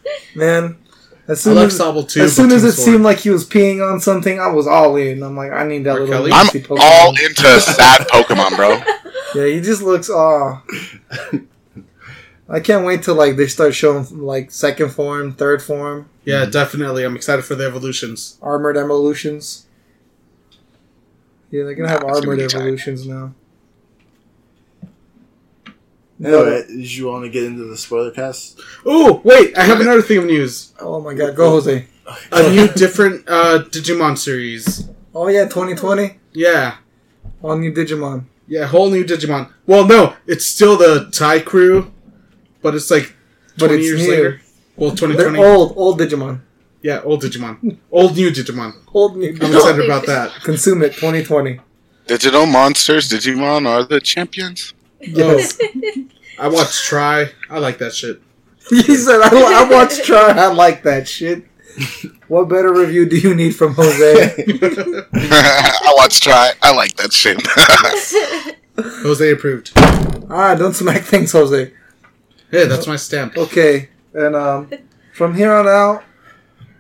[0.35, 0.77] Man,
[1.29, 2.23] as I soon like as Sobble too.
[2.23, 2.85] as soon as it Sword.
[2.85, 5.23] seemed like he was peeing on something, I was all in.
[5.23, 6.01] I'm like, I need that R.
[6.01, 6.15] little.
[6.15, 6.33] Kelly?
[6.33, 6.79] I'm Pokemon.
[6.81, 8.81] all into sad Pokemon, bro.
[9.35, 10.63] Yeah, he just looks aw.
[12.49, 17.03] I can't wait till like they start showing like second form, third form, yeah, definitely.
[17.05, 18.39] I'm excited for the evolutions.
[18.41, 19.67] armored evolutions.
[21.51, 22.61] Yeah, they're gonna have Nah, it's gonna armored be tight.
[22.61, 23.07] evolutions
[26.19, 26.43] now.
[26.43, 28.61] Anyway, did you want to get into the spoiler cast?
[28.87, 30.73] Oh wait, I have another thing of news.
[30.81, 31.87] Oh my god, go Jose!
[32.33, 34.89] A new different uh, Digimon series.
[35.15, 36.77] Oh yeah, 2020, Yeah,
[37.43, 38.25] all new Digimon.
[38.49, 39.51] yeah, whole new Digimon.
[39.67, 41.93] Well, no, it's still the Tai crew,
[42.63, 43.15] but it's like
[43.59, 44.11] But twenty it's years new.
[44.11, 44.41] later.
[44.77, 45.39] Well, 2020.
[45.39, 46.41] They're old, old Digimon.
[46.83, 47.79] Yeah, old Digimon.
[47.93, 48.75] Old new Digimon.
[48.93, 49.29] Old new.
[49.41, 50.33] I'm excited about that.
[50.43, 51.61] Consume it, 2020.
[52.09, 54.75] Digital monsters, Digimon are the champions.
[55.07, 55.59] Yes.
[56.39, 57.31] I watched Tri.
[57.51, 58.21] I like that shit.
[58.69, 60.31] he said, I, I watched Tri.
[60.31, 61.45] I like that shit.
[62.29, 64.35] What better review do you need from Jose?
[65.15, 66.53] I watched Tri.
[66.63, 67.41] I like that shit.
[69.03, 69.73] Jose approved.
[70.31, 71.73] ah, don't smack things, Jose.
[72.51, 73.37] Hey, that's my stamp.
[73.37, 74.71] Okay, and um,
[75.13, 76.05] from here on out,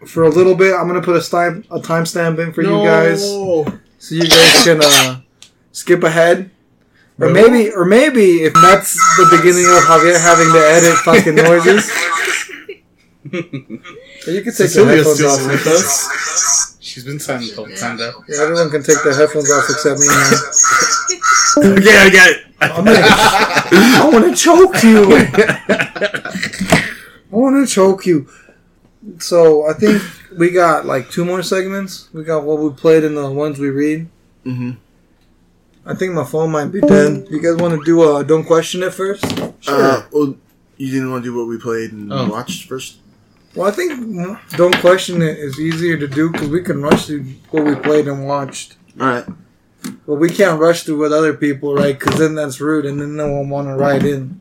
[0.06, 3.22] for a little bit, I'm gonna put a time a timestamp in for you guys,
[3.28, 5.20] so you guys can uh,
[5.72, 6.50] skip ahead,
[7.20, 7.50] or Really?
[7.50, 11.88] maybe, or maybe if that's the beginning of Javier having to edit fucking noises,
[13.24, 13.80] you can
[14.26, 15.46] take the Cecilia's headphones off.
[15.50, 16.76] with us.
[16.80, 18.22] She's been silent the whole time though.
[18.28, 20.06] Yeah, everyone can take their headphones off except me.
[20.06, 21.78] Man.
[21.78, 22.44] okay, I got it.
[22.60, 25.16] I'm gonna, I want to choke you.
[27.32, 28.28] I want to choke you.
[29.18, 30.02] So I think
[30.38, 32.08] we got like two more segments.
[32.12, 34.08] We got what we played and the ones we read.
[34.44, 34.72] hmm
[35.86, 37.26] I think my phone might be dead.
[37.30, 39.24] You guys want to do a don't question it first?
[39.68, 40.34] Uh, well,
[40.76, 42.28] you didn't want to do what we played and Oh.
[42.28, 42.98] watched first?
[43.54, 43.92] Well, I think
[44.56, 48.08] don't question it is easier to do because we can rush through what we played
[48.08, 48.76] and watched.
[49.00, 49.26] Alright.
[50.06, 51.96] But we can't rush through with other people, right?
[51.98, 54.40] Because then that's rude, and then no one want to ride in.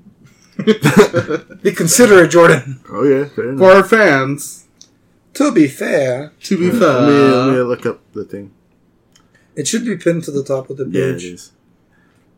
[1.61, 2.79] Be considerate, Jordan.
[2.89, 4.65] Oh, yeah, fair For our fans,
[5.33, 8.51] To be fair, to be Let me, fair, let me look up the thing.
[9.55, 10.93] It should be pinned to the top of the page.
[10.95, 11.23] Yeah, it page.
[11.25, 11.51] is.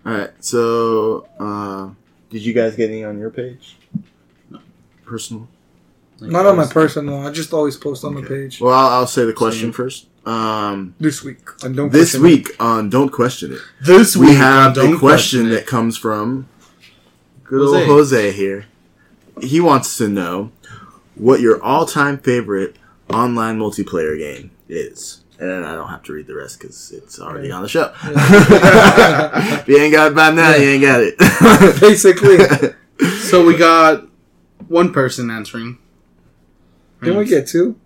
[0.05, 1.89] Alright, so, uh,
[2.29, 3.75] did you guys get any on your page?
[5.05, 5.47] Personal?
[6.21, 7.25] Not on my personal.
[7.27, 8.61] I just always post on the page.
[8.61, 10.07] Well, I'll, I'll say the question first.
[10.25, 14.37] Um, This week on don't this question week on Don't Question It, this we week
[14.37, 15.49] have on Don't a question It.
[15.49, 16.47] that comes from
[17.43, 17.77] good Jose.
[17.81, 18.65] old Jose here.
[19.43, 20.51] He wants to know
[21.13, 22.75] what your all-time favorite
[23.09, 25.21] online multiplayer game is.
[25.37, 27.93] And I don't have to read the rest because it's already on the show.
[28.03, 31.79] if you ain't got it by now, you ain't got it.
[31.81, 32.37] Basically.
[33.19, 34.07] So we got
[34.69, 35.79] one person answering.
[37.01, 37.77] Didn't we get two?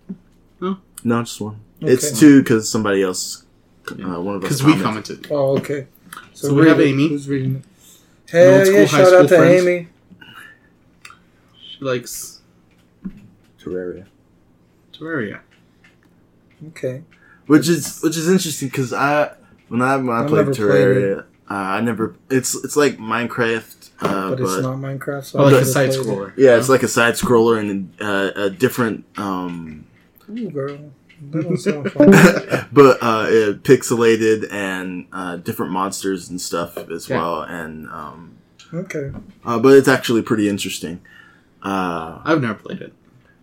[0.60, 1.60] No, no, just one.
[1.82, 1.92] Okay.
[1.92, 3.44] It's two because somebody else,
[3.90, 5.28] uh, one of us Because we commented.
[5.28, 5.32] commented.
[5.32, 5.88] Oh, okay.
[6.32, 6.80] So we have.
[6.80, 7.08] Amy.
[7.08, 7.64] Who's reading it?
[8.32, 8.86] An Hell school yeah!
[8.86, 9.68] Shout out to friend.
[9.68, 9.88] Amy.
[11.60, 12.42] She likes
[13.60, 14.06] Terraria.
[14.92, 15.40] Terraria.
[16.68, 17.02] Okay.
[17.50, 19.32] Which is which is interesting because I
[19.68, 21.18] when I when I I've played never played Terraria,
[21.50, 25.24] uh, I never it's it's like Minecraft, uh, But but, it's not Minecraft.
[25.24, 26.06] So Oh, I like a side played it.
[26.06, 26.32] scroller.
[26.36, 29.84] yeah, it's like a side scroller and uh, a different, um,
[30.30, 30.78] Ooh, girl.
[31.32, 32.10] That don't sound fun.
[32.72, 37.16] but uh, it pixelated and uh, different monsters and stuff as Yeah.
[37.18, 38.36] well, and um,
[38.72, 39.10] okay.
[39.44, 41.00] uh, but it's actually pretty interesting.
[41.62, 42.92] Uh, I've never played it.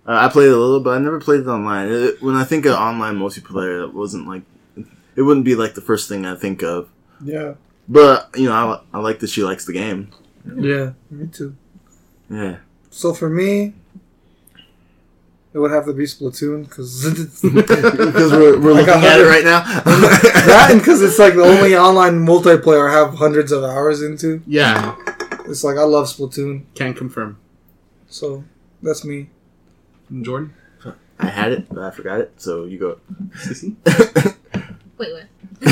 [0.08, 1.90] Uh, I played a little, but I never played it online.
[1.90, 4.44] It, when I think of online multiplayer, it wasn't like
[5.16, 6.90] it wouldn't be like the first thing I think of.
[7.24, 7.56] Yeah.
[7.90, 8.54] But you know,
[8.94, 10.12] I, I like that she likes the game.
[10.56, 10.92] Yeah.
[11.12, 11.56] Me too.
[12.30, 12.58] Yeah,
[12.90, 13.74] So for me,
[15.54, 17.04] it would have to be Splatoon because
[17.42, 19.62] because we're, we're I looking at it right now.
[19.84, 24.42] that and because it's like the only online multiplayer I have hundreds of hours into.
[24.46, 24.96] Yeah,
[25.48, 27.38] It's like I love Splatoon, can confirm.
[28.10, 28.44] so
[28.84, 29.30] that's me.
[30.22, 30.54] Jordan?
[31.20, 32.34] I had it, but I forgot it.
[32.38, 33.00] So you go.
[33.38, 33.76] Sissy?
[34.98, 35.26] Wait, what?
[35.62, 35.72] Is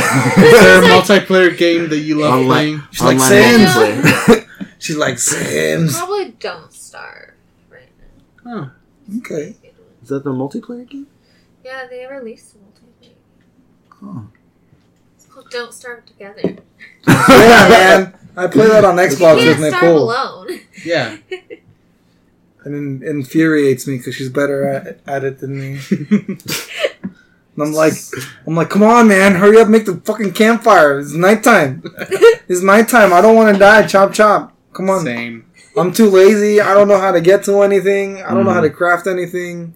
[0.63, 2.81] there a multiplayer game that you love Online- playing?
[2.91, 3.69] She's like Online Sims.
[3.69, 4.47] multiplayer.
[4.79, 5.97] She's like Sims.
[5.97, 7.33] Probably Don't Starve
[7.69, 7.89] right
[8.43, 8.71] now.
[9.11, 9.55] Oh, Okay.
[10.01, 11.07] Is that the multiplayer game?
[11.63, 13.13] Yeah, they released a multiplayer.
[14.03, 14.27] Oh.
[15.15, 16.41] It's called Don't Starve Together.
[17.07, 18.13] Yeah, man.
[18.37, 20.59] I play that on You Xbox can't with starve Nicole, alone.
[20.83, 21.17] yeah.
[22.65, 25.79] And it infuriates me because she's better at, at it than me.
[27.57, 27.93] And I'm like,
[28.45, 30.99] I'm like, come on, man, hurry up, make the fucking campfire.
[30.99, 31.83] It's nighttime.
[32.49, 33.13] It's nighttime.
[33.13, 33.87] I don't want to die.
[33.87, 34.53] Chop, chop.
[34.73, 35.05] Come on.
[35.05, 35.45] Same.
[35.77, 36.59] I'm too lazy.
[36.59, 38.21] I don't know how to get to anything.
[38.21, 38.69] I don't know how Mm.
[38.69, 39.73] to craft anything.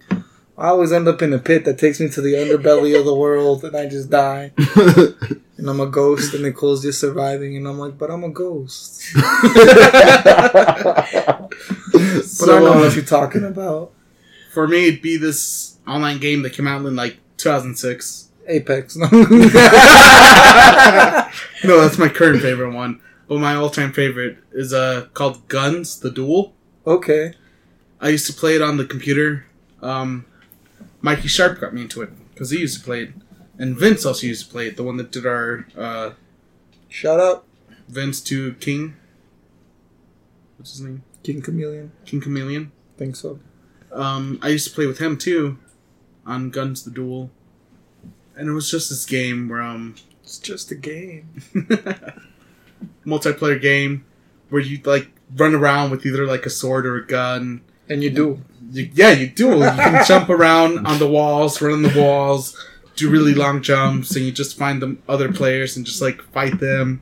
[0.60, 3.16] I always end up in a pit that takes me to the underbelly of the
[3.16, 4.52] world, and I just die.
[5.60, 9.04] And I'm a ghost, and Nicole's just surviving, and I'm like, but I'm a ghost.
[9.14, 9.26] but
[11.04, 11.50] I
[12.24, 13.92] So, know uh, what you're talking about.
[14.54, 18.30] For me, it'd be this online game that came out in like 2006.
[18.48, 18.96] Apex.
[18.96, 19.08] No.
[21.64, 23.02] No, that's my current favorite one.
[23.28, 26.54] But my all-time favorite is uh called GunZ: The Duel.
[26.88, 27.34] okay.
[28.02, 29.46] I used to play it on the computer.
[29.82, 30.26] Um,
[31.02, 33.14] Mikey Sharp got me into it because he used to play it,
[33.58, 34.78] and Vince also used to play it.
[34.78, 36.12] The one that did our uh,
[36.88, 37.46] Shut up,
[37.88, 38.96] Vince to King.
[40.58, 41.04] What's his name?
[41.24, 41.92] King Chameleon.
[42.06, 42.72] King Chameleon.
[42.96, 43.40] I Think so.
[43.92, 45.58] Um, I used to play with him too,
[46.26, 47.32] on GunZ: The Duel,
[48.36, 51.42] and it was just this game where um, It's just a game.
[53.06, 54.06] multiplayer game
[54.50, 57.62] where you like run around with either like a sword or a gun.
[57.88, 58.42] And you do.
[58.72, 59.50] You, yeah, you do.
[59.58, 62.58] You can jump around on the walls, run on the walls,
[62.96, 66.60] do really long jumps, and you just find the other players and just like fight
[66.60, 67.02] them.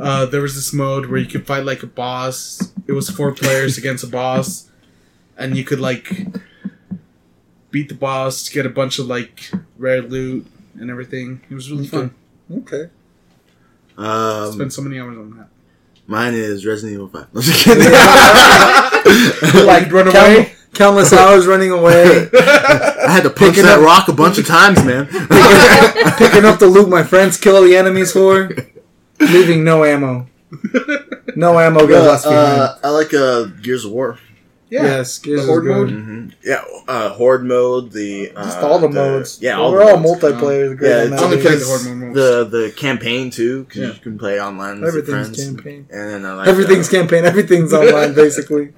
[0.00, 2.72] Uh, there was this mode where you could fight like a boss.
[2.86, 4.70] It was four players against a boss,
[5.36, 6.08] and you could like
[7.70, 10.46] beat the boss, to get a bunch of like rare loot
[10.78, 11.40] and everything.
[11.50, 12.14] It was really fun.
[12.52, 12.88] Okay.
[13.98, 15.48] um, Spent so many hours on that.
[16.06, 17.26] mine is Resident Evil Five.
[17.34, 17.92] No, just kidding.
[19.66, 20.49] like run away?
[20.74, 24.46] Countless hours running away, I had to punch Picking that up- rock a bunch of
[24.46, 25.06] times, man.
[26.16, 28.50] picking up the loot my friends kill the enemies for,
[29.20, 30.26] leaving no ammo.
[31.36, 32.24] No ammo behind.
[32.26, 34.18] uh, I like uh, Gears of War.
[34.70, 35.76] Yeah, yes, Gears the is horde good.
[35.76, 35.90] mode?
[35.90, 37.90] hmm Yeah, uh, Horde mode.
[37.90, 39.38] The uh, Just all the, modes.
[39.42, 40.22] Yeah, all we're the all modes.
[40.22, 40.76] multiplayer.
[40.76, 43.80] great Yeah, on it's only only the because Horde mode the the campaign too, because
[43.80, 43.86] Yeah.
[43.94, 45.44] you can play online with your Everything's friends.
[45.44, 45.86] campaign.
[45.90, 47.24] And then I like Everything's uh, campaign.
[47.24, 48.68] Everything's online, basically.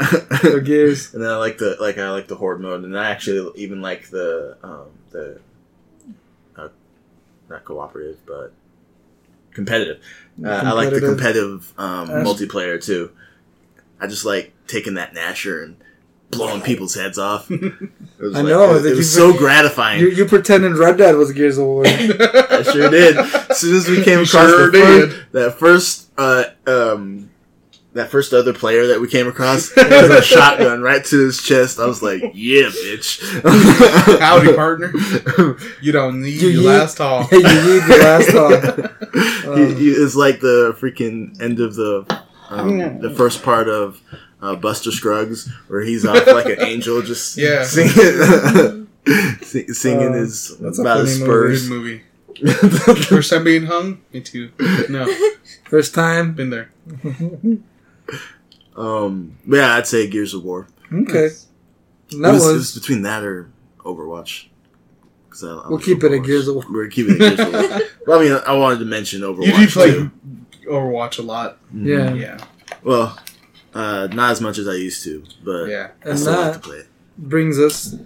[0.40, 1.12] For Gears.
[1.12, 3.82] and then I like the like I like the horde mode, and I actually even
[3.82, 5.40] like the um, the
[6.56, 6.68] uh,
[7.50, 8.54] not cooperative, but
[9.52, 9.98] competitive.
[10.42, 13.10] Uh, I like the competitive um, multiplayer too.
[14.02, 15.76] I just like taking that Gnasher and
[16.30, 17.50] blowing people's heads off.
[18.22, 19.02] It was I like- know, It, it was you-
[19.32, 20.00] so gratifying.
[20.00, 21.84] You, you pretended Red Dead was Gears of War.
[21.86, 23.16] I sure did.
[23.16, 27.30] As soon as we came You across sure the first, that first uh, um,
[27.94, 31.80] that first other player that we came across was a shotgun right to his chest.
[31.80, 34.92] I was like, "Yeah, bitch." Howdy, partner.
[35.80, 37.26] You don't need You your yeet- last haul.
[37.32, 39.56] you need the last talk.
[39.56, 42.04] He- he- it's like the freaking end of the
[42.52, 44.00] um, the first part of
[44.40, 47.62] uh, Buster Scruggs, where he's off like an angel, just Yeah.
[47.64, 48.88] singing,
[49.72, 51.68] singing Uh, his that's a about his spurs.
[51.68, 52.02] movie.
[53.06, 54.00] First time being hung?
[54.12, 54.50] Me too.
[54.88, 55.06] No,
[55.68, 56.32] First time.
[56.34, 56.70] been there.
[58.76, 60.66] um, yeah, I'd say Gears of War.
[60.92, 61.28] Okay.
[62.12, 63.50] And that it was, was, it was between that or
[63.80, 64.46] Overwatch.
[65.30, 66.64] 'Cause I, I We'll like keep it at Gears of War.
[66.70, 67.80] We're keeping it Gears of War.
[68.06, 69.46] Well, I mean, I wanted to mention Overwatch.
[69.46, 70.10] You do play too.
[70.66, 71.58] Overwatch a lot.
[71.74, 72.14] yeah.
[72.14, 72.38] Yeah.
[72.82, 73.18] Well,
[73.74, 75.88] uh, not as much as I used to, but Yeah.
[76.04, 76.88] I And still like to play it.
[77.16, 77.96] brings us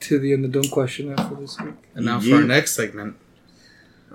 [0.00, 1.74] to the end of Don't Question It for this week.
[1.94, 3.16] And now for our next segment,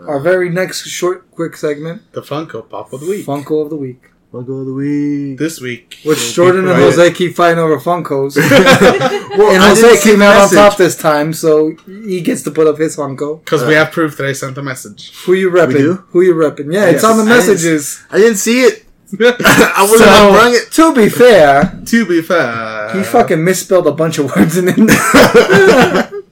[0.07, 3.25] Our very next short, quick segment, the Funko Pop of the Week.
[3.25, 4.01] Funko of the Week.
[4.31, 5.39] Funko of the week.
[5.39, 8.35] This week, Which Jordan and Jose keep fighting over Funkos.
[9.37, 12.51] well, and I Jose came the out on top this time, so he gets to
[12.51, 13.43] put up his Funko.
[13.43, 15.11] Because we uh, have proof that I sent the message.
[15.25, 15.77] Who you repping?
[15.77, 15.93] do?
[16.09, 16.71] Who you repping?
[16.71, 18.03] Yeah, it's on the I didn't- messages.
[18.11, 18.85] I didn't see it.
[19.19, 20.71] I wouldn't So- have brung it.
[20.73, 24.75] To be fair, to be fair, he fucking misspelled a bunch of words in it.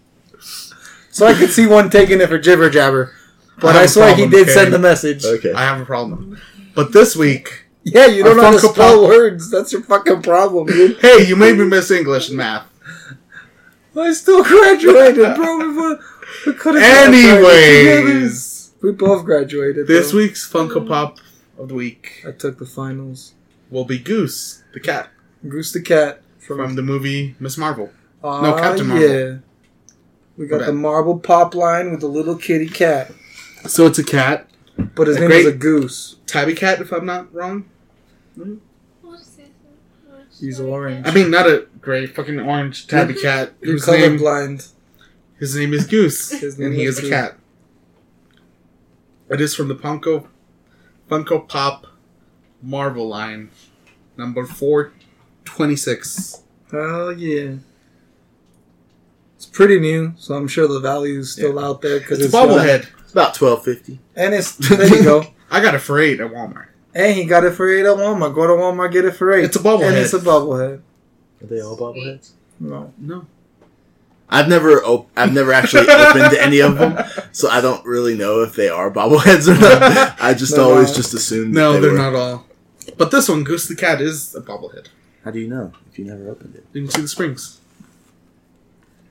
[1.09, 3.13] so I could see one taking it for jibber jabber.
[3.59, 4.51] But I I, have a swear he did okay?
[4.51, 5.25] send the message.
[5.25, 5.51] Okay.
[5.51, 6.39] I have a problem.
[6.75, 9.09] But this week, Yeah, you don't know how to spell Pop.
[9.09, 9.49] words.
[9.49, 10.97] That's your fucking problem, dude.
[11.01, 12.67] hey, you made me miss English and math.
[13.95, 15.97] I still graduated, bro.
[16.45, 19.87] We, could have Anyways, we both graduated.
[19.87, 20.17] this though.
[20.17, 21.17] week's Funko Pop
[21.57, 23.33] of the week I took the finals.
[23.71, 25.09] will be Goose, the cat
[25.47, 27.89] Goose the cat from the movie Miss Marvel.
[28.23, 29.09] Ah, no, Captain Marvel.
[29.09, 29.37] Yeah,
[30.37, 33.11] we got the marble pop line with the little kitty cat,
[33.65, 34.47] So it's a cat,
[34.95, 36.17] but his A name is a goose.
[36.27, 37.65] tabby cat, if I'm not wrong.
[40.39, 41.07] He's orange.
[41.07, 43.53] I mean, not a gray fucking orange tabby cat.
[43.61, 44.71] You're Whose name, colorblind.
[45.39, 47.09] his name is Goose, His name and he is is a Goose.
[47.11, 47.37] cat.
[49.29, 50.27] It is from the Funko
[51.09, 51.87] Funko Pop
[52.61, 53.49] Marvel line,
[54.15, 54.93] number four
[55.43, 56.43] twenty six.
[56.71, 57.55] Hell yeah.
[59.35, 62.37] It's pretty new, so I'm sure the value is still out there because It's a
[62.37, 62.87] bobblehead.
[63.01, 63.99] It's about twelve fifty.
[64.15, 65.25] And it's there you go.
[65.51, 66.67] I got it for eight at Walmart.
[66.95, 68.33] And he got it for eight oh at Walmart.
[68.33, 69.45] Go to Walmart, get it for eight.
[69.45, 69.87] It's a bobblehead.
[69.89, 70.81] And it's a bobblehead.
[71.41, 72.31] Are they all bobbleheads?
[72.59, 72.91] No.
[72.97, 73.27] No.
[74.29, 76.97] I've never op- I've never actually opened any of them,
[77.31, 80.17] so I don't really know if they are bobbleheads or not.
[80.21, 80.95] I just They're always not.
[80.97, 81.53] just assumed.
[81.53, 81.97] No, they they're were.
[81.97, 82.45] not all.
[82.97, 84.87] But this one, Goose the Cat, is a bobblehead.
[85.23, 86.65] How do you know if you never opened it?
[86.73, 87.59] You can see the springs.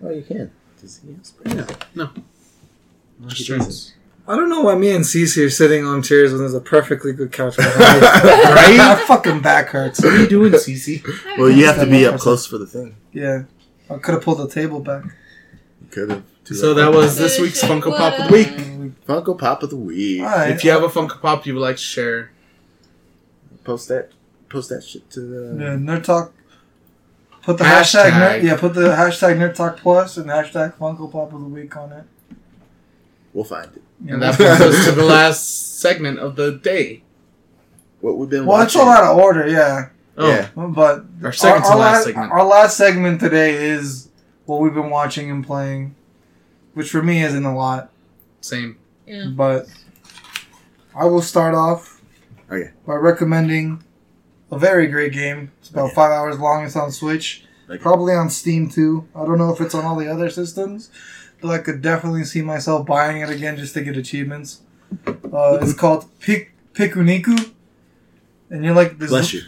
[0.02, 0.50] Oh, you can.
[0.80, 1.66] Does he have springs?
[1.94, 2.10] No.
[3.18, 3.64] No, he Strings.
[3.66, 3.95] doesn't.
[4.28, 7.12] I don't know why me and Cece are sitting on chairs when there's a perfectly
[7.12, 8.24] good couch behind us.
[8.56, 8.76] Right?
[8.76, 10.02] My fucking back hurts.
[10.02, 11.04] What are you doing, Cece?
[11.38, 12.96] Well, you have to be up close for the thing.
[13.12, 13.44] Yeah.
[13.88, 15.04] I could have pulled the table back.
[15.04, 16.24] You could have.
[16.44, 18.48] So that was this week's Funko Pop of the week.
[19.06, 20.22] Funko Pop of the week.
[20.22, 20.50] Alright.
[20.50, 22.30] If you have a Funko Pop you would like to share,
[23.64, 24.10] Post that.
[24.48, 25.64] Post that shit to the.
[25.64, 26.32] Yeah, Nerd Talk.
[27.42, 28.40] Put the hashtag, Hashtag.
[28.40, 31.76] nerd, yeah, put the hashtag Nerd Talk Plus and hashtag Funko Pop of the Week
[31.76, 32.04] on it.
[33.32, 33.82] We'll find it.
[34.04, 37.02] Yeah, and that brings us to the last segment of the day.
[38.00, 39.88] What we've been well, it's all out of order, yeah.
[40.18, 40.48] Oh, Yeah.
[40.54, 42.32] But Our second to our last last segment.
[42.32, 44.08] Our last segment today is
[44.44, 45.94] what we've been watching and playing,
[46.74, 47.90] which for me isn't a lot.
[48.40, 48.76] same.
[49.06, 49.26] Yeah.
[49.34, 49.66] But
[50.94, 52.00] I will start off
[52.50, 52.70] Okay.
[52.86, 53.82] by recommending
[54.52, 55.50] a very great game.
[55.60, 55.94] It's about Okay.
[55.94, 56.64] five hours long.
[56.64, 57.82] It's on Switch, Okay.
[57.82, 59.08] probably on Steam too.
[59.16, 60.90] I don't know if it's on all the other systems,
[61.40, 64.60] but I could definitely see myself buying it again just to get achievements.
[65.06, 67.52] Uh, it's called Pik Pikuniku,
[68.50, 69.10] and you're like this.
[69.10, 69.42] Bless you.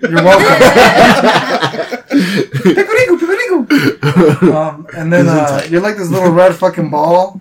[0.00, 0.46] You're welcome.
[2.08, 4.54] Pikuniku, Pikuniku.
[4.54, 7.40] Um, and then uh, you're like this little red fucking ball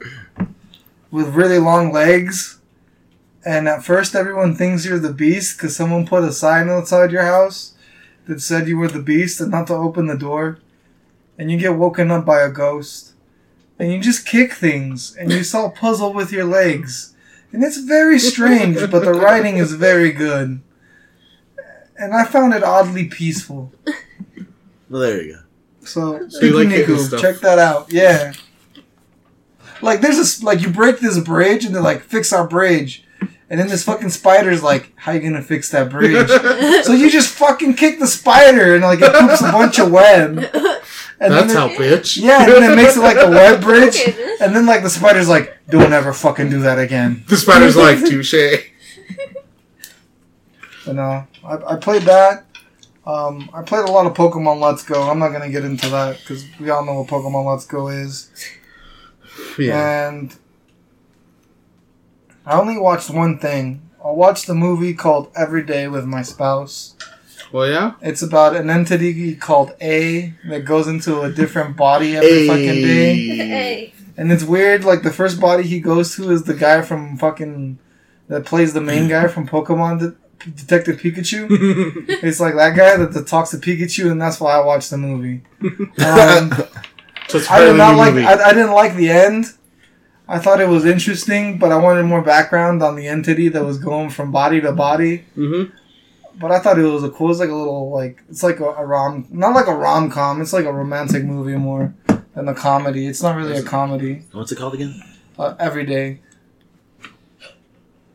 [1.12, 2.60] with really long legs.
[3.46, 7.24] And at first, everyone thinks you're the beast because someone put a sign outside your
[7.24, 7.74] house
[8.26, 10.60] that said you were the beast and not to open the door.
[11.38, 13.14] And you get woken up by a ghost.
[13.80, 17.14] And you just kick things and you solve puzzle with your legs.
[17.52, 20.62] And it's very strange, but the writing is very good.
[22.00, 23.72] And I found it oddly peaceful.
[24.90, 25.40] well, there you go.
[25.86, 27.22] So, So you like hitting Pikuniku, stuff.
[27.22, 27.92] check that out.
[27.94, 28.34] Yeah.
[29.82, 33.06] Like there's this like you break this bridge and they're like fix our bridge,
[33.50, 36.28] and then this fucking spider's like how you gonna fix that bridge?
[36.86, 40.44] so you just fucking kick the spider and like it poops a bunch of web.
[41.20, 42.22] And That's then how, bitch.
[42.22, 44.36] Yeah, and then it makes it like a web bridge, Okay.
[44.40, 47.24] and then like the spider's like don't ever fucking do that again.
[47.28, 48.36] The spider's like, touche.
[50.86, 52.46] But no, I, I played that.
[53.06, 55.10] Um, I played a lot of Pokemon Let's Go.
[55.10, 58.30] I'm not gonna get into that because we all know what Pokemon Let's Go is.
[59.58, 60.08] Yeah.
[60.10, 60.36] And
[62.46, 63.82] I only watched one thing.
[64.04, 66.96] I watched a movie called Every Day with My Spouse.
[67.52, 67.94] Well, yeah.
[68.02, 73.14] It's about an entity called A that goes into a different body every fucking day.
[73.48, 73.94] Hey.
[74.18, 77.78] And it's weird, like the first body he goes to is the guy from fucking
[78.30, 80.16] that plays the main guy from Pokemon
[80.56, 81.48] Detective Pikachu.
[82.24, 84.98] it's like that guy that, that talks to Pikachu, and that's why I watched the
[84.98, 85.42] movie.
[86.04, 86.52] Um,
[87.30, 88.16] So I did not like.
[88.16, 89.46] I, I didn't like the end.
[90.28, 93.78] I thought it was interesting, but I wanted more background on the entity that was
[93.78, 95.26] going from body to body.
[95.38, 95.72] Mhm.
[96.40, 97.32] But I thought it was a cool.
[97.32, 100.40] It's like a little like it's like a, a rom, not like a rom com.
[100.42, 101.96] It's like a romantic movie more
[102.36, 103.08] than a comedy.
[103.08, 104.24] It's not really a comedy.
[104.34, 105.02] What's it called again?
[105.40, 106.20] Uh, every day.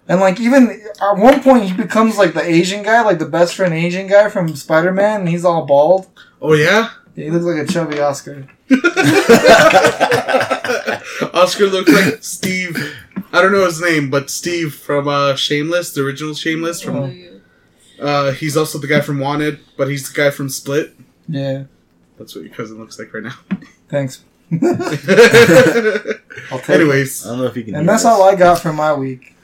[0.08, 0.70] And like even
[1.00, 4.28] at one point he becomes like the Asian guy, like the best friend Asian guy
[4.28, 6.06] from Spider Man, and he's all bald.
[6.40, 6.90] Oh yeah.
[7.14, 8.46] Yeah, he looks like a chubby Oscar.
[11.34, 12.76] Oscar looks like Steve.
[13.32, 16.80] I don't know his name, but Steve from uh, Shameless, the original Shameless.
[16.82, 17.14] From Oh.
[18.02, 20.94] Uh, he's also the guy from Wanted, but he's the guy from Split.
[21.28, 21.64] Yeah,
[22.18, 23.34] That's what your cousin looks like right now.
[23.88, 24.24] thanks.
[24.52, 24.58] I'll
[26.58, 26.68] take it.
[26.68, 27.74] Anyways, I don't know if you can.
[27.74, 28.10] And hear that's this.
[28.12, 29.34] all I got for my week.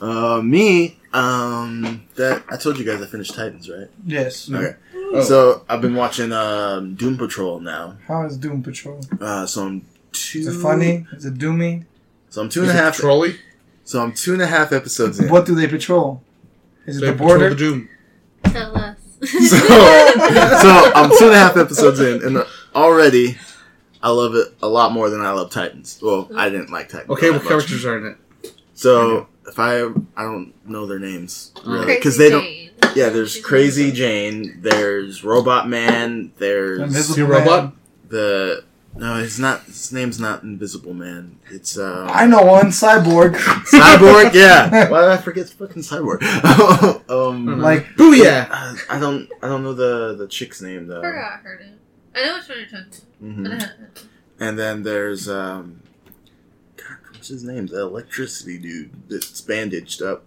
[0.00, 3.88] Uh, me, um, that I told you guys I finished Titans, right?
[4.06, 4.50] Yes.
[4.50, 4.76] Okay.
[4.94, 5.22] Oh.
[5.22, 7.96] So I've been watching um, Doom Patrol now.
[8.06, 9.00] How is Doom Patrol?
[9.20, 10.38] Uh, so I'm two.
[10.38, 11.06] Is it funny?
[11.12, 11.84] Is it doomy?
[12.30, 12.96] So I'm two is and a half.
[12.96, 13.36] trolley?
[13.84, 15.28] So I'm two and a half episodes in.
[15.28, 16.22] What do they patrol?
[16.86, 17.48] Is it They the patrol border?
[17.50, 17.88] the Doom.
[18.44, 18.96] Tell us.
[19.22, 22.44] So, so I'm two and a half episodes in, and
[22.74, 23.36] already
[24.02, 25.98] I love it a lot more than I love Titans.
[26.02, 27.10] Well, I didn't like Titans.
[27.10, 27.48] Okay, that what much.
[27.50, 28.52] characters are in it?
[28.74, 29.82] So if I
[30.16, 32.42] I don't know their names really Crazy because they don't.
[32.44, 32.70] Jane.
[32.96, 33.92] Yeah, there's Crazy.
[33.92, 34.58] Jane.
[34.62, 36.32] There's Robot Man.
[36.38, 37.30] There's Invisible See Man.
[37.30, 37.74] Robot?
[38.08, 38.64] the
[38.96, 41.38] no, his not his name's not Invisible Man.
[41.50, 42.66] It's uh I know one.
[42.66, 43.34] Cyborg.
[43.34, 44.32] Cyborg.
[44.34, 46.22] Yeah, why did I forget fucking Cyborg?
[47.10, 48.48] um, like Booyah!
[48.50, 51.00] uh, I don't I don't know the the chick's name though.
[51.02, 51.78] forgot her name.
[52.14, 53.88] I know which one you're talking Mhm.
[54.40, 55.82] And then there's um,
[56.76, 57.66] God, what's his name?
[57.66, 60.24] The electricity dude that's bandaged up.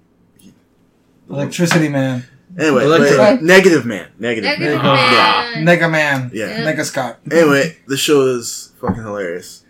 [1.30, 2.24] Electricity Man.
[2.58, 3.18] Anyway, Electro.
[3.18, 4.08] but- Negative Man.
[4.20, 5.14] Negative, Negative Man.
[5.14, 5.52] Yeah.
[5.64, 5.66] Man.
[5.80, 6.32] Nega Man.
[6.34, 6.64] Yeah.
[6.64, 7.20] Nega Scott.
[7.32, 9.64] Anyway, the show is fucking hilarious.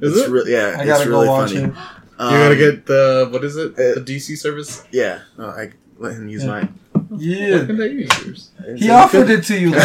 [0.00, 0.30] Is it's it?
[0.30, 1.64] Re- yeah, I gotta really go watch funny.
[1.64, 1.72] it.
[2.20, 3.72] Um, you gotta get the what is it?
[3.72, 4.84] uh, the DC service.
[4.92, 6.48] Yeah, no, I let him use Yeah.
[6.50, 6.74] mine.
[7.16, 7.64] Yeah.
[7.66, 8.50] can't I use yours?
[8.76, 9.70] He offered it to you.
[9.72, 9.82] Like,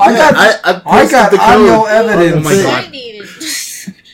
[0.00, 2.36] I got- I, I, I got the audio evidence.
[2.46, 2.84] Oh my God.
[2.84, 3.28] I needed.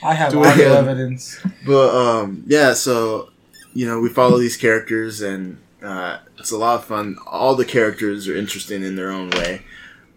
[0.02, 0.76] I have Do audio again.
[0.88, 1.38] evidence.
[1.66, 3.30] But um, yeah, so
[3.74, 7.16] you know, we follow these characters, and uh, it's a lot of fun.
[7.26, 9.62] All the characters are interesting in their own way.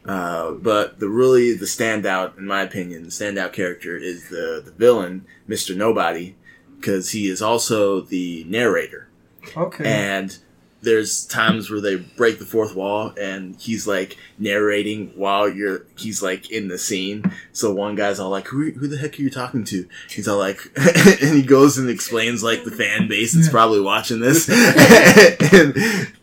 [0.06, 4.72] Uh, but the really the standout, in my opinion, the standout character is the the
[4.72, 6.36] villain, Mister Nobody,
[6.78, 9.10] because he is also the narrator.
[9.56, 9.86] Okay.
[9.86, 10.38] And
[10.82, 16.24] there's times where they break the fourth wall, and he's like narrating while you're he's
[16.24, 17.32] like in the scene.
[17.52, 20.38] So one guy's all like, "Who who the heck are you talking to?" He's all
[20.38, 24.48] like, and he goes and explains like the fan base that's probably watching this,
[25.54, 26.14] and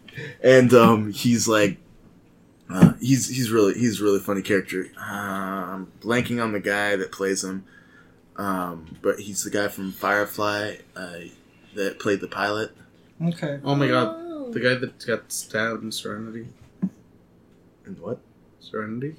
[0.43, 1.78] and um, he's like.
[2.69, 4.89] Uh, he's he's really he's a really funny character.
[4.99, 7.65] Uh, I'm blanking on the guy that plays him,
[8.35, 11.19] um, but he's the guy from Firefly uh,
[11.77, 12.73] that played the pilot.
[13.23, 13.61] okay.
[13.62, 14.52] Oh my god, Oh.
[14.52, 16.47] the guy that got stabbed in Serenity.
[17.85, 18.18] And what?
[18.60, 19.16] Serenity.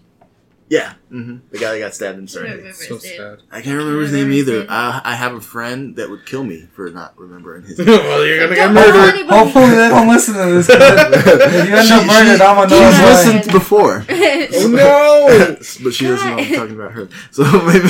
[0.69, 2.73] Yeah, hmm the guy that got stabbed in Serenity.
[2.73, 3.13] So his name.
[3.17, 3.39] sad.
[3.49, 4.65] I can't remember his Remember name either.
[4.69, 7.87] I, I have a friend that would kill me for not remembering his name.
[7.87, 9.25] well, you're gonna get murdered.
[9.27, 10.67] Hopefully they don't listen to this.
[10.69, 13.05] If you end up murdered, she- I'm gonna know She's why.
[13.33, 15.55] listened before, Oh no!
[15.83, 17.07] but she doesn't know I'm talking about her.
[17.31, 17.87] So maybe.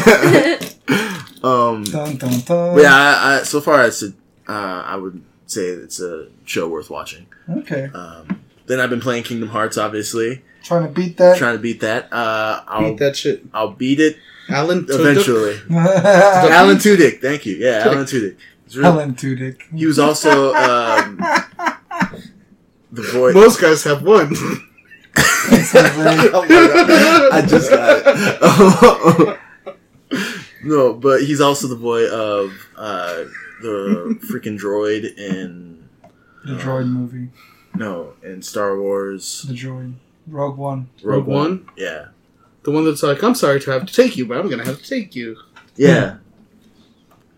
[1.43, 2.77] um, Dun, dun, dun.
[2.79, 4.13] yeah, I, I, so far I said
[4.47, 7.27] uh, I would say it's a show worth watching.
[7.49, 7.89] Okay.
[7.93, 11.37] Um, then I've been playing Kingdom Hearts, obviously, Trying to beat that.
[11.37, 12.11] trying to beat that.
[12.11, 13.45] Uh, I'll Beat that shit.
[13.53, 14.17] I'll beat it
[14.49, 14.99] Alan Tudyk?
[14.99, 15.59] eventually.
[15.71, 17.55] Alan Tudyk, thank you.
[17.55, 18.35] Yeah, Alan Tudyk.
[18.65, 19.61] It's really- Tudyk.
[19.73, 21.17] He was also um,
[22.91, 23.33] the voice.
[23.33, 24.31] Most guys have one.
[25.19, 27.29] oh.
[27.31, 29.39] I just got it.
[30.63, 33.23] no, but he's also the boy of uh,
[33.61, 35.87] the freaking droid in
[36.45, 37.29] The droid movie.
[37.75, 39.93] no in Star Wars The droid.
[40.27, 40.89] Rogue One.
[41.03, 41.67] Rogue One?
[41.77, 42.07] Yeah,
[42.63, 44.81] The one that's like, I'm sorry to have to take you, but I'm gonna have
[44.81, 45.37] to take you.
[45.75, 46.17] yeah,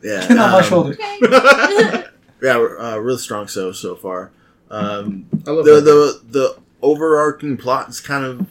[0.01, 0.21] yeah.
[0.27, 0.97] Get on my um, shoulder.
[2.41, 4.31] Yeah, uh, really strong so so far.
[4.71, 5.81] Um, I love the that.
[5.83, 8.47] the the overarching plot is kind of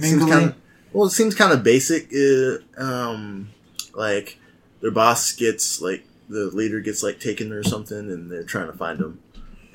[0.00, 0.54] seems kind of
[0.94, 2.10] well, it seems kind of basic.
[2.14, 3.50] Uh, um,
[3.92, 4.38] like
[4.80, 8.76] their boss gets like the leader gets like taken or something, and they're trying to
[8.76, 9.20] find him.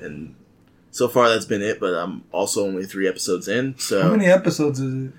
[0.00, 0.34] And
[0.90, 1.80] so far, that's been it.
[1.80, 5.12] But I'm also only three episodes in, So How many episodes is it?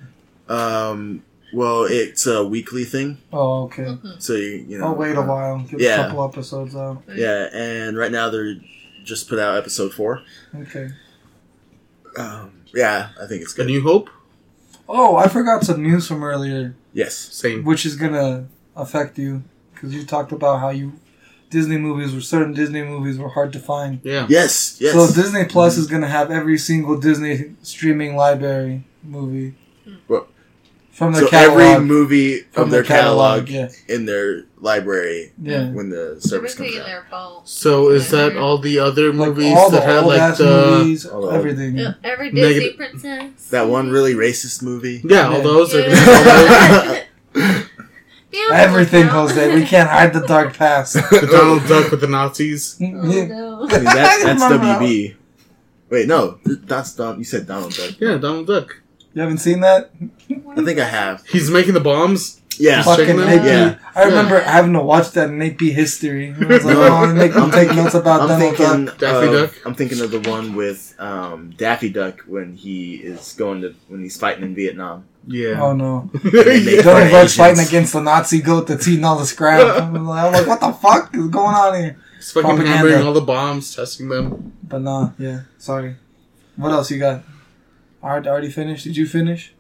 [0.52, 1.24] um,
[1.54, 3.20] well, it's a weekly thing.
[3.32, 3.98] Oh, okay.
[4.20, 5.60] So you you know, I'll wait a uh, while.
[5.60, 6.06] Get yeah.
[6.06, 7.04] a couple episodes out.
[7.14, 8.56] Yeah, and right now they're
[9.04, 10.22] just put out episode four.
[10.56, 10.90] Okay.
[12.18, 13.68] Um, yeah, I think it's A good.
[13.68, 14.10] New Hope.
[14.88, 17.16] Oh, I forgot some news from earlier, yes.
[17.16, 17.64] Same.
[17.64, 19.44] which is gonna affect you
[19.74, 20.94] because you talked about how you
[21.54, 24.02] Disney movies were certain Disney movies were hard to find.
[24.04, 24.26] Yeah.
[24.28, 24.78] Yes.
[24.82, 24.94] Yes.
[24.94, 29.54] So Disney Plus is gonna have every single Disney streaming library movie
[30.08, 30.28] Well,
[30.92, 31.62] from their so catalog.
[31.62, 35.70] every movie from, their catalog, yeah, in their library yeah.
[35.72, 36.86] when the service Everything comes in out.
[36.88, 37.42] their phone.
[37.46, 41.28] So is that all the other movies all the that had like the movies, all
[41.28, 41.78] the- everything.
[41.78, 43.48] Yeah, every Disney Negative- princess.
[43.50, 45.02] That one really racist movie.
[45.04, 45.44] yeah, all Yeah.
[45.44, 47.06] those are Yeah.
[47.36, 47.64] gonna
[48.34, 49.54] Yeah, Everything, well, Jose.
[49.54, 50.96] We can't hide the dark past.
[50.96, 52.78] the Donald Duck with the Nazis.
[52.82, 53.68] Oh, no.
[53.70, 55.16] I mean, that, that's WB.
[55.90, 57.20] Wait, no, that's Don.
[57.20, 57.92] You said Donald Duck.
[58.00, 58.82] Yeah, Donald Duck.
[59.14, 59.92] You haven't seen that?
[60.58, 61.26] I think I have.
[61.28, 62.42] He's making the bombs.
[62.60, 62.84] Yeah.
[62.84, 63.46] Fucking checking AP.
[63.46, 63.78] Yeah.
[63.96, 66.34] I remember having to watch that in AP history.
[66.34, 66.88] I was like, No.
[66.88, 68.98] oh, make them take notes about I'm Donald thinking Duck.
[69.00, 69.66] Daffy of- Duck?
[69.66, 74.02] I'm thinking of the one with um, Daffy Duck when he is going to when
[74.04, 75.06] he's fighting in Vietnam.
[75.28, 75.62] Yeah.
[75.64, 76.10] Oh no.
[76.24, 77.12] they- Donald Asians.
[77.12, 79.82] Duck's fighting against the Nazi goat that's eating all the scrap.
[79.82, 81.98] I'm like, I'm like, what the fuck is going on here?
[82.18, 82.78] He's fucking Propaganda.
[82.78, 84.54] hammering all the bombs, testing them.
[84.64, 85.96] But nah, yeah, sorry.
[86.56, 87.24] What else you got?
[88.04, 88.84] Already already finished?
[88.84, 89.54] Did you finish?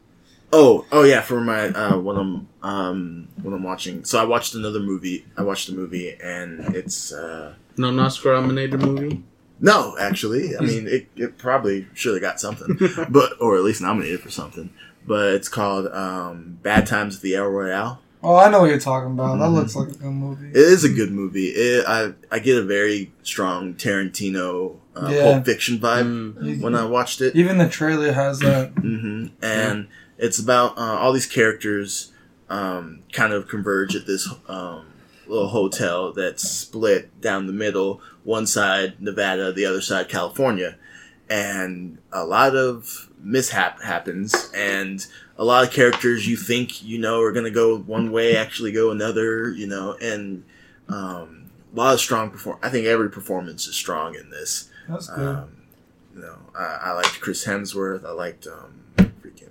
[0.51, 4.03] Oh, oh yeah, for my uh, when I'm um, when I'm watching.
[4.03, 5.25] So I watched another movie.
[5.37, 9.23] I watched a movie, and it's uh, No Oscar nominated movie.
[9.59, 10.55] no, actually.
[10.57, 12.77] I mean, it, it probably should have got something,
[13.09, 14.69] but or at least nominated for something.
[15.07, 17.99] But it's called um, Bad Times at the El Royale.
[18.21, 19.37] Oh, I know what you're talking about.
[19.39, 19.53] That Mhm.
[19.55, 20.49] looks like a good movie.
[20.51, 21.47] It is a good movie.
[21.47, 25.23] It, I I get a very strong Tarantino uh, Yeah.
[25.23, 26.61] Pulp Fiction vibe Mm.
[26.61, 27.35] When I watched it.
[27.35, 28.69] Even the trailer has that.
[28.71, 29.87] hmm And
[30.17, 32.11] it's about uh, all these characters
[32.49, 34.85] um, kind of converge at this um,
[35.27, 38.01] little hotel that's split down the middle.
[38.23, 40.77] One side Nevada, the other side California,
[41.29, 45.05] and a lot of mishap happens, and
[45.37, 48.71] a lot of characters you think you know are going to go one way actually
[48.71, 49.49] go another.
[49.51, 50.43] You know, and
[50.89, 52.59] um, a lot of strong perform.
[52.61, 54.69] I think every performance is strong in this.
[54.87, 55.35] That's good.
[55.35, 55.57] Um,
[56.15, 58.05] you know, I, I liked Chris Hemsworth.
[58.05, 59.49] I liked um, freaking.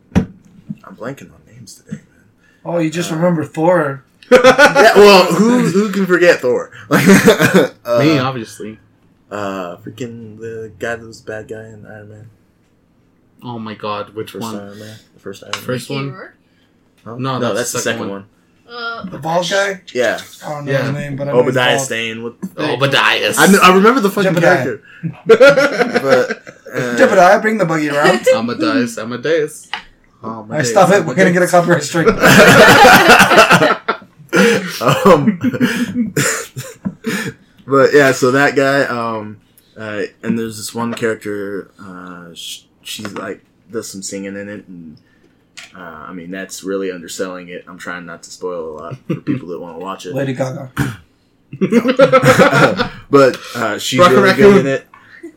[0.85, 2.25] I'm blanking on names today, man.
[2.65, 4.05] oh, you just uh, remember Thor.
[4.31, 6.71] yeah, well, who who can forget Thor?
[6.89, 7.05] Like,
[7.85, 8.79] uh, Me, obviously.
[9.31, 12.31] uh, freaking the guy that was the bad guy in Iron Man.
[13.43, 14.57] Oh my god, which First one?
[14.57, 14.99] Iron Man.
[15.15, 15.63] The first Iron Man.
[15.63, 16.33] First one?
[17.05, 17.17] Huh?
[17.17, 18.11] No, no, that's that's, the the second second one.
[18.11, 18.29] one.
[18.73, 19.83] Uh, The bald guy?
[19.93, 20.83] Yeah, I don't know Yeah.
[20.85, 21.87] his name, but I know Obadiah bald.
[21.87, 22.23] Stane.
[22.23, 22.35] What?
[22.57, 23.33] Obadiah.
[23.37, 24.41] I, kn- I remember the fucking Jebediah.
[24.41, 24.83] character,
[25.27, 26.31] but
[26.73, 28.27] uh, Jebediah, bring the buggy around.
[28.35, 28.97] Amadeus.
[28.99, 29.69] Amadeus.
[30.25, 31.05] Alright, stop it.
[31.05, 32.07] We're gonna get a copyright strike.
[34.81, 35.39] um,
[37.67, 39.41] but yeah, so that guy, um,
[39.77, 41.71] uh, and there's this one character.
[41.79, 44.97] Uh, sh- she's like does some singing in it, and
[45.75, 47.65] uh, I mean that's really underselling it.
[47.69, 50.33] I'm trying not to spoil a lot for people that want to watch it, Lady
[50.35, 50.71] Gaga.
[53.11, 54.53] but uh, she's Rocket really Raccoon.
[54.53, 54.87] good in it,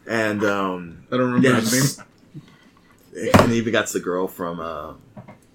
[0.08, 3.32] and um, I don't remember yeah, his name.
[3.40, 4.94] and even got the girl from uh,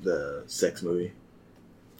[0.02, 1.12] the sex movie.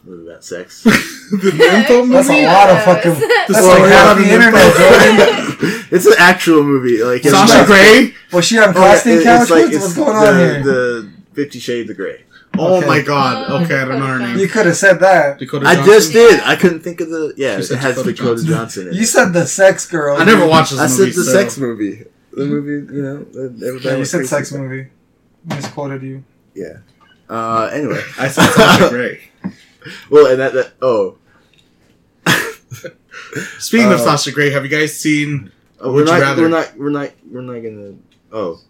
[0.05, 0.83] Movie about sex.
[0.85, 3.13] the mental That's a lot of fucking.
[3.21, 5.87] That's Well, like half the the internet, Jordan.
[5.91, 7.03] it's an actual movie.
[7.05, 8.15] Like Sasha Grey.
[8.33, 9.51] Was she on Oh, yeah, casting couch?
[9.51, 10.63] like- What's- What's going the, on here?
[10.63, 12.25] The Fifty Shades of Grey.
[12.59, 12.87] Oh Okay.
[12.87, 13.47] my god.
[13.49, 14.39] Oh, Okay, I don't know her name.
[14.39, 15.39] You could have said that.
[15.39, 16.41] Dakota I just did.
[16.41, 17.33] I couldn't think of the.
[17.37, 18.49] Yeah, She it said has Dakota Dakota, Johnson.
[18.55, 18.89] Johnson.
[18.89, 20.17] in You said the sex girl.
[20.17, 22.05] I never watched this I said the so- sex movie.
[22.33, 23.89] The movie, you know, that everybody.
[23.89, 24.63] Yeah, you said sex about.
[24.63, 24.89] movie.
[25.47, 26.23] Misquoted you.
[26.55, 26.79] Yeah.
[27.29, 29.31] Uh, anyway, I said Sasha Grey.
[30.11, 31.17] well, and that, that oh,
[33.59, 35.51] Speaking of Uh, Sasha Grey, have you guys seen?
[35.81, 37.95] Would we're not, we're not, we're not, we're not gonna.
[38.33, 38.61] Oh,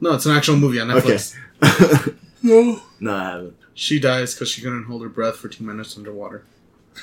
[0.00, 1.34] No, it's an actual movie on Netflix.
[2.42, 2.80] No.
[3.00, 3.56] no, I haven't.
[3.74, 6.44] She dies because she couldn't hold her breath for two minutes underwater.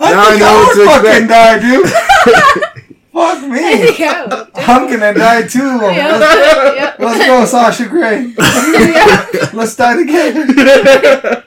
[0.00, 1.28] now I know what to fucking expect.
[1.28, 1.90] die, dude.
[3.12, 3.98] Fuck me.
[3.98, 5.58] yeah, I'm gonna die too.
[5.58, 6.94] yeah, Let's, yeah.
[6.98, 8.32] let's go, Sasha Grey.
[8.38, 9.50] yeah.
[9.52, 11.44] Let's die together.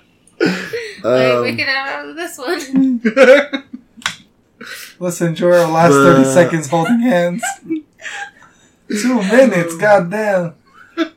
[1.03, 3.01] Like, we Um, can have out of this one.
[4.99, 7.43] Let's enjoy our last But- 30 seconds holding hands.
[9.01, 10.55] Two minutes, goddamn.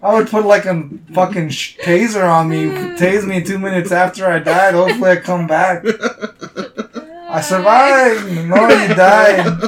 [0.03, 2.65] I would put like a fucking sh- taser on me.
[2.97, 4.73] Tase me two minutes after I died.
[4.74, 5.85] Hopefully I come back.
[7.28, 8.48] I survived.
[8.48, 9.61] No, you died.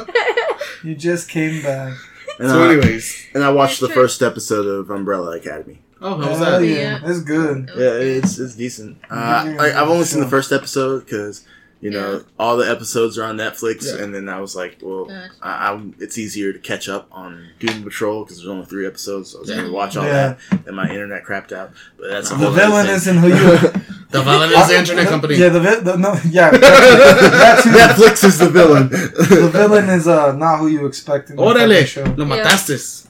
[0.83, 1.95] You just came back.
[2.39, 5.81] and, so, uh, anyways, and I watched the first episode of Umbrella Academy.
[6.01, 6.63] oh, how was that?
[6.65, 7.01] yeah.
[7.05, 7.69] It's good.
[7.77, 8.99] Yeah, it's it's decent.
[9.11, 11.45] Uh, I, I've only seen the first episode because
[11.81, 12.19] You know, Yeah.
[12.41, 14.03] all the episodes are on Netflix, Yeah.
[14.03, 15.07] and then I was like, well,
[15.41, 19.31] I, I'm, it's easier to catch up on Doom Patrol because there's only three episodes.
[19.31, 20.35] So I was going to watch all Yeah.
[20.51, 21.71] that, and my internet crapped out.
[21.97, 22.95] But that's a The villain thing.
[22.97, 23.59] isn't who you.
[24.11, 25.35] The villain is the internet company.
[25.37, 27.69] Yeah, the, vi- the no, yeah, that, that too.
[27.71, 28.89] Netflix is the villain.
[28.89, 32.05] The villain is uh not who you expect in the Órale, fucking show.
[32.17, 32.43] lo Yeah.
[32.43, 33.07] mataste.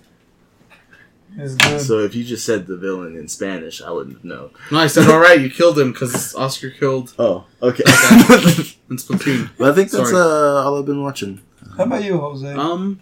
[1.41, 1.81] It's good.
[1.81, 4.51] so if you just said the villain in Spanish, I wouldn't know.
[4.73, 7.85] No, I said, all right, you killed him because Oscar killed Oh, okay.
[8.91, 9.51] in Splatoon.
[9.57, 10.17] but I think that's Sorry.
[10.21, 11.41] uh, all I've been watching.
[11.77, 12.53] How about you, Jose?
[12.55, 13.01] Um,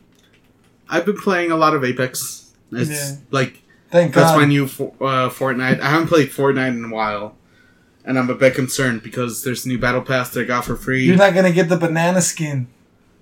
[0.89, 2.53] I've been playing a lot of Apex.
[2.73, 3.17] It's Yeah.
[3.31, 4.39] like Thank that's God.
[4.41, 5.81] my new fo- uh, Fortnite.
[5.81, 7.37] I haven't played Fortnite in a while,
[8.05, 10.77] and I'm a bit concerned because there's a new battle pass that I got for
[10.77, 11.05] free.
[11.05, 12.67] You're not gonna get the banana skin.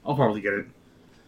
[0.05, 0.67] I'll probably get it.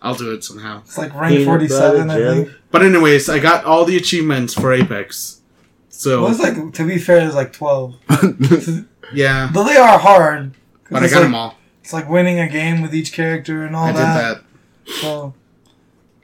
[0.03, 0.81] I'll do it somehow.
[0.81, 2.51] It's like rank 47, I think.
[2.71, 5.41] But anyways, I got all the achievements for Apex.
[5.89, 7.97] So Well, it's like to be fair, it's like 12.
[9.15, 10.53] yeah, Though they are hard.
[10.85, 11.57] 'cause but I it's got like, them all.
[11.83, 14.43] It's like winning a game with each character and all I did that.
[14.87, 14.93] that.
[15.01, 15.35] So,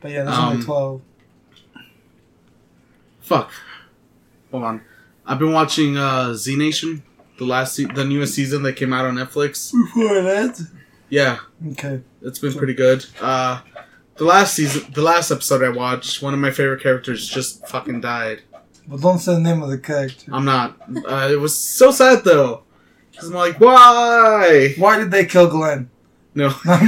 [0.01, 1.01] but yeah, there's Um, only 12.
[3.20, 3.51] Fuck.
[4.51, 4.81] Hold on.
[5.27, 7.03] I've been watching uh, Z Nation,
[7.39, 9.73] the last, se- the newest season that came out on Netflix.
[9.73, 10.61] Before that?
[11.12, 11.40] Yeah,
[11.72, 12.01] Okay.
[12.22, 13.05] it's been pretty good.
[13.20, 13.60] Uh,
[14.16, 18.01] the last season, the last episode I watched, one of my favorite characters just fucking
[18.01, 18.40] died.
[18.89, 20.30] But don't say the name of the character.
[20.32, 20.78] I'm not.
[21.06, 22.62] Uh, it was so sad though.
[23.14, 24.72] 'Cause I'm like, why?
[24.78, 25.90] Why did they kill Glenn?
[26.34, 26.47] No.
[26.64, 26.78] I'm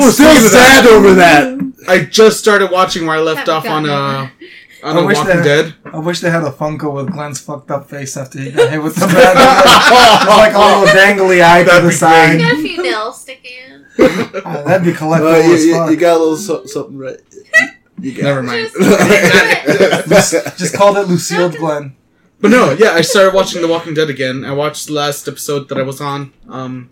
[0.00, 1.72] still speaking that- sad over that.
[1.88, 4.30] I just started watching where I left Haven't off on gotten uh on
[4.86, 5.74] I wish Walking that- Dead.
[5.92, 8.82] I wish they had a Funko with Glenn's fucked up face after he got hit
[8.82, 9.34] with the bat.
[10.28, 12.38] Like a little dangly eye to That'd the be side.
[12.38, 13.50] Got a few nails sticking.
[14.44, 15.90] Ah, that'd be collectible Uh, you, as you- fuck.
[15.90, 17.18] you got a little so, something right.
[18.00, 18.70] You got Never mind.
[20.08, 21.96] Just- Just called it Lucille Glenn.
[22.40, 24.44] But no, yeah, I started watching The Walking Dead again.
[24.44, 26.32] I watched the last episode that I was on.
[26.48, 26.90] Um,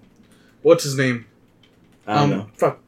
[0.62, 1.26] what's his name?
[2.06, 2.46] I don't um, know.
[2.54, 2.78] fuck.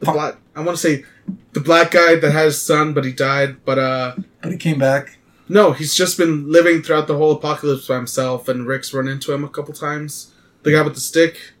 [0.00, 0.14] The Fuck.
[0.14, 0.36] black.
[0.56, 1.04] I want to say
[1.52, 3.56] the black guy that has his son, but he died.
[3.64, 5.18] But uh, But he came back.
[5.48, 9.32] no, he's just been living throughout the whole apocalypse by himself, and Rick's run into
[9.32, 10.32] him a couple times.
[10.62, 11.52] The guy with the stick.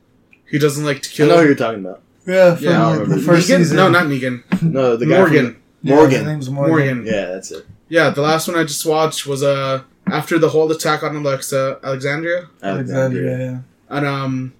[0.50, 1.28] He doesn't like to I kill.
[1.28, 2.02] know who you're talking about.
[2.26, 3.58] Yeah, from Yeah, I like the first Negan?
[3.58, 3.76] season.
[3.76, 4.42] No, not Negan.
[4.62, 5.46] No, the guy Morgan.
[5.52, 6.18] From, Yeah, Morgan.
[6.18, 6.76] His name's Morgan.
[6.76, 7.06] Morgan.
[7.06, 7.66] yeah, that's it.
[7.88, 11.78] Yeah, the last one I just watched was uh after the whole attack on Alexa
[11.82, 13.58] Alexandria, Alexandria, yeah.
[13.96, 14.52] and um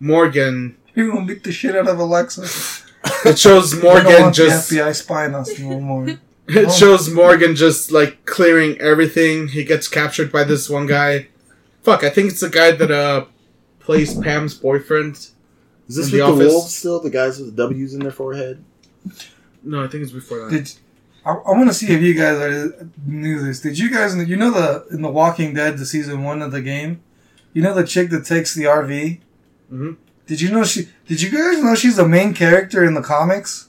[0.00, 0.76] Morgan.
[0.94, 2.46] You're gonna beat the shit out of Alexa.
[3.24, 4.70] It shows We don't Morgan want just.
[4.70, 6.08] the FBI spying us no more.
[6.48, 6.70] It Oh.
[6.70, 9.48] shows Morgan just like clearing everything.
[9.48, 11.26] He gets captured by this one guy.
[11.82, 13.24] Fuck, I think it's the guy that uh
[13.80, 15.14] plays Pam's boyfriend.
[15.88, 16.52] Is this In with the the, office.
[16.52, 17.00] wolves still?
[17.00, 18.62] The guys with the W's in their forehead?
[19.64, 20.50] No, I think it's before that.
[20.50, 20.72] Did
[21.24, 23.60] I, I want to see if you guys are, knew this.
[23.60, 26.62] Did you guys you know the in the Walking Dead the season one of the
[26.62, 27.00] game?
[27.54, 29.18] You know the chick that takes the RV.
[29.72, 29.96] Mhm.
[30.26, 30.88] Did you know she?
[31.06, 33.68] Did you guys know she's the main character in the comics?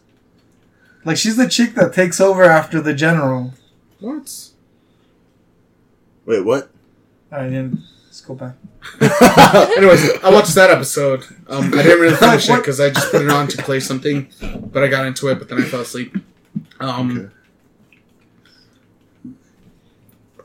[1.05, 3.53] Like she's the chick that takes over after the general.
[3.99, 4.49] What?
[6.25, 6.69] Wait, what?
[7.31, 8.55] All right, then let's go back.
[9.77, 11.25] Anyways, I watched that episode.
[11.47, 14.27] Um, I didn't really finish it because I just put it on to play something,
[14.71, 16.15] but I got into it, but then I fell asleep.
[16.79, 17.31] Um,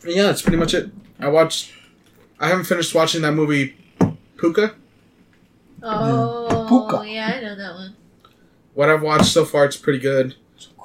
[0.05, 0.91] yeah, that's pretty much it.
[1.19, 1.73] I watched.
[2.39, 3.77] I haven't finished watching that movie,
[4.37, 4.75] Pooka.
[5.83, 7.13] Oh, Pooka.
[7.13, 7.97] yeah, I know that one.
[8.75, 10.35] What I've watched so far, it's pretty good.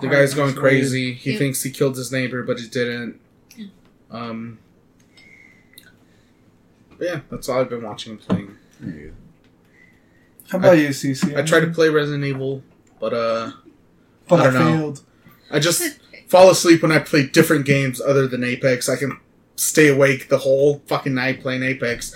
[0.02, 0.72] The guy's going It's weird.
[0.74, 1.14] crazy.
[1.14, 1.38] He Yeah.
[1.38, 3.20] thinks he killed his neighbor, but he didn't.
[3.56, 3.66] Yeah.
[4.12, 4.60] Um.
[6.98, 8.58] but yeah, that's all I've been watching and playing.
[10.50, 11.36] How about you, CC?
[11.38, 12.64] I tried to play Resident Evil,
[13.00, 13.52] but uh,
[14.28, 14.78] but I I don't know.
[14.78, 15.02] failed.
[15.52, 18.88] I just fall asleep when I play different games other than Apex.
[18.90, 19.20] I can
[19.56, 22.14] stay awake the whole fucking night playing Apex.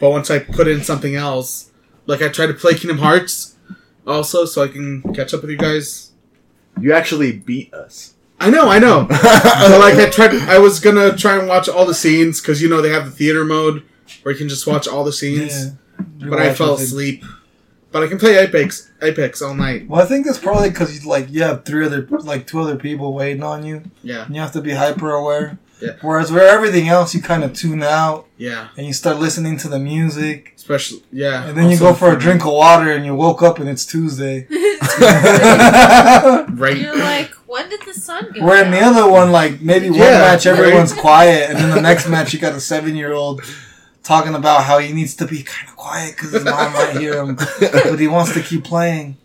[0.00, 1.70] But once I put in something else,
[2.06, 3.56] like I tried to play Kingdom Hearts
[4.06, 6.12] also, so I can catch up with you guys.
[6.80, 8.14] You actually beat us.
[8.38, 9.08] I know, I know.
[9.10, 12.68] so like I tried, I was gonna try and watch all the scenes because you
[12.68, 13.82] know they have the theater mode
[14.22, 15.66] where you can just watch all the scenes.
[16.18, 16.28] Yeah.
[16.28, 17.24] But I fell asleep.
[17.92, 19.88] But I can play Apex, Apex all night.
[19.88, 23.14] Well, I think that's probably because like you have three other, like two other people
[23.14, 25.58] waiting on you, Yeah, and you have to be hyper aware.
[25.80, 25.96] Yeah.
[26.00, 28.68] Whereas where everything else you kind of tune out yeah.
[28.78, 31.44] and you start listening to the music, Especially, yeah.
[31.46, 33.84] and then you go for a drink of water and you woke up and it's
[33.84, 34.46] Tuesday.
[36.56, 36.78] Right.
[36.78, 39.98] You're like, when did the sun go Where in the other one, like maybe one
[40.00, 40.58] Yeah, match right.
[40.58, 43.42] everyone's quiet, and then the next match you got a seven year old
[44.02, 47.22] talking about how he needs to be kind of quiet because his mom might hear
[47.22, 49.16] him, but he wants to keep playing.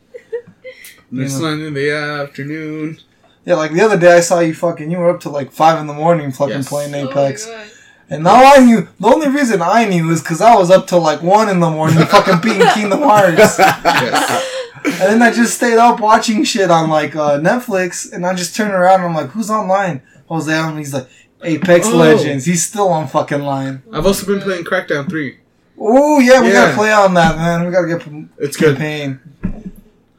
[1.14, 1.40] It's Yeah.
[1.40, 3.00] not in the afternoon.
[3.46, 4.92] Yeah, like the other day I saw you fucking.
[4.92, 6.70] You were up to like five in the morning, fucking Yes.
[6.70, 7.68] playing Oh my Apex, God.
[8.10, 8.88] And now I knew.
[9.00, 11.70] The only reason I knew is because I was up till like one in the
[11.70, 13.58] morning fucking beating Kingdom Hearts.
[13.58, 14.48] Yes.
[14.86, 18.56] And then I just stayed up watching shit on like uh, Netflix, and I just
[18.56, 21.08] turned around and I'm like, "Who's online?" Jose, and he's like,
[21.44, 21.96] "Apex Oh.
[21.98, 23.82] Legends." He's still on fucking line.
[23.94, 25.38] I've also been playing Crackdown 3.
[25.80, 26.54] Oh yeah, we Yeah.
[26.54, 27.66] gotta play on that, man.
[27.66, 28.78] We gotta get p- It's good.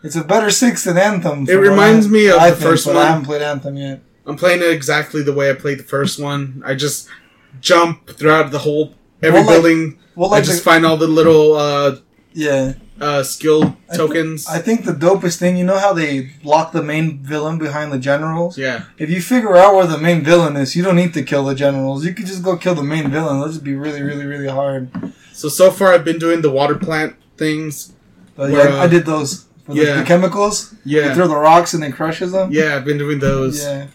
[0.03, 1.47] It's a better six than Anthem.
[1.49, 2.97] It reminds I- me of I the think, first one.
[2.97, 4.01] I haven't played Anthem yet.
[4.27, 6.63] I'm playing it exactly the way I played the first one.
[6.65, 7.09] I just
[7.61, 9.99] jump throughout the whole every Well, like- building.
[10.15, 11.97] Well, I just the- find all the little uh,
[12.35, 14.47] yeah, uh, skill I tokens.
[14.49, 17.99] I think the dopest thing, you know how they lock the main villain behind the
[17.99, 18.59] generals?
[18.59, 21.45] yeah, If you figure out where the main villain is, you don't need to kill
[21.45, 22.05] the generals.
[22.05, 23.37] You could just go kill the main villain.
[23.37, 24.91] It'll just be really, really, really hard.
[25.33, 27.93] so so far I've been doing the water plant things.
[28.37, 29.47] But Where, yeah, uh, I did those.
[29.65, 29.97] For the, yeah.
[30.01, 30.75] the chemicals.
[30.85, 32.51] You Yeah, throw the rocks and then crushes them.
[32.53, 33.63] yeah, I've been doing those.
[33.63, 33.87] Yeah.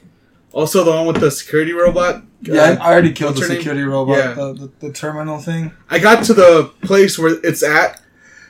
[0.54, 2.24] Also the one with the security robot.
[2.42, 3.58] Yeah, Uh, I already killed the her name?
[3.58, 4.34] security robot, Yeah.
[4.34, 5.72] the, the, the terminal thing.
[5.90, 8.02] I got to the place where it's at,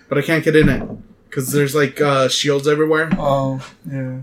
[0.10, 0.84] but I can't get in it
[1.30, 3.10] because there's like uh, shields everywhere.
[3.18, 4.20] Oh, yeah.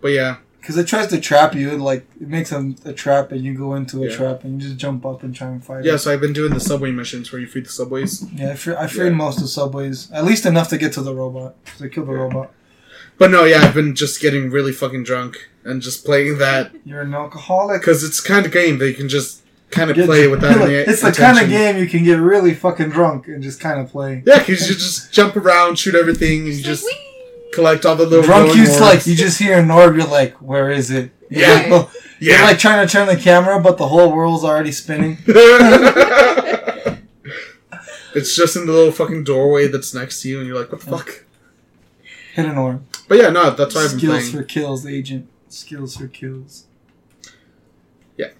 [0.00, 1.70] But yeah, Because it tries to trap you.
[1.70, 4.16] It, like, it makes a, a trap and you go into a Yeah.
[4.16, 5.94] trap and you just jump up and try and fight yeah.
[5.94, 5.98] it.
[5.98, 8.24] So I've been doing the subway missions where you feed the subways.
[8.34, 9.16] Yeah, I, fear, I feared Yeah.
[9.16, 10.10] most of the subways.
[10.12, 11.54] At least enough to get to the robot.
[11.64, 12.18] Because I killed the Yeah.
[12.18, 12.52] robot.
[13.16, 17.00] But no, yeah, I've been just getting really fucking drunk and just playing that You're
[17.02, 17.80] an alcoholic.
[17.80, 20.74] because it's kind of game that you can just kind of Get- play without any.
[20.90, 23.90] It's the kind of game you can get really fucking drunk and just kind of
[23.90, 24.22] play.
[24.26, 26.86] Yeah, because you just jump around, shoot everything, and you just
[27.58, 28.24] collect all the little.
[28.24, 28.80] Drunk, orbs.
[28.80, 29.96] like you just hear an orb.
[29.96, 31.10] You're like, where is it?
[31.28, 31.54] You're Yeah.
[31.54, 31.90] like, well,
[32.20, 32.44] yeah.
[32.44, 35.18] like trying to turn the camera, but the whole world's already spinning.
[38.14, 40.80] it's just in the little fucking doorway that's next to you, and you're like, "What
[40.82, 41.24] the fuck?"
[42.34, 42.84] Hit an orb.
[43.08, 45.28] But yeah, no, that's why I've been Skills for kills, agent.
[45.48, 46.64] Skills for kills.
[48.16, 48.30] Yeah.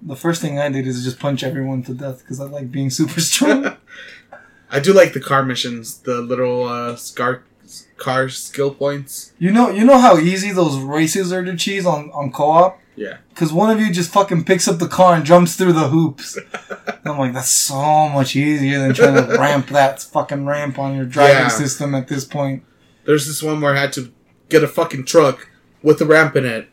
[0.00, 2.90] The first thing I did is just punch everyone to death because I like being
[2.90, 3.76] super strong.
[4.70, 7.42] I do like the car missions, the little uh, scar
[8.02, 9.32] car skill points.
[9.38, 12.78] you know, you know how easy those races are to cheese on on co-op.
[12.96, 13.16] Yeah.
[13.30, 16.36] Because one of you just fucking picks up the car and jumps through the hoops.
[17.06, 21.06] I'm like, that's so much easier than trying to ramp that fucking ramp on your
[21.06, 21.48] driving Yeah.
[21.48, 22.64] system at this point.
[23.06, 24.12] There's this one where I had to
[24.50, 25.48] get a fucking truck
[25.82, 26.68] with a ramp in it,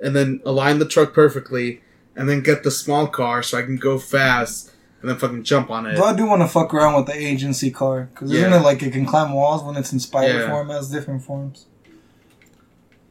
[0.00, 1.80] and then align the truck perfectly,
[2.14, 4.71] and then get the small car so I can go fast,
[5.02, 5.96] and then fucking jump on it.
[5.96, 8.08] Though I do want to fuck around with the agency car.
[8.14, 10.48] Because isn't it like it can climb walls when it's in spider Yeah.
[10.50, 10.70] form?
[10.70, 11.66] It has different forms.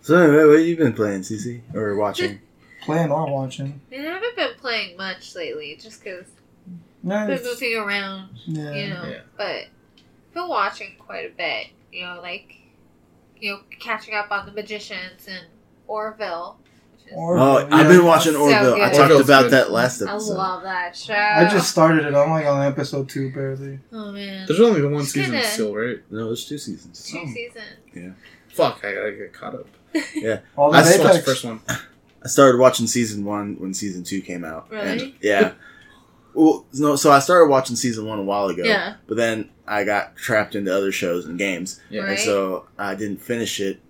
[0.01, 1.61] So anyway, what have you been playing, CC?
[1.75, 2.39] Or watching?
[2.81, 3.79] Playing or watching.
[3.91, 6.25] I I haven't been playing much lately, just because
[7.03, 8.73] No, I've been it's- moving around, yeah.
[8.73, 9.03] you know.
[9.03, 9.19] Yeah.
[9.37, 9.65] But
[10.33, 12.55] been watching quite a bit, you know, like
[13.39, 15.45] you know, catching up on the Magicians and
[15.87, 16.57] Orville.
[17.11, 17.67] Which is, Or- Oh, yeah.
[17.75, 18.75] I've been watching So Orville.
[18.75, 19.51] I talked Orville's about good.
[19.51, 20.33] that last episode.
[20.33, 21.13] I love that show.
[21.13, 22.13] I just started it.
[22.15, 23.79] I'm like on episode two barely.
[23.91, 25.99] oh man, There's only the one Just season kinda- still, right?
[26.09, 27.03] No, there's two seasons.
[27.03, 27.27] two oh.
[27.33, 27.65] seasons.
[27.93, 28.09] Yeah.
[28.49, 29.67] Fuck, I gotta get caught up.
[30.57, 31.61] All I that just watched the first one.
[32.23, 34.69] I started watching season one when season two came out.
[34.69, 34.87] Really?
[35.03, 35.53] And, yeah.
[36.33, 38.63] Well, no, so I started watching season one a while ago.
[38.63, 38.95] Yeah.
[39.07, 42.01] But then I got trapped into other shows and games, Yeah.
[42.01, 42.09] Right.
[42.11, 43.81] and so I didn't finish it,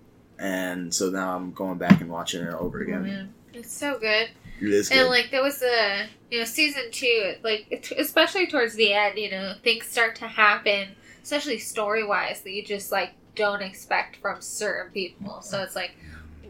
[0.42, 3.02] and so now I'm going back and watching it over Oh, again.
[3.04, 3.34] man.
[3.54, 4.28] It's so good.
[4.60, 4.98] It is good.
[4.98, 9.30] And like there was a you know season two, like especially towards the end, you
[9.30, 10.88] know things start to happen,
[11.22, 15.40] especially story wise that you just like don't expect from certain people.
[15.42, 15.92] So it's like,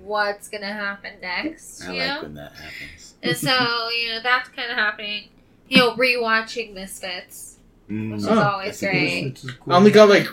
[0.02, 1.82] what's gonna happen next?
[1.84, 3.14] I You like know, when that happens.
[3.22, 5.28] and so you know that's kind of happening.
[5.68, 7.48] You know, rewatching Misfits,
[7.90, 8.12] Mm.
[8.12, 9.56] which is Oh, always that's a good great.
[9.60, 9.72] Cool.
[9.72, 10.28] I only got like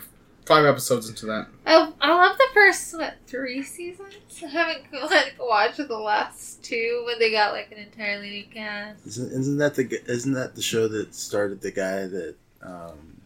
[0.50, 1.46] five episodes into that.
[1.66, 4.14] I, I love the first what three seasons.
[4.44, 9.06] I haven't like watched the last two when they got like an entirely new cast.
[9.06, 13.22] Isn't, isn't that the isn't that the show that started the guy that um,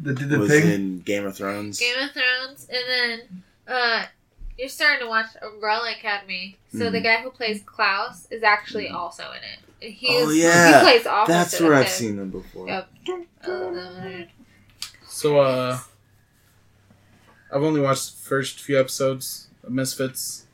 [0.00, 0.64] the, the, the was pig.
[0.64, 1.78] in Game of Thrones?
[1.78, 4.04] Game of Thrones, and then uh,
[4.58, 6.56] you're starting to watch Umbrella Academy.
[6.72, 7.02] So the Mhm.
[7.04, 9.58] guy who plays Klaus is actually also in it.
[9.84, 10.78] And He Oh, yeah.
[10.78, 11.32] he plays opposite.
[11.34, 11.90] That's where I've him.
[11.92, 12.66] seen them before.
[12.66, 12.88] Yep.
[13.44, 14.22] Uh,
[15.06, 15.78] So, uh,
[17.52, 20.46] I've only watched the first few episodes of Misfits,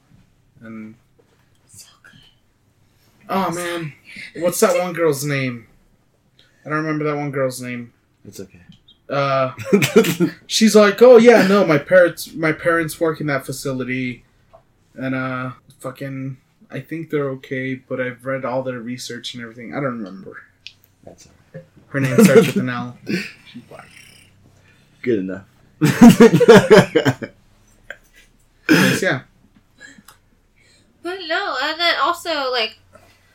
[0.60, 0.96] and
[1.66, 2.12] so good.
[3.28, 3.92] oh man,
[4.36, 5.68] what's that one girl's name?
[6.66, 7.92] I don't remember that one girl's name.
[8.24, 8.60] It's okay.
[9.08, 9.52] Uh,
[10.46, 14.24] she's like, oh yeah, no, my parents, my parents work in that facility,
[14.94, 16.36] and uh, fucking,
[16.70, 19.72] I think they're okay, but I've read all their research and everything.
[19.72, 20.42] I don't remember.
[21.04, 21.64] That's all right.
[21.88, 22.98] Her name starts with an L.
[23.06, 23.88] She's black.
[25.00, 25.46] Good enough.
[28.70, 29.22] Yes, yeah.
[31.02, 32.78] But no, and then also like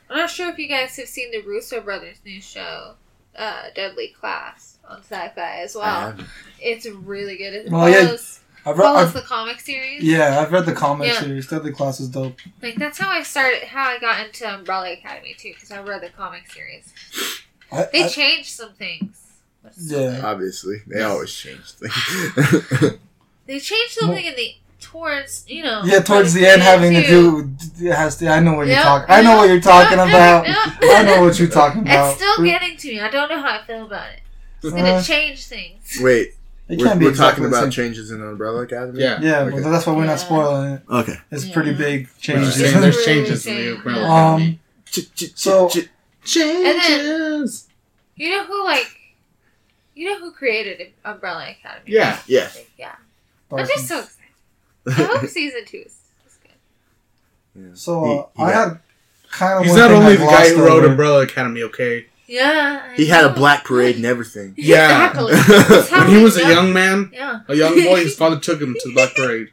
[0.10, 2.94] I'm not sure if you guys have seen the Russo brothers' new show,
[3.36, 6.16] uh, Deadly Class, on Syfy as well.
[6.62, 7.54] It's really good.
[7.54, 8.02] It Oh, yeah.
[8.06, 10.04] follows, I've read, follows I've, the comic series.
[10.04, 11.20] yeah, I've read the comic Yeah.
[11.22, 11.48] series.
[11.48, 12.38] Deadly Class is dope.
[12.62, 13.64] Like that's how I started.
[13.64, 16.94] How I got into Umbrella Academy too, because I read the comic series.
[17.72, 19.20] I, They I- changed some things.
[19.64, 19.98] But Yeah.
[19.98, 20.24] good.
[20.24, 23.00] Obviously, they always change things.
[23.46, 25.82] They changed something in the towards you know.
[25.84, 28.28] yeah, towards the end, having to do has to.
[28.30, 29.16] I know what you're Yep, talking.
[29.16, 30.48] I know what you're talking yep, about.
[30.48, 30.58] yep.
[30.82, 32.12] I know what you're talking about.
[32.14, 33.02] It's still getting to me.
[33.02, 34.22] I don't know how I feel about it.
[34.64, 35.98] It's Uh, gonna change things.
[36.00, 36.36] Wait,
[36.70, 39.02] It we're, can't be we're exactly talking about changes in the Umbrella Academy.
[39.02, 39.20] Yeah.
[39.22, 39.62] Yeah, Okay.
[39.62, 40.82] but that's why we're not spoiling it.
[40.90, 41.18] Okay.
[41.32, 41.54] It's Yeah.
[41.54, 42.56] pretty big changes.
[42.56, 43.76] just saying there's Really changes in the.
[43.76, 44.60] Umbrella Academy.
[44.96, 45.70] Um, So-
[46.24, 47.68] changes.
[48.16, 48.88] You know who like,
[49.96, 51.84] you know who created Umbrella Academy?
[51.92, 52.20] Yeah.
[52.28, 52.50] Yeah.
[52.78, 52.96] yeah.
[53.52, 54.20] I'm just so excited.
[54.88, 55.98] I hope season two is,
[56.28, 57.78] is good.
[57.78, 58.06] So uh,
[58.36, 58.80] He- he I got- had
[59.32, 59.64] kind of.
[59.64, 60.88] He's one not only I the guy who wrote over.
[60.88, 62.08] Umbrella Academy, okay?
[62.26, 62.82] Yeah.
[62.92, 64.54] I He had a black parade and everything.
[64.58, 65.10] Yeah.
[65.12, 65.98] Exactly.
[66.00, 67.42] When he we was a young man, Yeah.
[67.48, 69.50] a young boy, his father took him to the Black Parade.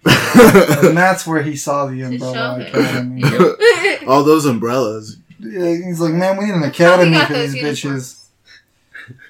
[0.89, 2.61] and that's where he saw the Umbrella.
[2.67, 3.23] Academy.
[3.23, 4.09] Yep.
[4.09, 5.17] All those umbrellas.
[5.41, 8.31] Yeah, he's like, man, we need an That's how we academy for these uniforms.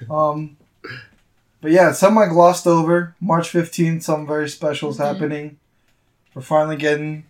[0.07, 0.11] bitches.
[0.11, 0.57] Um,
[1.61, 3.15] but yeah, something I glossed over.
[3.21, 5.05] March fifteenth, some very specials Mhm.
[5.05, 5.57] happening.
[6.33, 7.25] We're finally getting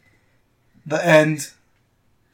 [0.85, 1.49] the end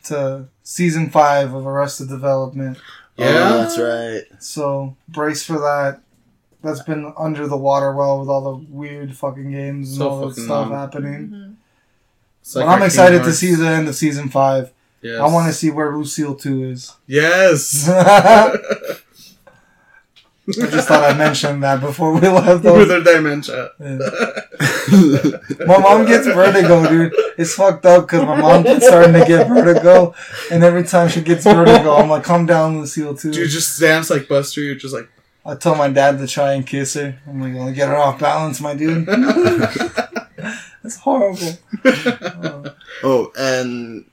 [0.05, 2.77] to season five of Arrested Development.
[3.17, 3.25] Yeah.
[3.51, 4.23] Oh, that's right.
[4.41, 6.01] So brace for that.
[6.63, 10.27] That's been under the water well with all the weird fucking games and So all
[10.29, 10.71] that stuff long.
[10.71, 11.29] happening.
[11.29, 11.53] Mhm.
[12.41, 14.71] It's But I'm excited to see the end of season five.
[15.01, 15.19] Yes.
[15.19, 16.93] I want to see where Lucille two is.
[17.05, 17.87] Yes.
[20.49, 22.63] I just thought I'd mention that before we left.
[22.63, 22.77] though.
[22.77, 23.71] With her dementia.
[23.79, 25.65] Yeah.
[25.65, 27.13] My mom gets vertigo, dude.
[27.37, 30.15] It's fucked up because my mom's starting to get vertigo,
[30.51, 33.79] and every time she gets vertigo, I'm like, "Come down, Lucille, too." Do you just
[33.79, 34.61] dance like Buster?
[34.61, 35.09] You're just like.
[35.45, 37.19] I told my dad to try and kiss her.
[37.27, 39.05] I'm like, "Gonna get her off balance, my dude."
[40.83, 41.57] That's horrible.
[41.83, 42.69] Uh,
[43.03, 44.05] oh, and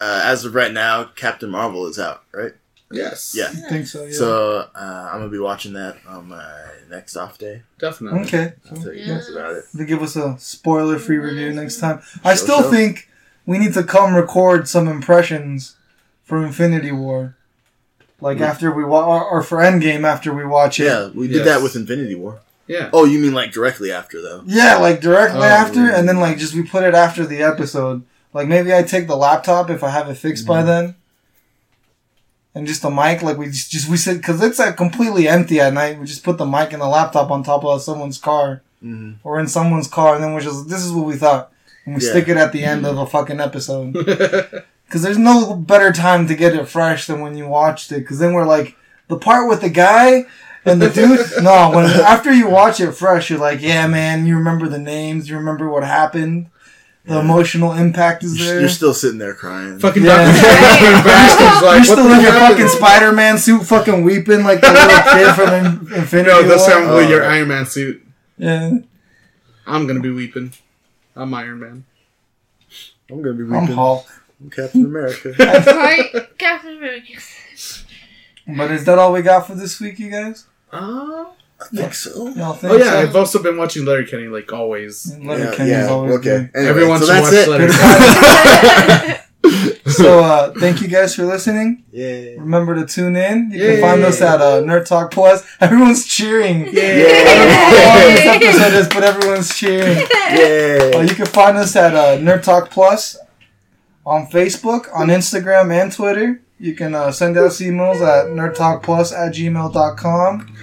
[0.00, 2.52] uh, as of right now, Captain Marvel is out, right?
[2.92, 3.34] Yes.
[3.36, 3.48] Yeah.
[3.48, 4.04] I think so.
[4.04, 4.12] Yeah.
[4.12, 6.52] So uh, I'm gonna be watching that on my
[6.90, 7.62] next off day.
[7.78, 8.20] Definitely.
[8.22, 8.52] okay.
[8.70, 9.64] I'll tell you guys about it.
[9.76, 12.00] To give us a spoiler-free review next time.
[12.24, 12.70] I Sure, still sure.
[12.70, 13.08] think
[13.46, 15.76] we need to come record some impressions
[16.22, 17.36] for Infinity War.
[18.20, 18.42] Like Mm.
[18.46, 20.84] after we watch, or, or for Endgame after we watch it.
[20.84, 21.46] Yeah, we did Yes.
[21.46, 22.40] that with Infinity War.
[22.68, 22.88] Yeah.
[22.92, 24.42] Oh, you mean like directly after though?
[24.46, 25.98] Yeah, like directly Oh, after, yeah.
[25.98, 28.04] and then like just we put it after the episode.
[28.32, 30.52] Like maybe I take the laptop if I have it fixed Mm-hmm.
[30.52, 30.94] by then,
[32.54, 33.22] and just the mic.
[33.22, 35.98] Like we just, just we said because it's like completely empty at night.
[35.98, 39.26] We just put the mic and the laptop on top of someone's car Mm-hmm.
[39.26, 41.52] or in someone's car, and then we're just this is what we thought,
[41.86, 42.10] and we Yeah.
[42.10, 43.94] stick it at the end of a fucking episode.
[44.84, 48.00] Because there's no better time to get it fresh than when you watched it.
[48.00, 48.76] Because then we're like
[49.08, 50.26] the part with the guy.
[50.66, 54.36] And the dude, no, when after you watch it fresh, you're like, yeah, man, you
[54.36, 56.48] remember the names, you remember what happened,
[57.04, 57.20] the Yeah.
[57.20, 58.60] emotional impact is You're, there.
[58.60, 59.78] you're still sitting there crying.
[59.78, 60.24] Fucking Yeah.
[60.24, 61.38] Doctor Strange coming back.
[61.38, 62.68] He's like, You're still in your fucking?
[62.68, 66.80] Spider Man suit, fucking weeping like the little kid from In- Infinity No, that's War.
[66.82, 67.28] how with your Oh.
[67.28, 68.06] Iron Man suit.
[68.38, 68.70] Yeah,
[69.66, 70.52] I'm gonna be weeping.
[71.16, 71.84] I'm Iron Man.
[73.10, 73.54] I'm gonna be weeping.
[73.56, 73.76] I'm weeping.
[73.76, 74.06] Hulk.
[74.40, 75.32] I'm Captain America.
[75.38, 77.12] That's right, Captain America.
[78.56, 80.46] But is that all we got for this week, you guys?
[80.72, 81.26] Uh,
[81.72, 82.28] I think so.
[82.28, 82.98] Y'all think Oh yeah, so?
[83.00, 85.16] I've also been watching Letterkenny like always.
[85.18, 86.22] Letterkenny is always okay.
[86.24, 86.50] good.
[86.54, 87.48] Anyway, Everyone so should watch it.
[87.48, 89.18] Letterkenny.
[89.86, 91.84] So, uh, thank you guys for listening.
[91.92, 92.36] yeah.
[92.38, 93.50] Remember to tune in.
[93.50, 93.72] You Yay.
[93.72, 95.44] can find us at uh, Nerd Talk Plus.
[95.60, 96.68] Everyone's cheering.
[96.72, 96.98] Yeah.
[97.02, 99.98] know how long this episode is, but everyone's cheering.
[99.98, 101.02] Uh, Yeah.
[101.02, 103.18] you can find us at uh, Nerd Talk Plus
[104.06, 106.40] on Facebook, on Instagram, and Twitter.
[106.58, 110.56] You can uh, send us emails at nerdtalkplus at gmail.com.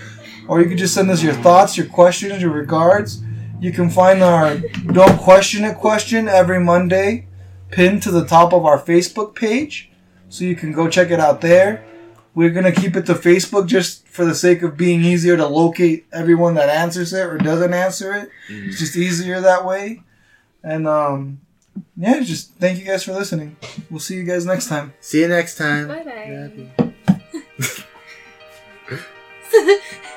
[0.49, 3.21] Or you can just send us your thoughts, your questions, your regards.
[3.61, 7.27] You can find our Don't Question It question every Monday
[7.69, 9.91] pinned to the top of our Facebook page.
[10.27, 11.85] So you can go check it out there.
[12.33, 15.45] We're going to keep it to Facebook just for the sake of being easier to
[15.45, 18.29] locate everyone that answers it or doesn't answer it.
[18.49, 20.01] It's just easier that way.
[20.63, 21.41] And um,
[21.95, 23.55] yeah, just thank you guys for listening.
[23.91, 24.93] We'll see you guys next time.
[24.99, 25.87] See you next time.
[25.87, 26.89] Bye bye.